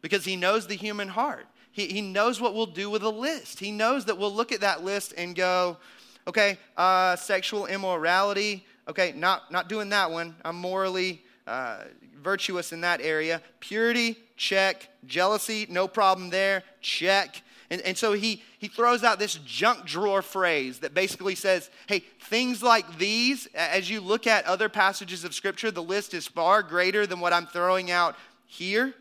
Because 0.00 0.24
he 0.24 0.36
knows 0.36 0.66
the 0.66 0.74
human 0.74 1.08
heart. 1.08 1.46
He, 1.70 1.86
he 1.86 2.02
knows 2.02 2.40
what 2.40 2.54
we'll 2.54 2.66
do 2.66 2.90
with 2.90 3.02
a 3.02 3.08
list. 3.08 3.58
He 3.60 3.70
knows 3.70 4.04
that 4.06 4.18
we'll 4.18 4.34
look 4.34 4.52
at 4.52 4.60
that 4.60 4.84
list 4.84 5.14
and 5.16 5.34
go, 5.34 5.78
okay, 6.26 6.58
uh, 6.76 7.16
sexual 7.16 7.66
immorality, 7.66 8.64
okay, 8.88 9.12
not, 9.16 9.50
not 9.50 9.68
doing 9.68 9.88
that 9.88 10.10
one. 10.10 10.36
I'm 10.44 10.56
morally 10.56 11.22
uh, 11.46 11.84
virtuous 12.20 12.72
in 12.72 12.82
that 12.82 13.00
area. 13.00 13.40
Purity, 13.60 14.16
check. 14.36 14.88
Jealousy, 15.06 15.66
no 15.68 15.88
problem 15.88 16.30
there, 16.30 16.62
check. 16.80 17.42
And, 17.72 17.80
and 17.80 17.96
so 17.96 18.12
he, 18.12 18.42
he 18.58 18.68
throws 18.68 19.02
out 19.02 19.18
this 19.18 19.36
junk 19.46 19.86
drawer 19.86 20.20
phrase 20.20 20.80
that 20.80 20.92
basically 20.92 21.34
says, 21.34 21.70
hey, 21.86 22.00
things 22.20 22.62
like 22.62 22.98
these, 22.98 23.46
as 23.54 23.88
you 23.88 24.02
look 24.02 24.26
at 24.26 24.44
other 24.44 24.68
passages 24.68 25.24
of 25.24 25.32
Scripture, 25.32 25.70
the 25.70 25.82
list 25.82 26.12
is 26.12 26.26
far 26.26 26.62
greater 26.62 27.06
than 27.06 27.18
what 27.18 27.32
I'm 27.32 27.46
throwing 27.46 27.90
out 27.90 28.14
here. 28.44 28.92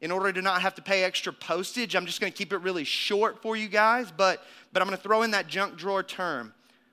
In 0.00 0.10
order 0.10 0.32
to 0.32 0.42
not 0.42 0.60
have 0.60 0.74
to 0.74 0.82
pay 0.82 1.04
extra 1.04 1.32
postage, 1.32 1.94
I'm 1.94 2.04
just 2.04 2.20
going 2.20 2.32
to 2.32 2.36
keep 2.36 2.52
it 2.52 2.56
really 2.56 2.82
short 2.82 3.42
for 3.42 3.54
you 3.54 3.68
guys, 3.68 4.10
but, 4.10 4.42
but 4.72 4.82
I'm 4.82 4.88
going 4.88 4.98
to 4.98 5.02
throw 5.04 5.22
in 5.22 5.30
that 5.30 5.46
junk 5.46 5.76
drawer 5.76 6.02
term, 6.02 6.52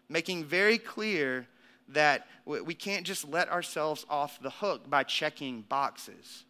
making 0.09 0.45
very 0.45 0.77
clear 0.77 1.47
that 1.87 2.27
we 2.45 2.75
can't 2.75 3.07
just 3.07 3.27
let 3.27 3.49
ourselves 3.49 4.05
off 4.07 4.39
the 4.39 4.51
hook 4.51 4.87
by 4.87 5.01
checking 5.01 5.61
boxes. 5.61 6.43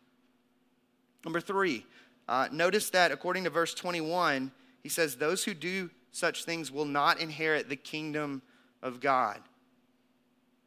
Number 1.24 1.40
three, 1.40 1.86
uh, 2.28 2.48
notice 2.52 2.90
that 2.92 3.12
according 3.12 3.46
to 3.46 3.50
verse 3.50 3.74
21, 3.74 4.52
he 4.84 4.90
says, 4.90 5.16
Those 5.16 5.44
who 5.44 5.54
do 5.54 5.90
such 6.12 6.44
things 6.44 6.72
will 6.72 6.86
not 6.86 7.20
inherit 7.20 7.70
the 7.70 7.76
kingdom 7.76 8.42
of 8.82 9.00
God. 9.00 9.40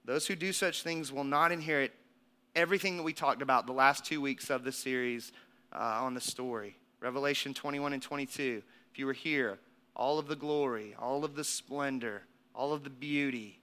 Those 0.04 0.26
who 0.26 0.34
do 0.34 0.52
such 0.52 0.82
things 0.82 1.12
will 1.12 1.24
not 1.24 1.52
inherit 1.52 1.92
everything 2.56 2.96
that 2.96 3.02
we 3.02 3.12
talked 3.12 3.42
about 3.42 3.66
the 3.66 3.72
last 3.72 4.04
two 4.04 4.20
weeks 4.20 4.50
of 4.50 4.64
the 4.64 4.72
series 4.72 5.32
uh, 5.72 6.00
on 6.02 6.14
the 6.14 6.20
story. 6.20 6.76
Revelation 7.00 7.54
21 7.54 7.92
and 7.92 8.02
22. 8.02 8.62
If 8.90 8.98
you 8.98 9.06
were 9.06 9.12
here, 9.12 9.58
all 9.94 10.18
of 10.18 10.28
the 10.28 10.36
glory, 10.36 10.94
all 10.98 11.24
of 11.24 11.34
the 11.34 11.44
splendor, 11.44 12.22
all 12.54 12.72
of 12.72 12.84
the 12.84 12.90
beauty, 12.90 13.60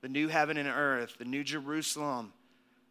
the 0.00 0.08
new 0.08 0.28
heaven 0.28 0.56
and 0.56 0.68
earth, 0.68 1.16
the 1.18 1.24
new 1.24 1.44
Jerusalem, 1.44 2.32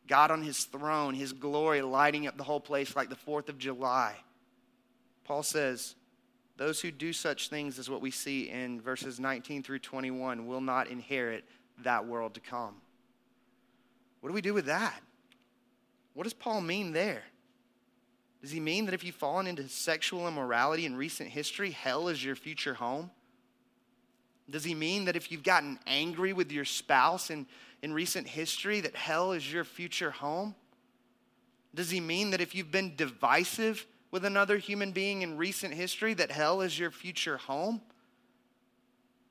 God 0.08 0.32
on 0.32 0.44
his 0.44 0.66
throne, 0.66 1.16
his 1.16 1.34
glory 1.34 1.82
lighting 1.82 2.28
up 2.28 2.38
the 2.38 2.44
whole 2.44 2.60
place 2.60 2.96
like 2.96 3.10
the 3.10 3.16
4th 3.16 3.50
of 3.50 3.58
July. 3.58 4.16
Paul 5.26 5.44
says, 5.44 5.96
Those 6.56 6.80
who 6.80 6.92
do 6.92 7.12
such 7.12 7.50
things, 7.50 7.78
as 7.78 7.90
what 7.90 8.02
we 8.02 8.12
see 8.12 8.50
in 8.50 8.80
verses 8.80 9.20
19 9.20 9.64
through 9.64 9.80
21, 9.80 10.48
will 10.48 10.62
not 10.62 10.88
inherit 10.88 11.44
that 11.84 12.06
world 12.06 12.36
to 12.36 12.40
come. 12.40 12.76
What 14.22 14.30
do 14.30 14.34
we 14.34 14.42
do 14.42 14.54
with 14.54 14.68
that? 14.68 15.02
What 16.14 16.24
does 16.24 16.34
Paul 16.34 16.62
mean 16.62 16.94
there? 16.94 17.24
Does 18.42 18.52
he 18.52 18.60
mean 18.60 18.86
that 18.86 18.94
if 18.94 19.04
you've 19.04 19.16
fallen 19.16 19.48
into 19.48 19.68
sexual 19.68 20.28
immorality 20.28 20.86
in 20.86 20.96
recent 20.96 21.30
history, 21.30 21.72
hell 21.72 22.08
is 22.08 22.24
your 22.24 22.36
future 22.36 22.76
home? 22.76 23.10
Does 24.50 24.64
he 24.64 24.76
mean 24.76 25.06
that 25.06 25.16
if 25.16 25.32
you've 25.32 25.44
gotten 25.44 25.80
angry 25.88 26.32
with 26.32 26.52
your 26.52 26.66
spouse 26.66 27.32
in, 27.32 27.48
in 27.82 27.92
recent 27.92 28.28
history, 28.28 28.82
that 28.82 28.96
hell 28.96 29.32
is 29.32 29.52
your 29.52 29.64
future 29.64 30.12
home? 30.12 30.54
Does 31.74 31.90
he 31.90 32.00
mean 32.00 32.30
that 32.30 32.42
if 32.42 32.54
you've 32.54 32.72
been 32.72 32.96
divisive 32.96 33.88
with 34.16 34.24
another 34.24 34.58
human 34.58 34.94
being 34.94 35.24
in 35.24 35.36
recent 35.36 35.74
history 35.74 36.14
that 36.14 36.32
hell 36.32 36.62
is 36.62 36.80
your 36.80 36.90
future 36.90 37.36
home? 37.36 37.82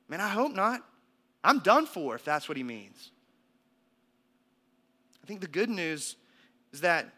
Man, 0.07 0.21
I 0.21 0.29
hope 0.29 0.53
not. 0.53 0.83
I'm 1.43 1.57
done 1.57 1.87
for 1.87 2.13
if 2.13 2.23
that's 2.23 2.47
what 2.47 2.55
he 2.55 2.61
means. 2.61 3.09
I 5.23 5.25
think 5.25 5.41
the 5.41 5.47
good 5.47 5.71
news 5.71 6.17
is 6.71 6.81
that 6.81 7.11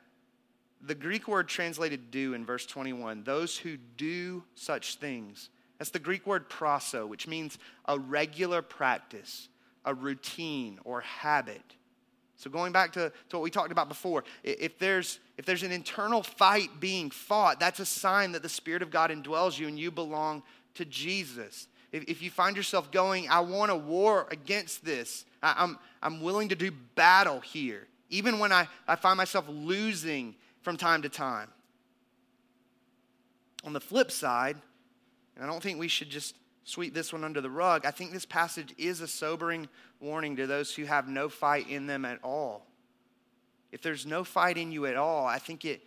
the 0.82 0.95
Greek 0.95 1.27
word 1.27 1.49
translated 1.49 2.10
do 2.10 2.34
in 2.36 2.45
verse 2.45 2.65
21, 2.65 3.25
those 3.25 3.58
who 3.58 3.75
do 3.75 4.45
such 4.56 4.95
things, 4.95 5.49
that's 5.77 5.91
the 5.91 5.99
Greek 5.99 6.25
word 6.25 6.49
prasso, 6.49 7.06
which 7.06 7.27
means 7.27 7.60
a 7.84 7.99
regular 7.99 8.62
practice, 8.62 9.49
a 9.84 9.93
routine 9.93 10.80
or 10.86 11.01
habit. 11.01 11.75
So, 12.38 12.52
going 12.52 12.71
back 12.71 12.93
to, 12.93 13.12
to 13.30 13.36
what 13.36 13.41
we 13.41 13.50
talked 13.50 13.71
about 13.71 13.89
before, 13.89 14.23
if 14.43 14.78
there's, 14.78 15.19
if 15.39 15.45
there's 15.45 15.63
an 15.63 15.71
internal 15.71 16.21
fight 16.21 16.80
being 16.80 17.10
fought, 17.10 17.60
that's 17.60 17.80
a 17.80 17.86
sign 17.86 18.32
that 18.34 18.43
the 18.43 18.50
Spirit 18.50 18.84
of 18.84 18.91
God 18.91 19.10
indwells 19.10 19.58
you 19.58 19.67
and 19.67 19.78
you 19.78 19.89
belong 19.89 20.43
to 20.76 20.86
Jesus. 20.86 21.67
If, 21.91 22.04
if 22.04 22.21
you 22.21 22.30
find 22.30 22.56
yourself 22.56 22.91
going, 22.91 23.28
I 23.28 23.39
want 23.39 23.71
a 23.71 23.76
war 23.76 24.28
against 24.30 24.86
this, 24.86 25.26
I, 25.41 25.56
I'm, 25.58 25.80
I'm 26.04 26.21
willing 26.21 26.50
to 26.50 26.56
do 26.56 26.69
battle 26.93 27.39
here, 27.39 27.88
even 28.12 28.38
when 28.38 28.52
I, 28.52 28.67
I 28.88 28.95
find 28.95 29.17
myself 29.17 29.45
losing 29.50 30.36
from 30.62 30.78
time 30.78 31.02
to 31.02 31.10
time. 31.10 31.50
On 33.63 33.73
the 33.73 33.82
flip 33.82 34.12
side, 34.12 34.58
and 35.36 35.43
I 35.43 35.47
don't 35.47 35.62
think 35.62 35.80
we 35.80 35.88
should 35.88 36.12
just 36.12 36.36
sweep 36.67 36.93
this 36.93 37.13
one 37.13 37.23
under 37.23 37.39
the 37.39 37.49
rug. 37.49 37.86
I 37.86 37.91
think 37.91 38.12
this 38.12 38.25
passage 38.25 38.75
is 38.77 38.99
a 38.99 39.08
sobering 39.08 39.69
warning 40.01 40.36
to 40.36 40.45
those 40.45 40.75
who 40.75 40.84
have 40.84 41.08
no 41.08 41.30
fight 41.30 41.69
in 41.69 41.88
them 41.88 42.03
at 42.03 42.19
all. 42.23 42.67
If 43.71 43.82
there's 43.82 44.06
no 44.06 44.25
fight 44.25 44.58
in 44.58 44.73
you 44.73 44.86
at 44.86 44.97
all, 44.97 45.25
I 45.25 45.39
think 45.39 45.63
it, 45.63 45.82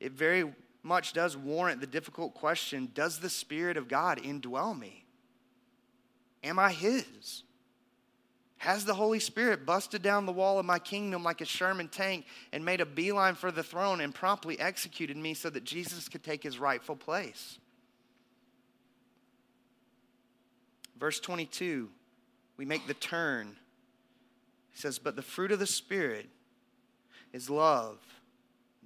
it 0.00 0.10
very 0.10 0.52
much 0.82 1.12
does 1.12 1.36
warrant 1.36 1.80
the 1.80 1.86
difficult 1.86 2.34
question 2.34 2.90
Does 2.94 3.20
the 3.20 3.30
Spirit 3.30 3.76
of 3.76 3.86
God 3.86 4.18
indwell 4.18 4.76
me? 4.76 5.06
Am 6.42 6.58
I 6.58 6.72
His? 6.72 7.44
Has 8.56 8.84
the 8.84 8.94
Holy 8.94 9.20
Spirit 9.20 9.64
busted 9.64 10.02
down 10.02 10.26
the 10.26 10.32
wall 10.32 10.58
of 10.58 10.66
my 10.66 10.80
kingdom 10.80 11.22
like 11.22 11.42
a 11.42 11.46
Sherman 11.46 11.86
tank 11.86 12.26
and 12.52 12.64
made 12.64 12.80
a 12.80 12.86
beeline 12.86 13.36
for 13.36 13.52
the 13.52 13.62
throne 13.62 14.00
and 14.00 14.12
promptly 14.12 14.58
executed 14.58 15.16
me 15.16 15.34
so 15.34 15.48
that 15.50 15.64
Jesus 15.64 16.08
could 16.08 16.24
take 16.24 16.42
his 16.42 16.58
rightful 16.58 16.96
place? 16.96 17.58
Verse 21.04 21.20
22, 21.20 21.90
we 22.56 22.64
make 22.64 22.86
the 22.86 22.94
turn. 22.94 23.56
He 24.70 24.80
says, 24.80 24.98
But 24.98 25.16
the 25.16 25.20
fruit 25.20 25.52
of 25.52 25.58
the 25.58 25.66
Spirit 25.66 26.30
is 27.30 27.50
love, 27.50 27.98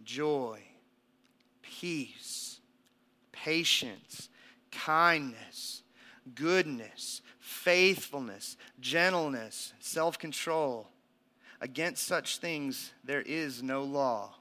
joy, 0.03 0.59
peace, 1.63 2.59
patience, 3.31 4.31
kindness, 4.73 5.85
goodness, 6.35 7.23
faithfulness, 7.39 8.57
gentleness, 8.81 9.73
self 9.79 10.19
control. 10.19 10.89
Against 11.61 12.05
such 12.05 12.39
things 12.39 12.91
there 13.05 13.23
is 13.23 13.63
no 13.63 13.85
law. 13.85 14.35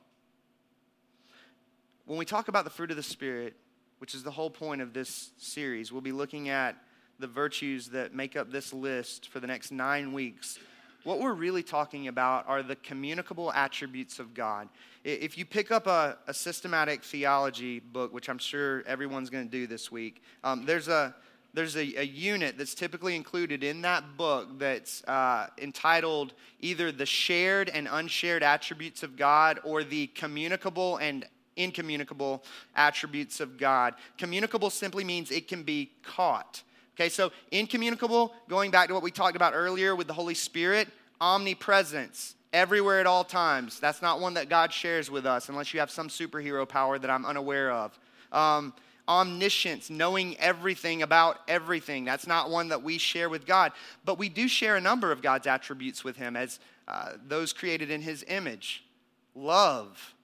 When 2.05 2.17
we 2.17 2.25
talk 2.25 2.47
about 2.47 2.63
the 2.63 2.71
fruit 2.71 2.89
of 2.89 2.97
the 2.97 3.03
Spirit, 3.03 3.55
which 3.99 4.15
is 4.15 4.23
the 4.23 4.31
whole 4.31 4.49
point 4.49 4.81
of 4.81 4.93
this 4.93 5.29
series, 5.37 5.91
we'll 5.91 6.01
be 6.01 6.11
looking 6.11 6.49
at 6.49 6.75
the 7.19 7.27
virtues 7.27 7.87
that 7.89 8.13
make 8.13 8.35
up 8.35 8.51
this 8.51 8.73
list 8.73 9.29
for 9.29 9.39
the 9.39 9.47
next 9.47 9.71
nine 9.71 10.13
weeks, 10.13 10.59
what 11.03 11.19
we're 11.19 11.33
really 11.33 11.63
talking 11.63 12.09
about 12.09 12.47
are 12.47 12.61
the 12.61 12.75
communicable 12.75 13.51
attributes 13.53 14.19
of 14.19 14.33
God. 14.33 14.67
If 15.03 15.37
you 15.37 15.45
pick 15.45 15.71
up 15.71 15.87
a, 15.87 16.17
a 16.27 16.33
systematic 16.33 17.01
theology 17.03 17.79
book, 17.79 18.13
which 18.13 18.29
I'm 18.29 18.37
sure 18.37 18.83
everyone's 18.85 19.29
going 19.29 19.45
to 19.45 19.51
do 19.51 19.67
this 19.67 19.89
week, 19.89 20.21
um, 20.43 20.65
there's, 20.65 20.89
a, 20.89 21.15
there's 21.53 21.77
a, 21.77 22.01
a 22.01 22.03
unit 22.03 22.57
that's 22.57 22.75
typically 22.75 23.15
included 23.15 23.63
in 23.63 23.81
that 23.83 24.17
book 24.17 24.59
that's 24.59 25.01
uh, 25.05 25.47
entitled 25.57 26.33
either 26.59 26.91
the 26.91 27.05
shared 27.05 27.69
and 27.69 27.87
unshared 27.89 28.43
attributes 28.43 29.01
of 29.01 29.15
God 29.15 29.61
or 29.63 29.85
the 29.85 30.07
communicable 30.07 30.97
and 30.97 31.25
incommunicable 31.55 32.43
attributes 32.75 33.39
of 33.39 33.57
God. 33.57 33.95
Communicable 34.17 34.69
simply 34.69 35.03
means 35.03 35.31
it 35.31 35.47
can 35.47 35.63
be 35.63 35.91
caught. 36.03 36.63
Okay, 36.97 37.09
so 37.09 37.31
incommunicable, 37.51 38.33
going 38.49 38.71
back 38.71 38.87
to 38.87 38.93
what 38.95 39.03
we 39.03 39.11
talked 39.11 39.35
about 39.35 39.53
earlier 39.53 39.95
with 39.95 40.07
the 40.07 40.13
Holy 40.13 40.33
Spirit, 40.33 40.87
omnipresence, 41.21 42.33
everywhere 42.51 42.99
at 42.99 43.05
all 43.05 43.23
times. 43.23 43.79
That's 43.79 44.01
not 44.01 44.19
one 44.19 44.33
that 44.33 44.49
God 44.49 44.73
shares 44.73 45.11
with 45.11 45.27
us 45.27 45.47
unless 45.47 45.75
you 45.75 45.79
have 45.79 45.91
some 45.91 46.07
superhero 46.07 46.67
power 46.67 46.97
that 46.97 47.07
I'm 47.07 47.23
unaware 47.23 47.69
of. 47.69 47.99
Um, 48.31 48.73
omniscience, 49.07 49.91
knowing 49.91 50.37
everything 50.37 51.03
about 51.03 51.37
everything. 51.47 52.03
That's 52.03 52.25
not 52.25 52.49
one 52.49 52.69
that 52.69 52.81
we 52.81 52.97
share 52.97 53.29
with 53.29 53.45
God. 53.45 53.73
But 54.03 54.17
we 54.17 54.27
do 54.27 54.47
share 54.47 54.75
a 54.75 54.81
number 54.81 55.11
of 55.11 55.21
God's 55.21 55.45
attributes 55.45 56.03
with 56.03 56.17
Him 56.17 56.35
as 56.35 56.59
uh, 56.87 57.11
those 57.27 57.53
created 57.53 57.91
in 57.91 58.01
His 58.01 58.25
image 58.27 58.83
love, 59.35 60.15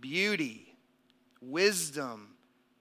beauty, 0.00 0.76
wisdom, 1.42 2.28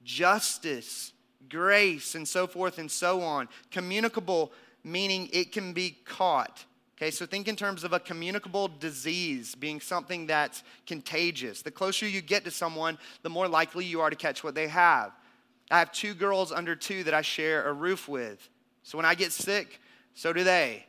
justice, 0.04 1.12
grace, 1.50 2.16
and 2.16 2.28
so 2.28 2.48
forth 2.48 2.78
and 2.78 2.90
so 2.90 3.22
on. 3.22 3.48
Communicable, 3.72 4.52
meaning 4.84 5.30
it 5.32 5.52
can 5.52 5.74
be 5.74 5.98
caught. 6.06 6.66
Okay, 6.98 7.12
so 7.12 7.26
think 7.26 7.50
in 7.50 7.58
terms 7.58 7.84
of 7.84 7.92
a 7.92 8.00
communicable 8.00 8.70
disease 8.70 9.54
being 9.54 9.82
something 9.82 10.28
that's 10.28 10.64
contagious. 10.88 11.62
The 11.62 11.72
closer 11.72 12.08
you 12.08 12.22
get 12.22 12.46
to 12.46 12.52
someone, 12.52 12.98
the 13.22 13.30
more 13.30 13.50
likely 13.50 13.84
you 13.84 14.00
are 14.00 14.10
to 14.10 14.16
catch 14.16 14.44
what 14.46 14.56
they 14.56 14.70
have. 14.70 15.12
I 15.70 15.80
have 15.80 15.92
two 15.92 16.14
girls 16.14 16.54
under 16.54 16.76
two 16.76 17.04
that 17.04 17.14
I 17.14 17.22
share 17.22 17.68
a 17.68 17.74
roof 17.74 18.08
with. 18.08 18.50
So 18.84 18.98
when 18.98 19.06
I 19.06 19.16
get 19.16 19.34
sick, 19.34 19.82
so 20.14 20.32
do 20.32 20.44
they. 20.46 20.86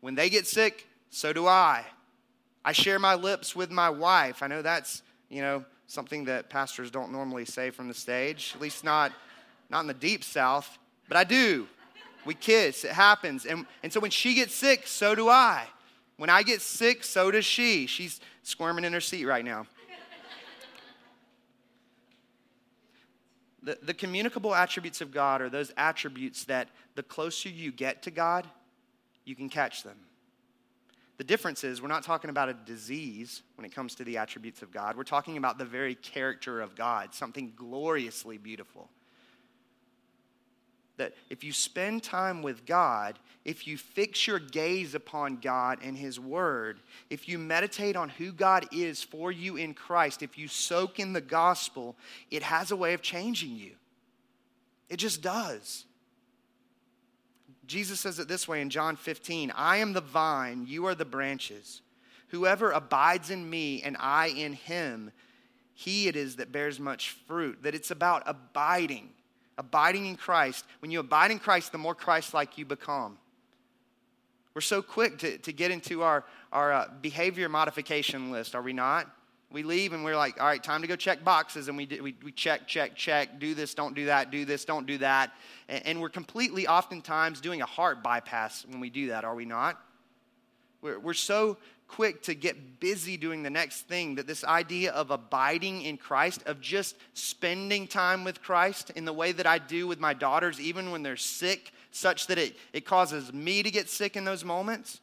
When 0.00 0.14
they 0.14 0.30
get 0.30 0.46
sick, 0.46 0.86
so 1.10 1.32
do 1.32 1.46
I. 1.46 1.84
I 2.64 2.72
share 2.72 2.98
my 2.98 3.14
lips 3.14 3.54
with 3.54 3.70
my 3.70 3.90
wife. 3.90 4.42
I 4.42 4.46
know 4.46 4.62
that's, 4.62 5.02
you 5.28 5.42
know, 5.42 5.64
something 5.86 6.24
that 6.24 6.48
pastors 6.48 6.90
don't 6.90 7.12
normally 7.12 7.44
say 7.44 7.70
from 7.70 7.88
the 7.88 7.94
stage, 7.94 8.52
at 8.54 8.62
least 8.62 8.84
not, 8.84 9.12
not 9.70 9.80
in 9.80 9.86
the 9.86 9.94
deep 9.94 10.24
south, 10.24 10.78
but 11.08 11.16
I 11.16 11.24
do. 11.24 11.66
We 12.26 12.34
kiss, 12.34 12.84
it 12.84 12.92
happens. 12.92 13.46
And, 13.46 13.66
and 13.82 13.92
so 13.92 14.00
when 14.00 14.10
she 14.10 14.34
gets 14.34 14.54
sick, 14.54 14.86
so 14.86 15.14
do 15.14 15.28
I. 15.28 15.66
When 16.16 16.28
I 16.28 16.42
get 16.42 16.60
sick, 16.60 17.02
so 17.02 17.30
does 17.30 17.46
she. 17.46 17.86
She's 17.86 18.20
squirming 18.42 18.84
in 18.84 18.92
her 18.92 19.00
seat 19.00 19.24
right 19.24 19.44
now. 19.44 19.66
The, 23.62 23.78
the 23.82 23.94
communicable 23.94 24.54
attributes 24.54 25.00
of 25.00 25.12
God 25.12 25.42
are 25.42 25.50
those 25.50 25.70
attributes 25.76 26.44
that 26.44 26.68
the 26.94 27.02
closer 27.02 27.50
you 27.50 27.72
get 27.72 28.02
to 28.04 28.10
God, 28.10 28.46
you 29.24 29.36
can 29.36 29.50
catch 29.50 29.82
them. 29.82 29.96
The 31.18 31.24
difference 31.24 31.64
is, 31.64 31.82
we're 31.82 31.88
not 31.88 32.02
talking 32.02 32.30
about 32.30 32.48
a 32.48 32.54
disease 32.54 33.42
when 33.56 33.66
it 33.66 33.74
comes 33.74 33.94
to 33.96 34.04
the 34.04 34.16
attributes 34.16 34.62
of 34.62 34.70
God. 34.72 34.96
We're 34.96 35.04
talking 35.04 35.36
about 35.36 35.58
the 35.58 35.66
very 35.66 35.94
character 35.94 36.62
of 36.62 36.74
God, 36.74 37.14
something 37.14 37.52
gloriously 37.54 38.38
beautiful 38.38 38.88
that 41.00 41.14
if 41.30 41.42
you 41.42 41.50
spend 41.50 42.02
time 42.02 42.42
with 42.42 42.66
God, 42.66 43.18
if 43.46 43.66
you 43.66 43.78
fix 43.78 44.26
your 44.26 44.38
gaze 44.38 44.94
upon 44.94 45.38
God 45.38 45.78
and 45.82 45.96
His 45.96 46.20
Word, 46.20 46.78
if 47.08 47.26
you 47.26 47.38
meditate 47.38 47.96
on 47.96 48.10
who 48.10 48.32
God 48.32 48.66
is 48.70 49.02
for 49.02 49.32
you 49.32 49.56
in 49.56 49.72
Christ, 49.72 50.22
if 50.22 50.36
you 50.36 50.46
soak 50.46 51.00
in 51.00 51.14
the 51.14 51.22
gospel, 51.22 51.96
it 52.30 52.42
has 52.42 52.70
a 52.70 52.76
way 52.76 52.92
of 52.92 53.00
changing 53.00 53.56
you. 53.56 53.72
It 54.90 54.98
just 54.98 55.22
does. 55.22 55.86
Jesus 57.66 57.98
says 58.00 58.18
it 58.18 58.28
this 58.28 58.46
way 58.46 58.60
in 58.60 58.68
John 58.68 58.94
15 58.94 59.52
I 59.56 59.78
am 59.78 59.94
the 59.94 60.02
vine, 60.02 60.66
you 60.68 60.86
are 60.86 60.94
the 60.94 61.06
branches. 61.06 61.80
Whoever 62.28 62.72
abides 62.72 63.30
in 63.30 63.48
me 63.48 63.82
and 63.82 63.96
I 63.98 64.26
in 64.26 64.52
him, 64.52 65.12
he 65.72 66.08
it 66.08 66.14
is 66.14 66.36
that 66.36 66.52
bears 66.52 66.78
much 66.78 67.16
fruit. 67.26 67.62
That 67.62 67.74
it's 67.74 67.90
about 67.90 68.22
abiding 68.26 69.08
abiding 69.58 70.06
in 70.06 70.16
Christ. 70.16 70.64
When 70.80 70.90
you 70.90 71.00
abide 71.00 71.30
in 71.30 71.38
Christ, 71.38 71.72
the 71.72 71.78
more 71.78 71.94
Christ 71.94 72.34
like 72.34 72.58
you 72.58 72.64
become. 72.64 73.18
We're 74.54 74.60
so 74.62 74.82
quick 74.82 75.18
to, 75.18 75.38
to 75.38 75.52
get 75.52 75.70
into 75.70 76.02
our, 76.02 76.24
our 76.52 76.72
uh, 76.72 76.88
behavior 77.00 77.48
modification 77.48 78.30
list, 78.32 78.54
are 78.54 78.62
we 78.62 78.72
not? 78.72 79.08
We 79.52 79.62
leave 79.62 79.92
and 79.92 80.04
we're 80.04 80.16
like, 80.16 80.40
all 80.40 80.46
right, 80.46 80.62
time 80.62 80.80
to 80.82 80.86
go 80.86 80.96
check 80.96 81.24
boxes. 81.24 81.68
And 81.68 81.76
we, 81.76 81.86
we, 81.86 82.14
we 82.22 82.32
check, 82.32 82.68
check, 82.68 82.94
check, 82.94 83.40
do 83.40 83.54
this, 83.54 83.74
don't 83.74 83.94
do 83.94 84.06
that, 84.06 84.30
do 84.30 84.44
this, 84.44 84.64
don't 84.64 84.86
do 84.86 84.98
that. 84.98 85.32
And, 85.68 85.86
and 85.86 86.00
we're 86.00 86.08
completely 86.08 86.66
oftentimes 86.66 87.40
doing 87.40 87.62
a 87.62 87.66
heart 87.66 88.02
bypass 88.02 88.64
when 88.68 88.80
we 88.80 88.90
do 88.90 89.08
that, 89.08 89.24
are 89.24 89.34
we 89.34 89.44
not? 89.44 89.80
We're, 90.82 90.98
we're 90.98 91.14
so 91.14 91.56
quick 91.90 92.22
to 92.22 92.34
get 92.34 92.78
busy 92.78 93.16
doing 93.16 93.42
the 93.42 93.50
next 93.50 93.82
thing 93.82 94.14
that 94.14 94.26
this 94.26 94.44
idea 94.44 94.92
of 94.92 95.10
abiding 95.10 95.82
in 95.82 95.96
Christ, 95.96 96.40
of 96.46 96.60
just 96.60 96.96
spending 97.14 97.88
time 97.88 98.22
with 98.22 98.40
Christ 98.40 98.90
in 98.94 99.04
the 99.04 99.12
way 99.12 99.32
that 99.32 99.46
I 99.46 99.58
do 99.58 99.88
with 99.88 99.98
my 99.98 100.14
daughters, 100.14 100.60
even 100.60 100.92
when 100.92 101.02
they're 101.02 101.16
sick, 101.16 101.72
such 101.90 102.28
that 102.28 102.38
it, 102.38 102.56
it 102.72 102.86
causes 102.86 103.32
me 103.32 103.64
to 103.64 103.70
get 103.72 103.88
sick 103.88 104.16
in 104.16 104.24
those 104.24 104.44
moments, 104.44 105.00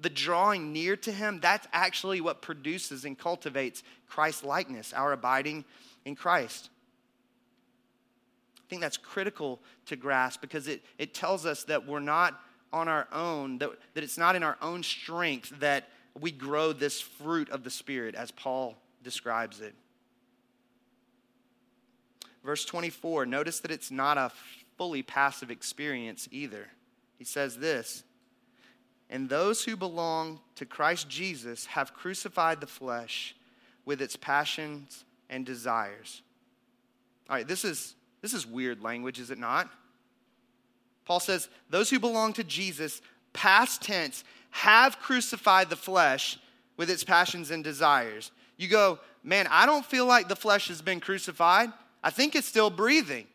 the 0.00 0.08
drawing 0.08 0.72
near 0.72 0.96
to 0.96 1.12
Him, 1.12 1.38
that's 1.38 1.68
actually 1.70 2.22
what 2.22 2.40
produces 2.40 3.04
and 3.04 3.18
cultivates 3.18 3.82
Christ 4.08 4.42
likeness, 4.42 4.94
our 4.94 5.12
abiding 5.12 5.66
in 6.06 6.16
Christ. 6.16 6.70
I 8.56 8.64
think 8.70 8.80
that's 8.80 8.96
critical 8.96 9.60
to 9.84 9.96
grasp 9.96 10.40
because 10.40 10.66
it, 10.66 10.82
it 10.96 11.12
tells 11.12 11.44
us 11.44 11.64
that 11.64 11.86
we're 11.86 12.00
not 12.00 12.40
on 12.72 12.88
our 12.88 13.06
own, 13.12 13.58
that, 13.58 13.70
that 13.92 14.02
it's 14.02 14.16
not 14.16 14.34
in 14.34 14.42
our 14.42 14.56
own 14.62 14.82
strength 14.82 15.52
that 15.60 15.90
we 16.20 16.30
grow 16.30 16.72
this 16.72 17.00
fruit 17.00 17.50
of 17.50 17.64
the 17.64 17.70
Spirit 17.70 18.14
as 18.14 18.30
Paul 18.30 18.76
describes 19.02 19.60
it. 19.60 19.74
Verse 22.44 22.64
24, 22.64 23.26
notice 23.26 23.60
that 23.60 23.70
it's 23.70 23.90
not 23.90 24.18
a 24.18 24.32
fully 24.76 25.02
passive 25.02 25.50
experience 25.50 26.28
either. 26.32 26.68
He 27.18 27.24
says 27.24 27.58
this 27.58 28.02
And 29.08 29.28
those 29.28 29.64
who 29.64 29.76
belong 29.76 30.40
to 30.56 30.66
Christ 30.66 31.08
Jesus 31.08 31.66
have 31.66 31.94
crucified 31.94 32.60
the 32.60 32.66
flesh 32.66 33.36
with 33.84 34.02
its 34.02 34.16
passions 34.16 35.04
and 35.30 35.46
desires. 35.46 36.22
All 37.28 37.36
right, 37.36 37.46
this 37.46 37.64
is, 37.64 37.94
this 38.20 38.34
is 38.34 38.46
weird 38.46 38.82
language, 38.82 39.18
is 39.18 39.30
it 39.30 39.38
not? 39.38 39.70
Paul 41.04 41.20
says, 41.20 41.48
Those 41.70 41.90
who 41.90 42.00
belong 42.00 42.32
to 42.34 42.44
Jesus, 42.44 43.00
past 43.32 43.82
tense, 43.82 44.24
have 44.52 45.00
crucified 45.00 45.70
the 45.70 45.76
flesh 45.76 46.38
with 46.76 46.90
its 46.90 47.02
passions 47.02 47.50
and 47.50 47.64
desires. 47.64 48.30
You 48.56 48.68
go, 48.68 48.98
man, 49.24 49.48
I 49.50 49.66
don't 49.66 49.84
feel 49.84 50.06
like 50.06 50.28
the 50.28 50.36
flesh 50.36 50.68
has 50.68 50.80
been 50.80 51.00
crucified. 51.00 51.72
I 52.04 52.10
think 52.10 52.36
it's 52.36 52.46
still 52.46 52.70
breathing. 52.70 53.26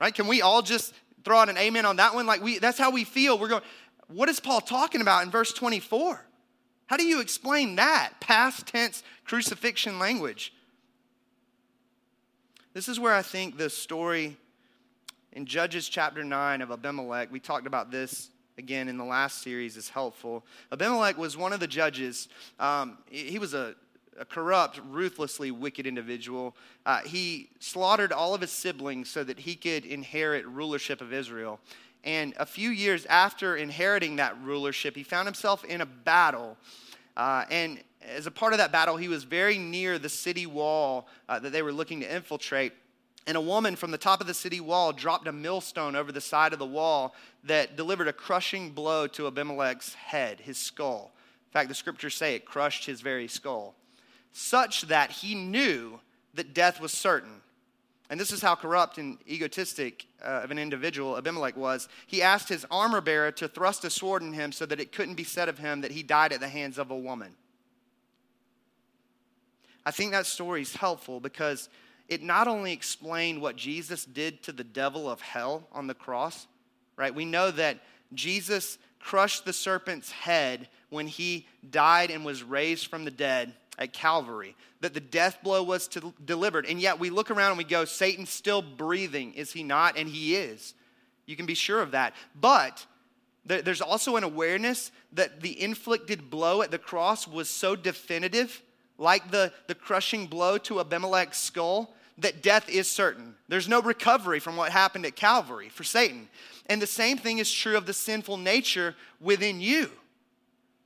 Right? 0.00 0.14
Can 0.14 0.26
we 0.26 0.42
all 0.42 0.62
just 0.62 0.94
throw 1.24 1.38
out 1.38 1.48
an 1.48 1.58
amen 1.58 1.84
on 1.84 1.96
that 1.96 2.14
one? 2.14 2.26
Like 2.26 2.42
we 2.42 2.58
that's 2.58 2.78
how 2.78 2.90
we 2.90 3.04
feel. 3.04 3.38
We're 3.38 3.48
going, 3.48 3.62
what 4.08 4.28
is 4.28 4.40
Paul 4.40 4.60
talking 4.60 5.00
about 5.00 5.22
in 5.22 5.30
verse 5.30 5.52
24? 5.52 6.24
How 6.86 6.96
do 6.96 7.04
you 7.04 7.20
explain 7.20 7.76
that? 7.76 8.14
Past 8.20 8.66
tense 8.66 9.02
crucifixion 9.26 9.98
language. 9.98 10.54
This 12.72 12.88
is 12.88 12.98
where 12.98 13.12
I 13.12 13.22
think 13.22 13.58
the 13.58 13.68
story 13.68 14.36
in 15.32 15.44
Judges 15.44 15.88
chapter 15.88 16.24
9 16.24 16.62
of 16.62 16.70
Abimelech, 16.70 17.30
we 17.30 17.38
talked 17.38 17.66
about 17.66 17.90
this 17.90 18.30
again 18.58 18.88
in 18.88 18.98
the 18.98 19.04
last 19.04 19.42
series 19.42 19.76
is 19.76 19.88
helpful. 19.88 20.44
Abimelech 20.72 21.16
was 21.16 21.36
one 21.36 21.52
of 21.52 21.60
the 21.60 21.66
judges. 21.66 22.28
Um, 22.58 22.98
he 23.08 23.38
was 23.38 23.54
a, 23.54 23.74
a, 24.18 24.24
corrupt, 24.24 24.80
ruthlessly 24.90 25.50
wicked 25.50 25.86
individual. 25.86 26.54
Uh, 26.84 27.00
he 27.00 27.48
slaughtered 27.60 28.12
all 28.12 28.34
of 28.34 28.40
his 28.40 28.50
siblings 28.50 29.08
so 29.08 29.22
that 29.24 29.38
he 29.38 29.54
could 29.54 29.86
inherit 29.86 30.46
rulership 30.46 31.00
of 31.00 31.12
Israel. 31.12 31.60
And 32.04 32.34
a 32.38 32.46
few 32.46 32.70
years 32.70 33.06
after 33.06 33.56
inheriting 33.56 34.16
that 34.16 34.36
rulership, 34.42 34.96
he 34.96 35.02
found 35.02 35.26
himself 35.26 35.64
in 35.64 35.80
a 35.80 35.86
battle. 35.86 36.56
Uh, 37.16 37.44
and 37.50 37.80
as 38.02 38.26
a 38.26 38.30
part 38.30 38.52
of 38.52 38.58
that 38.58 38.72
battle, 38.72 38.96
he 38.96 39.08
was 39.08 39.24
very 39.24 39.58
near 39.58 39.98
the 39.98 40.08
city 40.08 40.46
wall 40.46 41.08
uh, 41.28 41.38
that 41.38 41.50
they 41.50 41.62
were 41.62 41.72
looking 41.72 42.00
to 42.00 42.14
infiltrate. 42.14 42.72
And 43.28 43.36
a 43.36 43.42
woman 43.42 43.76
from 43.76 43.90
the 43.90 43.98
top 43.98 44.22
of 44.22 44.26
the 44.26 44.32
city 44.32 44.58
wall 44.58 44.90
dropped 44.90 45.28
a 45.28 45.32
millstone 45.32 45.94
over 45.94 46.10
the 46.10 46.20
side 46.20 46.54
of 46.54 46.58
the 46.58 46.64
wall 46.64 47.14
that 47.44 47.76
delivered 47.76 48.08
a 48.08 48.12
crushing 48.12 48.70
blow 48.70 49.06
to 49.08 49.26
Abimelech's 49.26 49.92
head, 49.92 50.40
his 50.40 50.56
skull. 50.56 51.12
In 51.48 51.52
fact, 51.52 51.68
the 51.68 51.74
scriptures 51.74 52.14
say 52.14 52.34
it 52.34 52.46
crushed 52.46 52.86
his 52.86 53.02
very 53.02 53.28
skull, 53.28 53.74
such 54.32 54.82
that 54.82 55.10
he 55.10 55.34
knew 55.34 56.00
that 56.32 56.54
death 56.54 56.80
was 56.80 56.90
certain. 56.90 57.42
And 58.08 58.18
this 58.18 58.32
is 58.32 58.40
how 58.40 58.54
corrupt 58.54 58.96
and 58.96 59.18
egotistic 59.28 60.06
uh, 60.24 60.40
of 60.42 60.50
an 60.50 60.58
individual 60.58 61.18
Abimelech 61.18 61.54
was. 61.54 61.86
He 62.06 62.22
asked 62.22 62.48
his 62.48 62.64
armor 62.70 63.02
bearer 63.02 63.30
to 63.32 63.46
thrust 63.46 63.84
a 63.84 63.90
sword 63.90 64.22
in 64.22 64.32
him 64.32 64.52
so 64.52 64.64
that 64.64 64.80
it 64.80 64.90
couldn't 64.90 65.16
be 65.16 65.24
said 65.24 65.50
of 65.50 65.58
him 65.58 65.82
that 65.82 65.90
he 65.90 66.02
died 66.02 66.32
at 66.32 66.40
the 66.40 66.48
hands 66.48 66.78
of 66.78 66.90
a 66.90 66.96
woman. 66.96 67.34
I 69.84 69.90
think 69.90 70.12
that 70.12 70.24
story 70.24 70.62
is 70.62 70.74
helpful 70.74 71.20
because 71.20 71.68
it 72.08 72.22
not 72.22 72.48
only 72.48 72.72
explained 72.72 73.40
what 73.40 73.56
Jesus 73.56 74.04
did 74.04 74.42
to 74.44 74.52
the 74.52 74.64
devil 74.64 75.10
of 75.10 75.20
hell 75.20 75.68
on 75.72 75.86
the 75.86 75.94
cross, 75.94 76.46
right? 76.96 77.14
We 77.14 77.24
know 77.24 77.50
that 77.50 77.78
Jesus 78.14 78.78
crushed 78.98 79.44
the 79.44 79.52
serpent's 79.52 80.10
head 80.10 80.68
when 80.90 81.06
he 81.06 81.46
died 81.70 82.10
and 82.10 82.24
was 82.24 82.42
raised 82.42 82.86
from 82.86 83.04
the 83.04 83.10
dead 83.10 83.52
at 83.78 83.92
Calvary, 83.92 84.56
that 84.80 84.94
the 84.94 85.00
death 85.00 85.38
blow 85.42 85.62
was 85.62 85.86
to, 85.88 86.12
delivered. 86.24 86.66
And 86.66 86.80
yet 86.80 86.98
we 86.98 87.10
look 87.10 87.30
around 87.30 87.50
and 87.50 87.58
we 87.58 87.64
go, 87.64 87.84
Satan's 87.84 88.30
still 88.30 88.62
breathing, 88.62 89.34
is 89.34 89.52
he 89.52 89.62
not? 89.62 89.96
And 89.96 90.08
he 90.08 90.34
is. 90.34 90.74
You 91.26 91.36
can 91.36 91.46
be 91.46 91.54
sure 91.54 91.80
of 91.80 91.92
that. 91.92 92.14
But 92.34 92.84
there's 93.44 93.80
also 93.80 94.16
an 94.16 94.24
awareness 94.24 94.90
that 95.12 95.40
the 95.40 95.60
inflicted 95.62 96.28
blow 96.28 96.62
at 96.62 96.70
the 96.70 96.78
cross 96.78 97.28
was 97.28 97.48
so 97.48 97.76
definitive, 97.76 98.62
like 98.98 99.30
the, 99.30 99.52
the 99.68 99.74
crushing 99.74 100.26
blow 100.26 100.58
to 100.58 100.80
Abimelech's 100.80 101.38
skull, 101.38 101.94
that 102.18 102.42
death 102.42 102.68
is 102.68 102.90
certain. 102.90 103.34
There's 103.48 103.68
no 103.68 103.80
recovery 103.80 104.40
from 104.40 104.56
what 104.56 104.72
happened 104.72 105.06
at 105.06 105.16
Calvary 105.16 105.68
for 105.68 105.84
Satan. 105.84 106.28
And 106.66 106.82
the 106.82 106.86
same 106.86 107.16
thing 107.16 107.38
is 107.38 107.50
true 107.50 107.76
of 107.76 107.86
the 107.86 107.92
sinful 107.92 108.36
nature 108.36 108.94
within 109.20 109.60
you. 109.60 109.90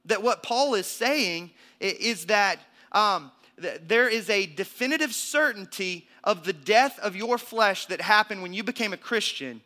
That 0.05 0.23
what 0.23 0.43
Paul 0.43 0.75
is 0.75 0.87
saying 0.87 1.51
is 1.81 2.27
that 2.27 2.59
um, 2.93 3.33
there 3.57 4.09
is 4.09 4.29
a 4.29 4.47
definitive 4.47 5.15
certainty 5.15 6.09
of 6.23 6.45
the 6.45 6.53
death 6.53 6.99
of 7.01 7.17
your 7.17 7.39
flesh 7.39 7.87
that 7.87 8.01
happened 8.01 8.43
when 8.43 8.53
you 8.53 8.63
became 8.63 8.93
a 8.93 8.99
Christian, 8.99 9.61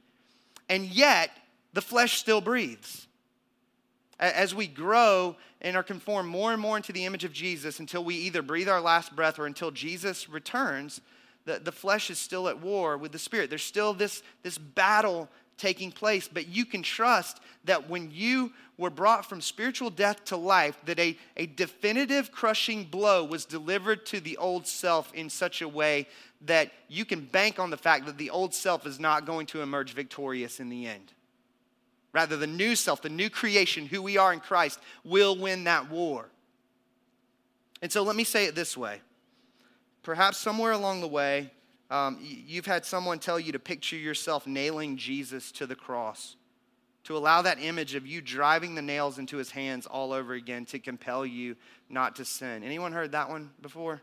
and 0.68 0.86
yet 0.86 1.30
the 1.72 1.82
flesh 1.82 2.18
still 2.18 2.40
breathes. 2.40 3.06
As 4.18 4.54
we 4.54 4.66
grow 4.66 5.36
and 5.60 5.76
are 5.76 5.82
conformed 5.82 6.30
more 6.30 6.52
and 6.52 6.60
more 6.60 6.76
into 6.78 6.92
the 6.92 7.04
image 7.04 7.24
of 7.24 7.32
Jesus 7.32 7.80
until 7.80 8.02
we 8.02 8.14
either 8.14 8.40
breathe 8.40 8.68
our 8.68 8.80
last 8.80 9.14
breath 9.14 9.38
or 9.38 9.46
until 9.46 9.70
Jesus 9.70 10.28
returns, 10.28 11.02
the, 11.46 11.58
the 11.58 11.72
flesh 11.72 12.10
is 12.10 12.18
still 12.18 12.48
at 12.48 12.60
war 12.60 12.98
with 12.98 13.12
the 13.12 13.18
spirit. 13.18 13.48
There's 13.48 13.64
still 13.64 13.94
this, 13.94 14.22
this 14.42 14.58
battle 14.58 15.28
taking 15.56 15.90
place, 15.90 16.28
but 16.28 16.48
you 16.48 16.66
can 16.66 16.82
trust 16.82 17.40
that 17.64 17.88
when 17.88 18.10
you 18.12 18.52
were 18.76 18.90
brought 18.90 19.24
from 19.24 19.40
spiritual 19.40 19.88
death 19.88 20.24
to 20.26 20.36
life, 20.36 20.76
that 20.84 20.98
a, 20.98 21.16
a 21.36 21.46
definitive 21.46 22.30
crushing 22.30 22.84
blow 22.84 23.24
was 23.24 23.46
delivered 23.46 24.04
to 24.06 24.20
the 24.20 24.36
old 24.36 24.66
self 24.66 25.12
in 25.14 25.30
such 25.30 25.62
a 25.62 25.68
way 25.68 26.06
that 26.44 26.70
you 26.88 27.04
can 27.04 27.24
bank 27.24 27.58
on 27.58 27.70
the 27.70 27.76
fact 27.76 28.04
that 28.04 28.18
the 28.18 28.28
old 28.28 28.54
self 28.54 28.86
is 28.86 29.00
not 29.00 29.24
going 29.24 29.46
to 29.46 29.62
emerge 29.62 29.94
victorious 29.94 30.60
in 30.60 30.68
the 30.68 30.86
end. 30.86 31.12
Rather, 32.12 32.36
the 32.36 32.46
new 32.46 32.76
self, 32.76 33.02
the 33.02 33.08
new 33.08 33.30
creation, 33.30 33.86
who 33.86 34.02
we 34.02 34.18
are 34.18 34.32
in 34.32 34.40
Christ, 34.40 34.78
will 35.04 35.36
win 35.36 35.64
that 35.64 35.90
war. 35.90 36.28
And 37.82 37.90
so 37.92 38.02
let 38.02 38.16
me 38.16 38.24
say 38.24 38.46
it 38.46 38.54
this 38.54 38.76
way. 38.76 39.00
Perhaps 40.06 40.38
somewhere 40.38 40.70
along 40.70 41.00
the 41.00 41.08
way, 41.08 41.50
um, 41.90 42.16
you've 42.22 42.64
had 42.64 42.84
someone 42.84 43.18
tell 43.18 43.40
you 43.40 43.50
to 43.50 43.58
picture 43.58 43.96
yourself 43.96 44.46
nailing 44.46 44.96
Jesus 44.96 45.50
to 45.50 45.66
the 45.66 45.74
cross, 45.74 46.36
to 47.02 47.16
allow 47.16 47.42
that 47.42 47.60
image 47.60 47.96
of 47.96 48.06
you 48.06 48.20
driving 48.20 48.76
the 48.76 48.82
nails 48.82 49.18
into 49.18 49.36
his 49.36 49.50
hands 49.50 49.84
all 49.84 50.12
over 50.12 50.34
again 50.34 50.64
to 50.66 50.78
compel 50.78 51.26
you 51.26 51.56
not 51.88 52.14
to 52.14 52.24
sin. 52.24 52.62
Anyone 52.62 52.92
heard 52.92 53.10
that 53.12 53.28
one 53.28 53.50
before? 53.60 54.00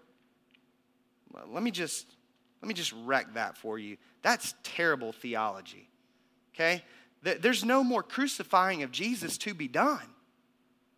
Let 1.48 1.64
me 1.64 1.72
just 1.72 2.06
let 2.62 2.68
me 2.68 2.74
just 2.74 2.94
wreck 3.06 3.36
that 3.36 3.58
for 3.58 3.80
you. 3.80 3.96
That's 4.24 4.56
terrible 4.62 5.14
theology. 5.14 5.88
Okay? 6.54 6.84
There's 7.22 7.64
no 7.64 7.82
more 7.82 8.04
crucifying 8.04 8.84
of 8.84 8.92
Jesus 8.92 9.38
to 9.38 9.54
be 9.54 9.70
done. 9.70 10.04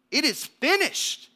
It 0.10 0.26
is 0.26 0.48
finished. 0.48 1.30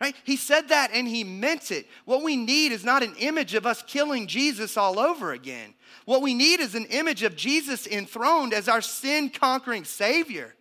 Right? 0.00 0.14
He 0.22 0.36
said 0.36 0.68
that 0.68 0.90
and 0.92 1.08
he 1.08 1.24
meant 1.24 1.72
it. 1.72 1.86
What 2.04 2.22
we 2.22 2.36
need 2.36 2.70
is 2.70 2.84
not 2.84 3.02
an 3.02 3.14
image 3.18 3.54
of 3.54 3.66
us 3.66 3.82
killing 3.82 4.28
Jesus 4.28 4.76
all 4.76 5.00
over 5.00 5.32
again. 5.32 5.74
What 6.04 6.22
we 6.22 6.34
need 6.34 6.60
is 6.60 6.74
an 6.74 6.86
image 6.86 7.24
of 7.24 7.34
Jesus 7.34 7.86
enthroned 7.86 8.54
as 8.54 8.68
our 8.68 8.80
sin 8.80 9.28
conquering 9.28 9.84
Savior. 9.84 10.54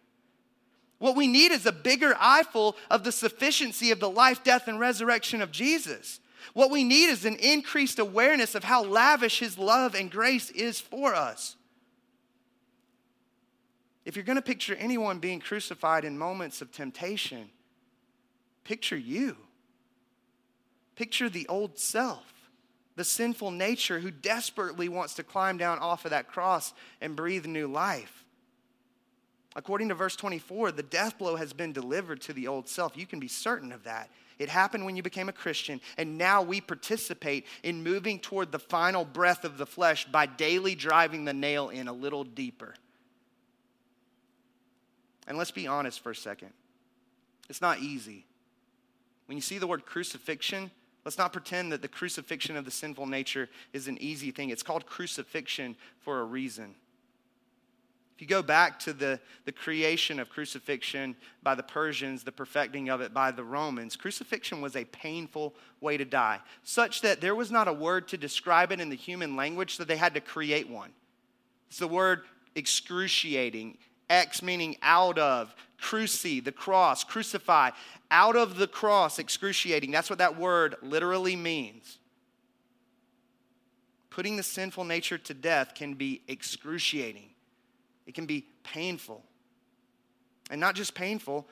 What 0.99 1.15
we 1.15 1.27
need 1.27 1.51
is 1.51 1.67
a 1.67 1.71
bigger 1.71 2.15
eyeful 2.19 2.75
of 2.89 3.03
the 3.03 3.11
sufficiency 3.11 3.91
of 3.91 3.99
the 3.99 4.09
life, 4.09 4.43
death, 4.43 4.67
and 4.67 4.79
resurrection 4.79 5.43
of 5.43 5.51
Jesus. 5.51 6.19
What 6.53 6.71
we 6.71 6.83
need 6.83 7.09
is 7.09 7.23
an 7.23 7.35
increased 7.35 7.99
awareness 7.99 8.55
of 8.55 8.63
how 8.63 8.83
lavish 8.83 9.39
His 9.39 9.59
love 9.59 9.93
and 9.93 10.09
grace 10.09 10.49
is 10.49 10.79
for 10.79 11.13
us. 11.13 11.55
If 14.05 14.15
you're 14.15 14.25
going 14.25 14.37
to 14.37 14.41
picture 14.41 14.73
anyone 14.75 15.19
being 15.19 15.39
crucified 15.39 16.05
in 16.05 16.17
moments 16.17 16.61
of 16.61 16.71
temptation, 16.71 17.49
Picture 18.67 18.97
you. 18.97 19.37
Picture 20.97 21.29
the 21.29 21.47
old 21.47 21.79
self, 21.79 22.33
the 22.97 23.05
sinful 23.05 23.51
nature 23.51 24.01
who 24.01 24.11
desperately 24.11 24.89
wants 24.89 25.13
to 25.13 25.23
climb 25.23 25.57
down 25.57 25.79
off 25.79 26.03
of 26.03 26.11
that 26.11 26.27
cross 26.27 26.73
and 26.99 27.15
breathe 27.15 27.45
new 27.45 27.65
life. 27.65 28.25
According 29.55 29.87
to 29.87 29.95
verse 29.95 30.17
24, 30.17 30.73
the 30.73 30.83
death 30.83 31.17
blow 31.17 31.37
has 31.37 31.53
been 31.53 31.71
delivered 31.71 32.19
to 32.23 32.33
the 32.33 32.47
old 32.47 32.67
self. 32.67 32.97
You 32.97 33.05
can 33.05 33.21
be 33.21 33.29
certain 33.29 33.71
of 33.71 33.85
that. 33.85 34.09
It 34.37 34.49
happened 34.49 34.83
when 34.83 34.97
you 34.97 35.01
became 35.01 35.29
a 35.29 35.33
Christian, 35.33 35.79
and 35.97 36.17
now 36.17 36.41
we 36.41 36.59
participate 36.59 37.45
in 37.63 37.85
moving 37.85 38.19
toward 38.19 38.51
the 38.51 38.59
final 38.59 39.05
breath 39.05 39.45
of 39.45 39.57
the 39.57 39.65
flesh 39.65 40.05
by 40.05 40.25
daily 40.25 40.75
driving 40.75 41.23
the 41.23 41.33
nail 41.33 41.69
in 41.69 41.87
a 41.87 41.93
little 41.93 42.25
deeper. 42.25 42.75
And 45.25 45.37
let's 45.37 45.51
be 45.51 45.67
honest 45.67 46.01
for 46.01 46.11
a 46.11 46.15
second 46.15 46.51
it's 47.49 47.61
not 47.61 47.79
easy. 47.79 48.26
When 49.27 49.37
you 49.37 49.41
see 49.41 49.57
the 49.57 49.67
word 49.67 49.85
crucifixion, 49.85 50.71
let's 51.05 51.17
not 51.17 51.33
pretend 51.33 51.71
that 51.71 51.81
the 51.81 51.87
crucifixion 51.87 52.57
of 52.57 52.65
the 52.65 52.71
sinful 52.71 53.05
nature 53.05 53.49
is 53.73 53.87
an 53.87 53.97
easy 54.01 54.31
thing. 54.31 54.49
It's 54.49 54.63
called 54.63 54.85
crucifixion 54.85 55.75
for 55.99 56.19
a 56.19 56.23
reason. 56.23 56.75
If 58.17 58.21
you 58.21 58.27
go 58.27 58.41
back 58.41 58.79
to 58.79 58.93
the, 58.93 59.19
the 59.45 59.51
creation 59.51 60.19
of 60.19 60.27
crucifixion 60.27 61.15
by 61.43 61.53
the 61.53 61.61
Persians, 61.61 62.23
the 62.23 62.31
perfecting 62.31 62.89
of 62.89 62.99
it 62.99 63.13
by 63.13 63.29
the 63.29 63.43
Romans, 63.43 63.95
crucifixion 63.95 64.59
was 64.59 64.75
a 64.75 64.85
painful 64.85 65.53
way 65.81 65.97
to 65.97 66.05
die, 66.05 66.39
such 66.63 67.01
that 67.01 67.21
there 67.21 67.35
was 67.35 67.51
not 67.51 67.67
a 67.67 67.73
word 67.73 68.07
to 68.07 68.17
describe 68.17 68.71
it 68.71 68.79
in 68.79 68.89
the 68.89 68.95
human 68.95 69.35
language, 69.35 69.75
so 69.75 69.83
they 69.83 69.97
had 69.97 70.15
to 70.15 70.19
create 70.19 70.67
one. 70.67 70.89
It's 71.69 71.77
the 71.77 71.87
word 71.87 72.23
excruciating, 72.55 73.77
X 74.09 74.41
meaning 74.41 74.77
out 74.81 75.17
of, 75.17 75.55
cruci, 75.81 76.43
the 76.43 76.51
cross, 76.51 77.03
crucify, 77.03 77.71
out 78.09 78.35
of 78.35 78.57
the 78.57 78.67
cross, 78.67 79.19
excruciating. 79.19 79.91
That's 79.91 80.09
what 80.09 80.19
that 80.19 80.37
word 80.37 80.75
literally 80.81 81.35
means. 81.35 81.99
Putting 84.09 84.37
the 84.37 84.43
sinful 84.43 84.85
nature 84.85 85.17
to 85.17 85.33
death 85.33 85.75
can 85.75 85.93
be 85.93 86.21
excruciating, 86.27 87.29
it 88.05 88.13
can 88.15 88.25
be 88.25 88.45
painful. 88.63 89.23
And 90.49 90.61
not 90.61 90.75
just 90.75 90.95
painful, 90.95 91.45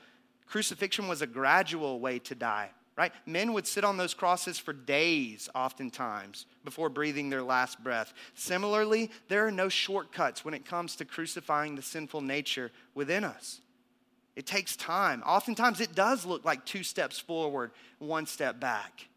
crucifixion 0.47 1.07
was 1.07 1.21
a 1.21 1.27
gradual 1.27 1.99
way 1.99 2.17
to 2.19 2.35
die 2.35 2.71
right? 2.97 3.11
Men 3.25 3.53
would 3.53 3.67
sit 3.67 3.83
on 3.83 3.97
those 3.97 4.13
crosses 4.13 4.57
for 4.57 4.71
days, 4.73 5.49
oftentimes, 5.53 6.45
before 6.63 6.89
breathing 6.89 7.29
their 7.29 7.43
last 7.43 7.83
breath. 7.83 8.13
Similarly, 8.35 9.11
there 9.27 9.45
are 9.45 9.51
no 9.51 9.67
shortcuts 9.67 10.45
when 10.45 10.53
it 10.53 10.65
comes 10.65 10.95
to 10.97 11.05
crucifying 11.05 11.75
the 11.75 11.81
sinful 11.81 12.21
nature 12.21 12.71
within 12.93 13.23
us. 13.23 13.59
It 14.35 14.45
takes 14.45 14.75
time. 14.75 15.23
Oftentimes, 15.25 15.81
it 15.81 15.95
does 15.95 16.25
look 16.25 16.45
like 16.45 16.65
two 16.65 16.83
steps 16.83 17.19
forward, 17.19 17.71
one 17.99 18.25
step 18.25 18.59
back. 18.59 19.07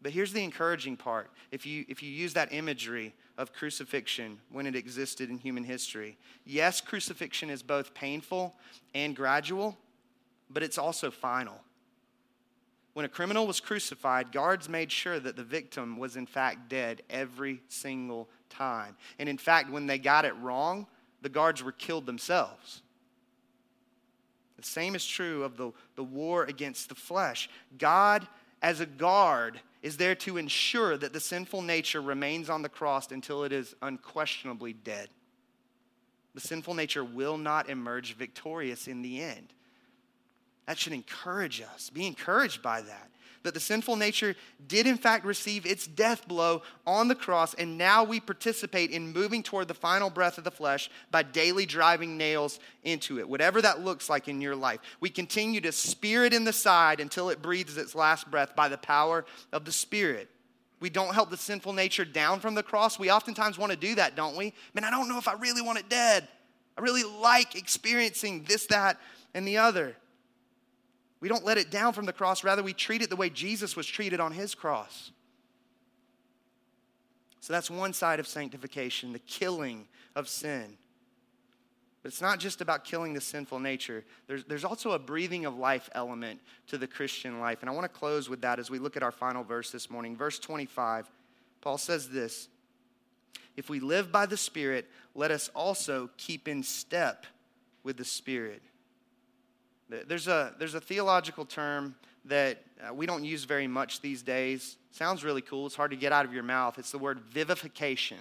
But 0.00 0.12
here's 0.12 0.32
the 0.32 0.42
encouraging 0.42 0.96
part. 0.96 1.30
If 1.52 1.64
you, 1.64 1.84
if 1.88 2.02
you 2.02 2.10
use 2.10 2.34
that 2.34 2.52
imagery 2.52 3.14
of 3.38 3.52
crucifixion 3.52 4.38
when 4.50 4.66
it 4.66 4.74
existed 4.74 5.30
in 5.30 5.38
human 5.38 5.62
history, 5.62 6.18
yes, 6.44 6.80
crucifixion 6.80 7.50
is 7.50 7.62
both 7.62 7.94
painful 7.94 8.54
and 8.94 9.14
gradual, 9.14 9.78
but 10.50 10.64
it's 10.64 10.78
also 10.78 11.10
final. 11.10 11.60
When 12.94 13.06
a 13.06 13.08
criminal 13.08 13.46
was 13.46 13.60
crucified, 13.60 14.32
guards 14.32 14.68
made 14.68 14.92
sure 14.92 15.18
that 15.18 15.36
the 15.36 15.44
victim 15.44 15.96
was 15.98 16.16
in 16.16 16.26
fact 16.26 16.68
dead 16.68 17.02
every 17.08 17.62
single 17.68 18.28
time. 18.50 18.96
And 19.18 19.28
in 19.28 19.38
fact, 19.38 19.70
when 19.70 19.86
they 19.86 19.98
got 19.98 20.24
it 20.24 20.36
wrong, 20.36 20.86
the 21.22 21.30
guards 21.30 21.62
were 21.62 21.72
killed 21.72 22.04
themselves. 22.04 22.82
The 24.56 24.62
same 24.62 24.94
is 24.94 25.06
true 25.06 25.42
of 25.42 25.56
the, 25.56 25.72
the 25.96 26.04
war 26.04 26.44
against 26.44 26.88
the 26.88 26.94
flesh. 26.94 27.48
God, 27.78 28.28
as 28.60 28.80
a 28.80 28.86
guard, 28.86 29.60
is 29.82 29.96
there 29.96 30.14
to 30.16 30.36
ensure 30.36 30.96
that 30.96 31.12
the 31.12 31.20
sinful 31.20 31.62
nature 31.62 32.00
remains 32.00 32.50
on 32.50 32.62
the 32.62 32.68
cross 32.68 33.10
until 33.10 33.42
it 33.42 33.52
is 33.52 33.74
unquestionably 33.82 34.72
dead. 34.72 35.08
The 36.34 36.40
sinful 36.40 36.74
nature 36.74 37.04
will 37.04 37.36
not 37.36 37.68
emerge 37.68 38.14
victorious 38.14 38.86
in 38.86 39.02
the 39.02 39.20
end. 39.20 39.52
That 40.66 40.78
should 40.78 40.92
encourage 40.92 41.60
us. 41.60 41.90
Be 41.90 42.06
encouraged 42.06 42.62
by 42.62 42.82
that. 42.82 43.08
That 43.42 43.54
the 43.54 43.60
sinful 43.60 43.96
nature 43.96 44.36
did, 44.68 44.86
in 44.86 44.96
fact, 44.96 45.24
receive 45.24 45.66
its 45.66 45.88
death 45.88 46.28
blow 46.28 46.62
on 46.86 47.08
the 47.08 47.16
cross, 47.16 47.54
and 47.54 47.76
now 47.76 48.04
we 48.04 48.20
participate 48.20 48.92
in 48.92 49.12
moving 49.12 49.42
toward 49.42 49.66
the 49.66 49.74
final 49.74 50.10
breath 50.10 50.38
of 50.38 50.44
the 50.44 50.52
flesh 50.52 50.88
by 51.10 51.24
daily 51.24 51.66
driving 51.66 52.16
nails 52.16 52.60
into 52.84 53.18
it, 53.18 53.28
whatever 53.28 53.60
that 53.60 53.80
looks 53.80 54.08
like 54.08 54.28
in 54.28 54.40
your 54.40 54.54
life. 54.54 54.78
We 55.00 55.10
continue 55.10 55.60
to 55.62 55.72
spear 55.72 56.24
it 56.24 56.32
in 56.32 56.44
the 56.44 56.52
side 56.52 57.00
until 57.00 57.30
it 57.30 57.42
breathes 57.42 57.76
its 57.76 57.96
last 57.96 58.30
breath 58.30 58.54
by 58.54 58.68
the 58.68 58.78
power 58.78 59.24
of 59.52 59.64
the 59.64 59.72
Spirit. 59.72 60.28
We 60.78 60.90
don't 60.90 61.14
help 61.14 61.30
the 61.30 61.36
sinful 61.36 61.72
nature 61.72 62.04
down 62.04 62.38
from 62.38 62.54
the 62.54 62.62
cross. 62.62 62.96
We 62.96 63.10
oftentimes 63.10 63.58
want 63.58 63.72
to 63.72 63.78
do 63.78 63.96
that, 63.96 64.14
don't 64.14 64.36
we? 64.36 64.52
Man, 64.72 64.84
I 64.84 64.90
don't 64.90 65.08
know 65.08 65.18
if 65.18 65.26
I 65.26 65.34
really 65.34 65.62
want 65.62 65.78
it 65.78 65.88
dead. 65.88 66.28
I 66.76 66.80
really 66.80 67.04
like 67.04 67.56
experiencing 67.56 68.44
this, 68.44 68.66
that, 68.66 69.00
and 69.34 69.46
the 69.46 69.58
other. 69.58 69.96
We 71.22 71.28
don't 71.28 71.44
let 71.44 71.56
it 71.56 71.70
down 71.70 71.92
from 71.92 72.04
the 72.04 72.12
cross. 72.12 72.42
Rather, 72.42 72.64
we 72.64 72.72
treat 72.72 73.00
it 73.00 73.08
the 73.08 73.14
way 73.14 73.30
Jesus 73.30 73.76
was 73.76 73.86
treated 73.86 74.18
on 74.18 74.32
his 74.32 74.56
cross. 74.56 75.12
So 77.38 77.52
that's 77.52 77.70
one 77.70 77.92
side 77.92 78.18
of 78.18 78.26
sanctification, 78.26 79.12
the 79.12 79.20
killing 79.20 79.86
of 80.16 80.28
sin. 80.28 80.76
But 82.02 82.08
it's 82.08 82.20
not 82.20 82.40
just 82.40 82.60
about 82.60 82.82
killing 82.82 83.14
the 83.14 83.20
sinful 83.20 83.60
nature. 83.60 84.04
There's, 84.26 84.42
there's 84.46 84.64
also 84.64 84.90
a 84.90 84.98
breathing 84.98 85.44
of 85.44 85.56
life 85.56 85.88
element 85.94 86.40
to 86.66 86.76
the 86.76 86.88
Christian 86.88 87.38
life. 87.38 87.58
And 87.60 87.70
I 87.70 87.72
want 87.72 87.84
to 87.84 87.98
close 87.98 88.28
with 88.28 88.40
that 88.40 88.58
as 88.58 88.68
we 88.68 88.80
look 88.80 88.96
at 88.96 89.04
our 89.04 89.12
final 89.12 89.44
verse 89.44 89.70
this 89.70 89.88
morning. 89.88 90.16
Verse 90.16 90.40
25, 90.40 91.08
Paul 91.60 91.78
says 91.78 92.08
this 92.08 92.48
If 93.56 93.70
we 93.70 93.78
live 93.78 94.10
by 94.10 94.26
the 94.26 94.36
Spirit, 94.36 94.90
let 95.14 95.30
us 95.30 95.50
also 95.54 96.10
keep 96.16 96.48
in 96.48 96.64
step 96.64 97.26
with 97.84 97.96
the 97.96 98.04
Spirit. 98.04 98.62
There's 100.06 100.28
a, 100.28 100.54
there's 100.58 100.74
a 100.74 100.80
theological 100.80 101.44
term 101.44 101.94
that 102.24 102.62
uh, 102.88 102.94
we 102.94 103.06
don't 103.06 103.24
use 103.24 103.44
very 103.44 103.66
much 103.66 104.00
these 104.00 104.22
days. 104.22 104.76
Sounds 104.90 105.24
really 105.24 105.42
cool. 105.42 105.66
It's 105.66 105.74
hard 105.74 105.90
to 105.90 105.96
get 105.96 106.12
out 106.12 106.24
of 106.24 106.32
your 106.32 106.42
mouth. 106.42 106.78
It's 106.78 106.92
the 106.92 106.98
word 106.98 107.20
vivification. 107.20 108.18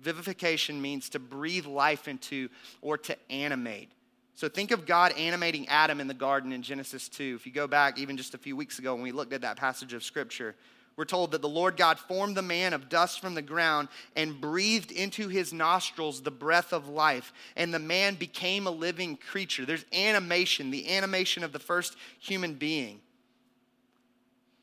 Vivification 0.00 0.80
means 0.80 1.08
to 1.10 1.18
breathe 1.18 1.66
life 1.66 2.08
into 2.08 2.48
or 2.80 2.98
to 2.98 3.16
animate. 3.30 3.90
So 4.34 4.48
think 4.48 4.70
of 4.70 4.86
God 4.86 5.12
animating 5.18 5.66
Adam 5.68 6.00
in 6.00 6.06
the 6.06 6.14
garden 6.14 6.52
in 6.52 6.62
Genesis 6.62 7.08
2. 7.08 7.36
If 7.40 7.46
you 7.46 7.52
go 7.52 7.66
back 7.66 7.98
even 7.98 8.16
just 8.16 8.34
a 8.34 8.38
few 8.38 8.54
weeks 8.54 8.78
ago 8.78 8.94
when 8.94 9.02
we 9.02 9.10
looked 9.10 9.32
at 9.32 9.40
that 9.40 9.56
passage 9.56 9.92
of 9.94 10.04
Scripture, 10.04 10.54
we're 10.98 11.04
told 11.04 11.30
that 11.30 11.42
the 11.42 11.48
Lord 11.48 11.76
God 11.76 11.96
formed 11.96 12.36
the 12.36 12.42
man 12.42 12.72
of 12.72 12.88
dust 12.88 13.20
from 13.20 13.34
the 13.34 13.40
ground 13.40 13.86
and 14.16 14.40
breathed 14.40 14.90
into 14.90 15.28
his 15.28 15.52
nostrils 15.52 16.20
the 16.20 16.32
breath 16.32 16.72
of 16.72 16.88
life, 16.88 17.32
and 17.54 17.72
the 17.72 17.78
man 17.78 18.16
became 18.16 18.66
a 18.66 18.72
living 18.72 19.16
creature. 19.16 19.64
There's 19.64 19.84
animation, 19.92 20.72
the 20.72 20.90
animation 20.90 21.44
of 21.44 21.52
the 21.52 21.60
first 21.60 21.94
human 22.18 22.54
being. 22.54 22.98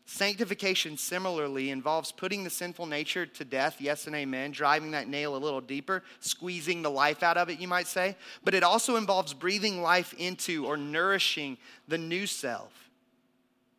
Sanctification 0.05 0.97
similarly 0.97 1.69
involves 1.69 2.11
putting 2.11 2.43
the 2.43 2.49
sinful 2.49 2.85
nature 2.85 3.25
to 3.25 3.45
death, 3.45 3.77
yes 3.79 4.05
and 4.05 4.15
amen, 4.15 4.51
driving 4.51 4.91
that 4.91 5.07
nail 5.07 5.37
a 5.37 5.39
little 5.39 5.61
deeper, 5.61 6.03
squeezing 6.19 6.81
the 6.81 6.91
life 6.91 7.23
out 7.23 7.37
of 7.37 7.49
it, 7.49 7.61
you 7.61 7.69
might 7.69 7.87
say. 7.87 8.17
But 8.43 8.53
it 8.53 8.61
also 8.61 8.97
involves 8.97 9.33
breathing 9.33 9.81
life 9.81 10.13
into 10.17 10.65
or 10.65 10.75
nourishing 10.75 11.57
the 11.87 11.97
new 11.97 12.27
self. 12.27 12.84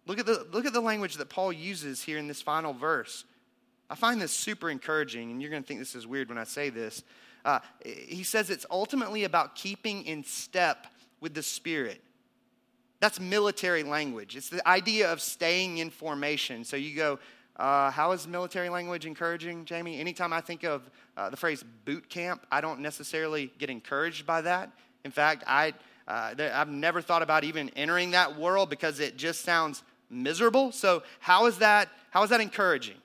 Look 0.07 0.19
at 0.19 0.27
the, 0.27 0.47
look 0.53 0.67
at 0.67 0.73
the 0.73 0.81
language 0.81 1.17
that 1.17 1.29
Paul 1.29 1.53
uses 1.53 2.03
here 2.03 2.19
in 2.19 2.29
this 2.29 2.41
final 2.41 2.73
verse. 2.73 3.25
I 3.91 3.95
find 3.95 4.21
this 4.21 4.33
super 4.33 4.71
encouraging, 4.71 5.31
and 5.31 5.41
you're 5.41 5.51
going 5.51 5.63
to 5.63 5.67
think 5.67 5.81
this 5.81 5.95
is 5.95 6.07
weird 6.07 6.29
when 6.29 6.39
I 6.39 6.45
say 6.45 6.71
this. 6.71 7.03
Uh, 7.45 7.61
he 7.85 8.25
says 8.25 8.51
it's 8.51 8.67
ultimately 8.71 9.25
about 9.25 9.55
keeping 9.55 10.05
in 10.05 10.25
step 10.25 10.87
with 11.21 11.35
the 11.35 11.43
Spirit. 11.43 12.03
That's 13.01 13.21
military 13.21 13.83
language. 13.83 14.37
It's 14.37 14.49
the 14.49 14.67
idea 14.67 15.13
of 15.13 15.21
staying 15.21 15.79
in 15.79 15.91
formation. 15.91 16.65
So 16.65 16.77
you 16.77 16.97
go, 16.97 17.19
uh, 17.57 17.91
how 17.91 18.13
is 18.13 18.27
military 18.27 18.69
language 18.69 19.07
encouraging, 19.07 19.65
Jamie? 19.65 20.01
Anytime 20.01 20.33
I 20.33 20.41
think 20.41 20.65
of 20.65 20.91
uh, 21.17 21.31
the 21.31 21.37
phrase 21.37 21.65
boot 21.85 22.09
camp, 22.09 22.45
I 22.51 22.61
don't 22.61 22.81
necessarily 22.81 23.53
get 23.59 23.71
encouraged 23.71 24.27
by 24.27 24.41
that. 24.43 24.71
In 25.05 25.11
fact, 25.11 25.45
I, 25.47 25.73
uh, 26.09 26.35
I've 26.39 26.69
never 26.69 27.01
thought 27.01 27.23
about 27.23 27.45
even 27.45 27.71
entering 27.71 28.11
that 28.11 28.37
world 28.37 28.71
because 28.71 28.99
it 28.99 29.17
just 29.17 29.43
sounds 29.43 29.83
miserable. 30.11 30.73
So 30.73 31.03
how 31.21 31.47
is 31.47 31.59
that, 31.59 31.89
how 32.11 32.23
is 32.23 32.31
that 32.31 32.41
encouraging? 32.41 32.97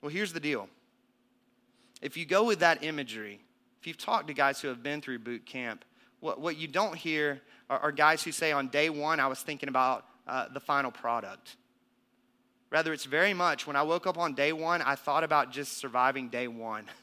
Well, 0.00 0.10
here's 0.10 0.32
the 0.32 0.40
deal. 0.40 0.68
If 2.02 2.16
you 2.16 2.26
go 2.26 2.44
with 2.44 2.60
that 2.60 2.84
imagery, 2.84 3.40
if 3.80 3.86
you've 3.86 3.98
talked 3.98 4.28
to 4.28 4.34
guys 4.34 4.60
who 4.60 4.68
have 4.68 4.82
been 4.82 5.00
through 5.00 5.20
boot 5.20 5.46
camp, 5.46 5.84
what, 6.20 6.40
what 6.40 6.56
you 6.56 6.68
don't 6.68 6.94
hear 6.94 7.40
are, 7.70 7.78
are 7.78 7.92
guys 7.92 8.22
who 8.22 8.32
say, 8.32 8.52
on 8.52 8.68
day 8.68 8.90
one, 8.90 9.20
I 9.20 9.26
was 9.26 9.40
thinking 9.40 9.68
about 9.68 10.04
uh, 10.26 10.46
the 10.52 10.60
final 10.60 10.90
product. 10.90 11.56
Rather, 12.70 12.92
it's 12.92 13.04
very 13.04 13.32
much 13.32 13.66
when 13.66 13.76
I 13.76 13.82
woke 13.82 14.06
up 14.06 14.18
on 14.18 14.34
day 14.34 14.52
one, 14.52 14.82
I 14.82 14.96
thought 14.96 15.24
about 15.24 15.52
just 15.52 15.78
surviving 15.78 16.28
day 16.28 16.48
one. 16.48 16.84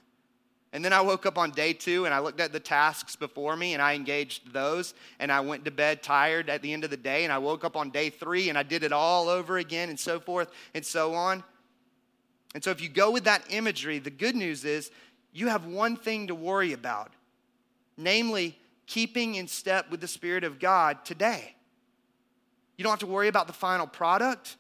And 0.74 0.84
then 0.84 0.92
I 0.92 1.02
woke 1.02 1.28
up 1.28 1.38
on 1.38 1.52
day 1.52 1.72
two 1.72 2.06
and 2.06 2.14
I 2.14 2.20
looked 2.20 2.40
at 2.40 2.52
the 2.52 2.60
tasks 2.60 3.16
before 3.16 3.56
me 3.56 3.74
and 3.74 3.82
I 3.82 3.94
engaged 3.94 4.52
those 4.52 4.96
and 5.20 5.32
I 5.32 5.40
went 5.40 5.66
to 5.66 5.72
bed 5.72 6.02
tired 6.02 6.50
at 6.50 6.64
the 6.64 6.74
end 6.74 6.84
of 6.84 6.90
the 6.90 6.98
day 6.98 7.24
and 7.24 7.32
I 7.32 7.38
woke 7.38 7.64
up 7.64 7.78
on 7.78 7.92
day 7.92 8.10
three 8.10 8.50
and 8.50 8.58
I 8.58 8.64
did 8.64 8.84
it 8.84 8.92
all 8.92 9.30
over 9.30 9.60
again 9.60 9.90
and 9.90 10.00
so 10.00 10.20
forth 10.20 10.52
and 10.74 10.84
so 10.84 11.14
on. 11.14 11.44
And 12.56 12.64
so, 12.64 12.72
if 12.72 12.82
you 12.82 12.90
go 12.90 13.12
with 13.12 13.24
that 13.24 13.44
imagery, 13.50 14.00
the 14.00 14.12
good 14.12 14.36
news 14.36 14.66
is 14.66 14.92
you 15.32 15.48
have 15.48 15.66
one 15.66 15.96
thing 15.96 16.28
to 16.28 16.36
worry 16.36 16.74
about, 16.74 17.12
namely 17.98 18.58
keeping 18.86 19.36
in 19.36 19.48
step 19.48 19.90
with 19.90 20.02
the 20.02 20.08
Spirit 20.08 20.44
of 20.44 20.60
God 20.60 21.06
today. 21.06 21.56
You 22.78 22.84
don't 22.84 22.92
have 22.92 23.00
to 23.00 23.08
worry 23.08 23.28
about 23.28 23.48
the 23.48 23.54
final 23.54 23.88
product. 23.88 24.58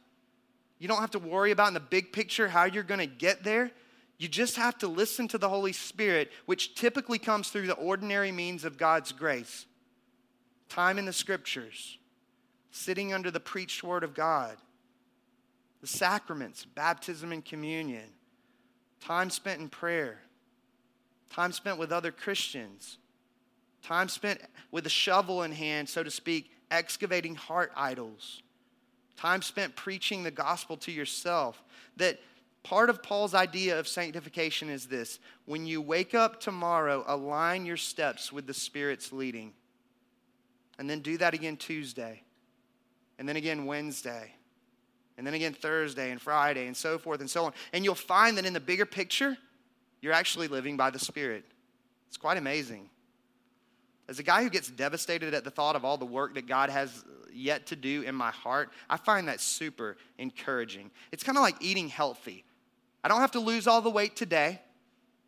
You 0.80 0.88
don't 0.88 1.02
have 1.02 1.12
to 1.12 1.20
worry 1.20 1.52
about 1.52 1.68
in 1.70 1.74
the 1.74 1.80
big 1.80 2.12
picture 2.12 2.48
how 2.48 2.66
you're 2.66 2.84
going 2.84 3.00
to 3.00 3.06
get 3.06 3.44
there. 3.44 3.72
You 4.18 4.28
just 4.28 4.56
have 4.56 4.78
to 4.80 4.88
listen 4.88 5.28
to 5.30 5.38
the 5.38 5.50
Holy 5.50 5.74
Spirit, 5.74 6.32
which 6.46 6.76
typically 6.76 7.20
comes 7.20 7.50
through 7.50 7.68
the 7.68 7.74
ordinary 7.74 8.32
means 8.32 8.64
of 8.64 8.78
God's 8.78 9.12
grace 9.12 9.66
time 10.70 10.98
in 10.98 11.06
the 11.06 11.14
scriptures, 11.14 12.00
sitting 12.72 13.14
under 13.14 13.30
the 13.30 13.40
preached 13.40 13.84
word 13.84 14.04
of 14.04 14.16
God, 14.16 14.58
the 15.82 15.88
sacraments, 15.88 16.66
baptism 16.66 17.32
and 17.32 17.46
communion, 17.46 18.10
time 19.00 19.30
spent 19.30 19.62
in 19.62 19.70
prayer, 19.70 20.22
time 21.30 21.52
spent 21.52 21.78
with 21.78 21.92
other 21.92 22.12
Christians 22.12 22.98
Time 23.84 24.08
spent 24.08 24.40
with 24.72 24.86
a 24.86 24.90
shovel 24.90 25.44
in 25.44 25.52
hand, 25.52 25.90
so 25.90 26.04
to 26.04 26.10
speak, 26.10 26.52
excavating 26.72 27.36
heart 27.36 27.72
idols. 27.76 28.42
Time 29.18 29.42
spent 29.42 29.76
preaching 29.76 30.24
the 30.24 30.32
gospel 30.32 30.78
to 30.78 30.92
yourself. 30.92 31.62
That 31.98 32.20
part 32.64 32.90
of 32.90 33.04
Paul's 33.04 33.34
idea 33.34 33.78
of 33.78 33.88
sanctification 33.88 34.70
is 34.70 34.88
this 34.88 35.20
when 35.46 35.66
you 35.66 35.82
wake 35.82 36.16
up 36.16 36.40
tomorrow, 36.40 37.04
align 37.08 37.66
your 37.66 37.78
steps 37.78 38.32
with 38.32 38.48
the 38.48 38.54
Spirit's 38.54 39.12
leading. 39.12 39.54
And 40.80 40.90
then 40.90 41.02
do 41.02 41.18
that 41.18 41.34
again 41.34 41.58
Tuesday. 41.58 42.24
And 43.20 43.30
then 43.30 43.36
again 43.36 43.66
Wednesday. 43.66 44.34
And 45.18 45.28
then 45.28 45.36
again 45.36 45.54
Thursday 45.54 46.10
and 46.10 46.20
Friday 46.20 46.66
and 46.66 46.76
so 46.76 46.98
forth 46.98 47.20
and 47.20 47.30
so 47.30 47.46
on. 47.46 47.54
And 47.72 47.86
you'll 47.86 47.94
find 47.94 48.38
that 48.38 48.46
in 48.46 48.54
the 48.54 48.60
bigger 48.60 48.86
picture, 48.86 49.38
you're 50.02 50.14
actually 50.14 50.48
living 50.48 50.76
by 50.76 50.90
the 50.90 51.00
Spirit. 51.00 51.46
It's 52.08 52.18
quite 52.18 52.38
amazing. 52.38 52.90
As 54.08 54.20
a 54.20 54.24
guy 54.24 54.44
who 54.44 54.50
gets 54.50 54.70
devastated 54.70 55.34
at 55.34 55.44
the 55.44 55.52
thought 55.52 55.76
of 55.76 55.86
all 55.86 55.98
the 55.98 56.06
work 56.06 56.34
that 56.36 56.48
God 56.48 56.70
has 56.70 57.06
yet 57.32 57.68
to 57.68 57.76
do 57.76 58.02
in 58.02 58.16
my 58.16 58.32
heart, 58.32 58.72
I 58.90 58.98
find 58.98 59.28
that 59.28 59.40
super 59.40 59.98
encouraging. 60.18 60.92
It's 61.12 61.24
kind 61.24 61.38
of 61.38 61.42
like 61.42 61.56
eating 61.62 61.88
healthy. 61.88 62.44
I 63.04 63.08
don't 63.08 63.22
have 63.22 63.32
to 63.32 63.40
lose 63.40 63.68
all 63.68 63.82
the 63.82 63.90
weight 63.90 64.16
today, 64.16 64.62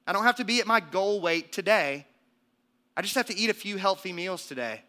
I 0.07 0.13
don't 0.13 0.23
have 0.23 0.35
to 0.35 0.45
be 0.45 0.59
at 0.59 0.67
my 0.67 0.79
goal 0.79 1.19
weight 1.19 1.51
today. 1.51 2.05
I 2.97 3.01
just 3.01 3.15
have 3.15 3.25
to 3.25 3.35
eat 3.35 3.49
a 3.49 3.53
few 3.53 3.75
healthy 3.75 4.13
meals 4.13 4.47
today 4.47 4.81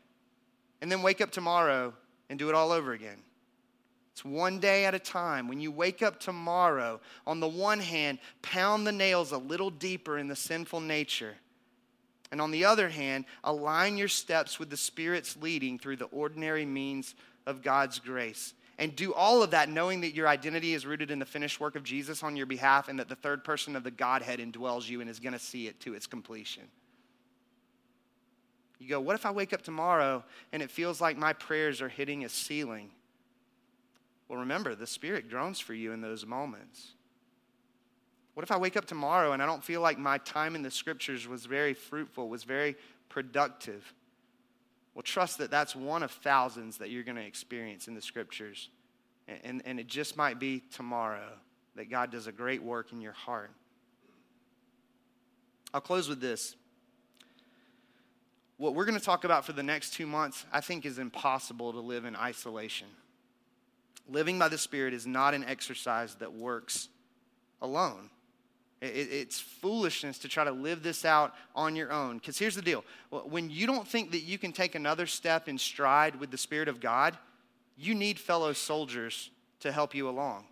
and 0.81 0.93
then 0.93 1.03
wake 1.03 1.21
up 1.21 1.33
tomorrow 1.33 1.93
and 2.29 2.39
do 2.39 2.49
it 2.49 2.55
all 2.55 2.71
over 2.71 2.93
again. 2.93 3.17
It's 4.13 4.25
one 4.25 4.61
day 4.61 4.85
at 4.85 4.95
a 4.95 4.99
time. 5.01 5.49
When 5.49 5.61
you 5.61 5.73
wake 5.73 6.03
up 6.03 6.21
tomorrow, 6.21 7.01
on 7.27 7.41
the 7.41 7.49
one 7.49 7.81
hand, 7.81 8.19
pound 8.43 8.87
the 8.87 8.93
nails 8.93 9.33
a 9.33 9.39
little 9.39 9.71
deeper 9.71 10.19
in 10.19 10.29
the 10.29 10.37
sinful 10.37 10.81
nature 10.81 11.35
and 12.33 12.41
on 12.41 12.51
the 12.51 12.65
other 12.65 12.89
hand, 12.89 13.25
align 13.45 13.97
your 13.97 14.09
steps 14.09 14.59
with 14.59 14.71
the 14.71 14.77
Spirit's 14.77 15.37
leading 15.37 15.79
through 15.79 15.97
the 15.97 16.07
ordinary 16.07 16.67
means 16.67 17.15
of 17.47 17.63
God's 17.63 17.99
grace. 17.99 18.53
And 18.79 18.95
do 18.95 19.15
all 19.15 19.43
of 19.43 19.53
that 19.53 19.71
knowing 19.71 20.03
that 20.03 20.15
your 20.15 20.29
identity 20.29 20.75
is 20.75 20.85
rooted 20.85 21.11
in 21.11 21.19
the 21.19 21.25
finished 21.25 21.61
work 21.61 21.77
of 21.77 21.83
Jesus 21.83 22.23
on 22.23 22.37
your 22.37 22.45
behalf 22.45 22.89
and 22.89 22.99
that 22.99 23.09
the 23.09 23.15
third 23.15 23.43
person 23.43 23.75
of 23.75 23.85
the 23.85 23.91
Godhead 23.91 24.39
indwells 24.39 24.89
you 24.89 25.01
and 25.01 25.09
is 25.09 25.19
going 25.19 25.33
to 25.33 25.39
see 25.39 25.67
it 25.67 25.81
to 25.81 25.95
its 25.95 26.07
completion. 26.07 26.65
You 28.79 28.89
go, 28.89 29.01
what 29.01 29.15
if 29.15 29.25
I 29.25 29.31
wake 29.31 29.55
up 29.55 29.63
tomorrow 29.63 30.23
and 30.53 30.63
it 30.63 30.71
feels 30.71 31.01
like 31.01 31.17
my 31.17 31.33
prayers 31.33 31.81
are 31.81 31.89
hitting 31.89 32.25
a 32.25 32.29
ceiling? 32.29 32.91
Well, 34.29 34.41
remember, 34.41 34.75
the 34.75 34.87
Spirit 34.87 35.31
groans 35.31 35.59
for 35.59 35.73
you 35.73 35.93
in 35.93 36.03
those 36.03 36.27
moments. 36.27 36.93
What 38.35 38.43
if 38.43 38.53
I 38.53 38.59
wake 38.59 38.77
up 38.77 38.85
tomorrow 38.85 39.33
and 39.33 39.43
I 39.43 39.47
don't 39.47 39.65
feel 39.65 39.81
like 39.81 39.99
my 39.99 40.19
time 40.19 40.55
in 40.55 40.61
the 40.61 40.71
scriptures 40.71 41.27
was 41.27 41.47
very 41.47 41.73
fruitful, 41.73 42.29
was 42.29 42.45
very 42.45 42.77
productive? 43.09 43.95
Well, 44.97 45.03
trust 45.03 45.37
that 45.39 45.51
that's 45.51 45.77
one 45.77 46.03
of 46.03 46.11
thousands 46.11 46.79
that 46.79 46.89
you're 46.89 47.03
going 47.03 47.19
to 47.19 47.27
experience 47.27 47.87
in 47.87 47.95
the 47.95 48.01
scriptures. 48.01 48.71
And, 49.29 49.39
and, 49.45 49.63
and 49.67 49.81
it 49.81 49.89
just 49.89 50.17
might 50.17 50.41
be 50.41 50.63
tomorrow 50.73 51.35
that 51.75 51.91
God 51.91 52.11
does 52.11 52.27
a 52.27 52.33
great 52.33 52.63
work 52.63 52.93
in 52.93 53.03
your 53.03 53.13
heart. 53.13 53.51
I'll 55.75 55.83
close 55.83 56.09
with 56.09 56.23
this. 56.23 56.57
What 58.57 58.75
we're 58.75 58.87
going 58.87 58.99
to 58.99 59.05
talk 59.05 59.25
about 59.25 59.45
for 59.45 59.53
the 59.53 59.63
next 59.63 59.93
two 59.93 60.07
months, 60.07 60.47
I 60.51 60.63
think, 60.63 60.87
is 60.87 60.99
impossible 60.99 61.75
to 61.75 61.81
live 61.81 62.07
in 62.07 62.17
isolation. 62.17 62.89
Living 64.09 64.39
by 64.39 64.49
the 64.49 64.57
Spirit 64.57 64.95
is 64.95 65.07
not 65.07 65.35
an 65.35 65.45
exercise 65.45 66.15
that 66.15 66.33
works 66.33 66.89
alone. 67.61 68.09
It's 68.83 69.41
foolishness 69.41 70.19
to 70.19 70.29
try 70.29 70.45
to 70.45 70.51
live 70.51 70.83
this 70.83 71.05
out 71.05 71.35
on 71.55 71.77
your 71.77 71.91
own. 71.91 72.19
Because 72.19 72.39
here's 72.39 72.55
the 72.55 72.63
deal 72.63 72.85
when 73.11 73.49
you 73.49 73.67
don't 73.67 73.89
think 73.89 74.11
that 74.11 74.21
you 74.21 74.39
can 74.39 74.53
take 74.53 74.75
another 74.75 75.07
step 75.07 75.49
in 75.49 75.57
stride 75.57 76.17
with 76.17 76.31
the 76.31 76.39
Spirit 76.39 76.69
of 76.69 76.81
God, 76.81 77.17
you 77.77 77.95
need 77.95 78.19
fellow 78.19 78.53
soldiers 78.53 79.31
to 79.61 79.73
help 79.73 79.95
you 79.95 80.09
along. 80.09 80.45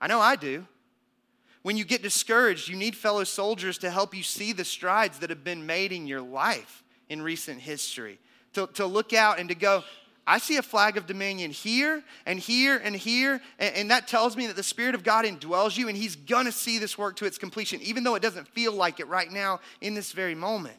I 0.00 0.08
know 0.08 0.20
I 0.20 0.36
do. 0.36 0.66
When 1.62 1.76
you 1.76 1.84
get 1.84 2.02
discouraged, 2.02 2.68
you 2.68 2.76
need 2.76 2.96
fellow 2.96 3.24
soldiers 3.24 3.78
to 3.78 3.90
help 3.90 4.14
you 4.14 4.22
see 4.22 4.52
the 4.52 4.64
strides 4.64 5.18
that 5.18 5.30
have 5.30 5.44
been 5.44 5.66
made 5.66 5.92
in 5.92 6.06
your 6.06 6.20
life 6.20 6.82
in 7.08 7.20
recent 7.22 7.60
history. 7.60 8.18
To, 8.54 8.66
to 8.74 8.86
look 8.86 9.12
out 9.12 9.38
and 9.38 9.48
to 9.48 9.54
go, 9.54 9.84
I 10.28 10.36
see 10.36 10.58
a 10.58 10.62
flag 10.62 10.98
of 10.98 11.06
dominion 11.06 11.50
here 11.52 12.02
and 12.26 12.38
here 12.38 12.78
and 12.84 12.94
here, 12.94 13.40
and, 13.58 13.74
and 13.74 13.90
that 13.90 14.08
tells 14.08 14.36
me 14.36 14.46
that 14.48 14.56
the 14.56 14.62
Spirit 14.62 14.94
of 14.94 15.02
God 15.02 15.24
indwells 15.24 15.78
you, 15.78 15.88
and 15.88 15.96
He's 15.96 16.16
gonna 16.16 16.52
see 16.52 16.76
this 16.76 16.98
work 16.98 17.16
to 17.16 17.24
its 17.24 17.38
completion, 17.38 17.80
even 17.80 18.04
though 18.04 18.14
it 18.14 18.20
doesn't 18.20 18.46
feel 18.48 18.74
like 18.74 19.00
it 19.00 19.08
right 19.08 19.32
now 19.32 19.60
in 19.80 19.94
this 19.94 20.12
very 20.12 20.34
moment. 20.34 20.76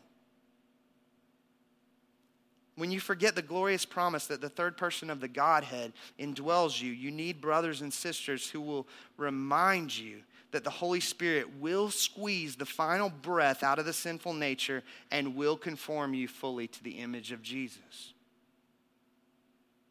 When 2.76 2.92
you 2.92 3.00
forget 3.00 3.34
the 3.34 3.42
glorious 3.42 3.86
promise 3.86 4.28
that 4.28 4.40
the 4.40 4.50
third 4.50 4.78
person 4.78 5.10
of 5.10 5.20
the 5.20 5.28
Godhead 5.28 5.94
indwells 6.20 6.80
you, 6.80 6.92
you 6.92 7.10
need 7.10 7.42
brothers 7.42 7.82
and 7.82 7.92
sisters 7.92 8.48
who 8.48 8.62
will 8.62 8.88
remind 9.18 9.98
you 9.98 10.22
that 10.52 10.64
the 10.64 10.70
Holy 10.70 11.00
Spirit 11.00 11.48
will 11.60 11.90
squeeze 11.90 12.56
the 12.56 12.68
final 12.68 13.10
breath 13.10 13.64
out 13.64 13.80
of 13.80 13.86
the 13.86 13.94
sinful 13.94 14.34
nature 14.34 14.84
and 15.10 15.36
will 15.36 15.58
conform 15.58 16.14
you 16.14 16.28
fully 16.28 16.68
to 16.68 16.84
the 16.84 17.00
image 17.00 17.32
of 17.32 17.42
Jesus. 17.42 18.14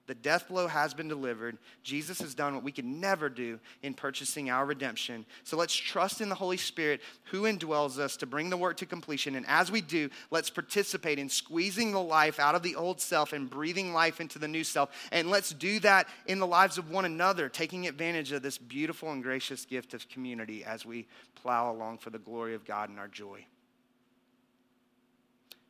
The 0.08 0.14
death 0.14 0.48
blow 0.48 0.66
has 0.68 0.94
been 0.94 1.06
delivered. 1.06 1.58
Jesus 1.82 2.18
has 2.22 2.34
done 2.34 2.54
what 2.54 2.64
we 2.64 2.72
could 2.72 2.86
never 2.86 3.28
do 3.28 3.60
in 3.82 3.92
purchasing 3.92 4.48
our 4.48 4.64
redemption. 4.64 5.26
So 5.44 5.58
let's 5.58 5.74
trust 5.74 6.22
in 6.22 6.30
the 6.30 6.34
Holy 6.34 6.56
Spirit 6.56 7.02
who 7.24 7.42
indwells 7.42 7.98
us 7.98 8.16
to 8.16 8.26
bring 8.26 8.48
the 8.48 8.56
work 8.56 8.78
to 8.78 8.86
completion. 8.86 9.34
And 9.34 9.44
as 9.46 9.70
we 9.70 9.82
do, 9.82 10.08
let's 10.30 10.48
participate 10.48 11.18
in 11.18 11.28
squeezing 11.28 11.92
the 11.92 12.00
life 12.00 12.40
out 12.40 12.54
of 12.54 12.62
the 12.62 12.74
old 12.74 13.02
self 13.02 13.34
and 13.34 13.50
breathing 13.50 13.92
life 13.92 14.18
into 14.18 14.38
the 14.38 14.48
new 14.48 14.64
self. 14.64 14.88
And 15.12 15.28
let's 15.28 15.50
do 15.50 15.78
that 15.80 16.08
in 16.26 16.38
the 16.38 16.46
lives 16.46 16.78
of 16.78 16.90
one 16.90 17.04
another, 17.04 17.50
taking 17.50 17.86
advantage 17.86 18.32
of 18.32 18.40
this 18.40 18.56
beautiful 18.56 19.12
and 19.12 19.22
gracious 19.22 19.66
gift 19.66 19.92
of 19.92 20.08
community 20.08 20.64
as 20.64 20.86
we 20.86 21.06
plow 21.34 21.70
along 21.70 21.98
for 21.98 22.08
the 22.08 22.18
glory 22.18 22.54
of 22.54 22.64
God 22.64 22.88
and 22.88 22.98
our 22.98 23.08
joy. 23.08 23.44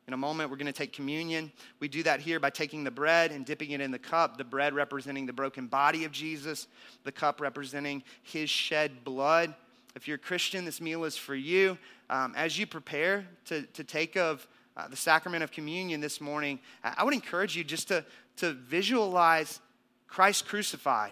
In 0.09 0.13
a 0.13 0.17
moment, 0.17 0.49
we're 0.49 0.57
going 0.57 0.65
to 0.65 0.73
take 0.73 0.91
communion. 0.91 1.51
We 1.79 1.87
do 1.87 2.01
that 2.01 2.19
here 2.19 2.39
by 2.39 2.49
taking 2.49 2.83
the 2.83 2.89
bread 2.89 3.31
and 3.31 3.45
dipping 3.45 3.69
it 3.69 3.79
in 3.79 3.91
the 3.91 3.99
cup, 3.99 4.37
the 4.37 4.43
bread 4.43 4.73
representing 4.73 5.27
the 5.27 5.33
broken 5.33 5.67
body 5.67 6.03
of 6.03 6.11
Jesus, 6.11 6.65
the 7.03 7.11
cup 7.11 7.39
representing 7.39 8.01
his 8.23 8.49
shed 8.49 9.03
blood. 9.03 9.53
If 9.95 10.07
you're 10.07 10.15
a 10.15 10.17
Christian, 10.17 10.65
this 10.65 10.81
meal 10.81 11.03
is 11.03 11.15
for 11.15 11.35
you. 11.35 11.77
Um, 12.09 12.33
as 12.35 12.57
you 12.57 12.65
prepare 12.65 13.27
to, 13.45 13.61
to 13.61 13.83
take 13.83 14.17
of 14.17 14.47
uh, 14.75 14.87
the 14.87 14.95
sacrament 14.95 15.43
of 15.43 15.51
communion 15.51 16.01
this 16.01 16.19
morning, 16.19 16.59
I 16.83 17.03
would 17.03 17.13
encourage 17.13 17.55
you 17.55 17.63
just 17.63 17.89
to, 17.89 18.03
to 18.37 18.53
visualize 18.53 19.59
Christ 20.07 20.47
crucified. 20.47 21.11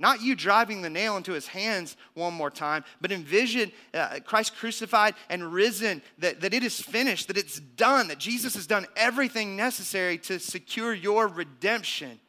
Not 0.00 0.22
you 0.22 0.36
driving 0.36 0.82
the 0.82 0.90
nail 0.90 1.16
into 1.16 1.32
his 1.32 1.48
hands 1.48 1.96
one 2.14 2.32
more 2.32 2.50
time, 2.50 2.84
but 3.00 3.10
envision 3.10 3.72
uh, 3.92 4.20
Christ 4.24 4.56
crucified 4.56 5.14
and 5.28 5.52
risen, 5.52 6.02
that, 6.18 6.40
that 6.40 6.54
it 6.54 6.62
is 6.62 6.80
finished, 6.80 7.26
that 7.26 7.36
it's 7.36 7.58
done, 7.58 8.06
that 8.08 8.18
Jesus 8.18 8.54
has 8.54 8.66
done 8.66 8.86
everything 8.96 9.56
necessary 9.56 10.16
to 10.18 10.38
secure 10.38 10.94
your 10.94 11.26
redemption. 11.26 12.20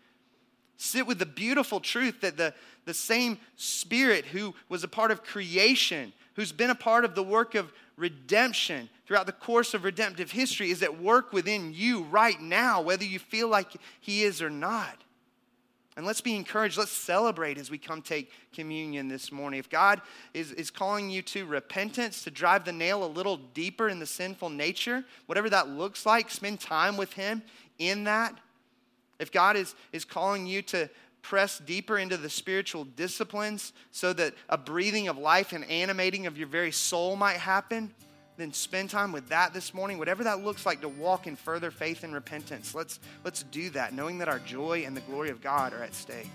Sit 0.77 1.05
with 1.05 1.19
the 1.19 1.27
beautiful 1.27 1.79
truth 1.79 2.21
that 2.21 2.37
the, 2.37 2.55
the 2.85 2.93
same 2.93 3.37
Spirit 3.55 4.25
who 4.25 4.55
was 4.67 4.83
a 4.83 4.87
part 4.87 5.11
of 5.11 5.23
creation, 5.23 6.11
who's 6.33 6.51
been 6.51 6.71
a 6.71 6.75
part 6.75 7.05
of 7.05 7.13
the 7.13 7.23
work 7.23 7.53
of 7.53 7.71
redemption 7.97 8.89
throughout 9.05 9.27
the 9.27 9.31
course 9.31 9.75
of 9.75 9.83
redemptive 9.83 10.31
history, 10.31 10.71
is 10.71 10.81
at 10.81 10.99
work 10.99 11.33
within 11.33 11.71
you 11.71 12.01
right 12.03 12.41
now, 12.41 12.81
whether 12.81 13.03
you 13.03 13.19
feel 13.19 13.47
like 13.47 13.67
he 13.99 14.23
is 14.23 14.41
or 14.41 14.49
not. 14.49 15.03
And 15.99 16.07
let's 16.07 16.21
be 16.21 16.33
encouraged. 16.33 16.77
Let's 16.77 16.93
celebrate 16.93 17.57
as 17.57 17.69
we 17.69 17.77
come 17.77 18.01
take 18.01 18.31
communion 18.53 19.09
this 19.09 19.33
morning. 19.33 19.59
If 19.59 19.69
God 19.69 20.01
is, 20.33 20.53
is 20.53 20.71
calling 20.71 21.09
you 21.09 21.21
to 21.23 21.45
repentance, 21.45 22.23
to 22.23 22.31
drive 22.31 22.63
the 22.63 22.71
nail 22.71 23.03
a 23.03 23.05
little 23.05 23.35
deeper 23.35 23.89
in 23.89 23.99
the 23.99 24.05
sinful 24.05 24.49
nature, 24.49 25.03
whatever 25.25 25.49
that 25.49 25.67
looks 25.67 26.05
like, 26.05 26.31
spend 26.31 26.61
time 26.61 26.95
with 26.95 27.11
Him 27.11 27.43
in 27.79 28.05
that. 28.05 28.33
If 29.19 29.29
God 29.29 29.57
is, 29.57 29.75
is 29.91 30.05
calling 30.05 30.47
you 30.47 30.61
to 30.61 30.89
press 31.21 31.59
deeper 31.59 31.97
into 31.97 32.15
the 32.15 32.29
spiritual 32.29 32.85
disciplines 32.85 33.73
so 33.91 34.13
that 34.13 34.35
a 34.47 34.57
breathing 34.57 35.09
of 35.09 35.17
life 35.17 35.51
and 35.51 35.65
animating 35.65 36.27
of 36.27 36.37
your 36.37 36.47
very 36.47 36.71
soul 36.71 37.17
might 37.17 37.35
happen, 37.35 37.93
then 38.39 38.53
spend 38.53 38.89
time 38.89 39.11
with 39.11 39.29
that 39.29 39.53
this 39.53 39.73
morning, 39.73 39.97
whatever 39.97 40.23
that 40.23 40.43
looks 40.43 40.65
like 40.65 40.81
to 40.81 40.89
walk 40.89 41.27
in 41.27 41.35
further 41.35 41.71
faith 41.71 42.03
and 42.03 42.13
repentance. 42.13 42.73
Let's, 42.73 42.99
let's 43.23 43.43
do 43.43 43.69
that, 43.71 43.93
knowing 43.93 44.17
that 44.19 44.29
our 44.29 44.39
joy 44.39 44.83
and 44.85 44.95
the 44.95 45.01
glory 45.01 45.29
of 45.29 45.41
God 45.41 45.73
are 45.73 45.83
at 45.83 45.93
stake. 45.93 46.29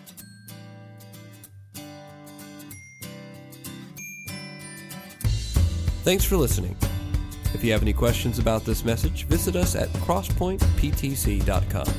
Thanks 6.03 6.25
for 6.25 6.37
listening. 6.37 6.77
If 7.55 7.65
you 7.65 7.73
have 7.73 7.83
any 7.83 7.93
questions 7.93 8.39
about 8.39 8.65
this 8.65 8.85
message, 8.85 9.25
visit 9.25 9.57
us 9.57 9.75
at 9.75 9.89
crosspointeptc.com. 9.95 11.95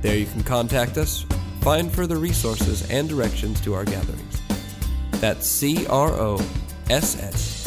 There 0.00 0.16
you 0.16 0.26
can 0.26 0.42
contact 0.42 0.96
us, 0.96 1.24
find 1.60 1.92
further 1.92 2.16
resources, 2.16 2.88
and 2.90 3.08
directions 3.08 3.60
to 3.60 3.74
our 3.74 3.84
gatherings. 3.84 4.42
That's 5.12 5.46
C 5.46 5.86
R 5.86 6.10
O 6.10 6.40
S 6.88 7.22
S 7.22 7.57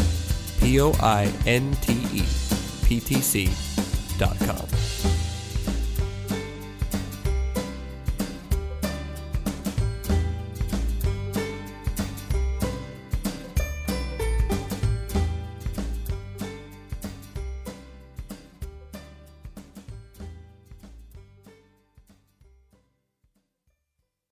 P 0.61 0.79
O 0.79 0.93
I 1.01 1.27
N 1.47 1.75
T 1.81 1.91
E 2.13 2.23
P 2.85 2.99
T 3.01 3.21
C 3.21 3.49
dot 4.19 4.37
com. 4.45 5.10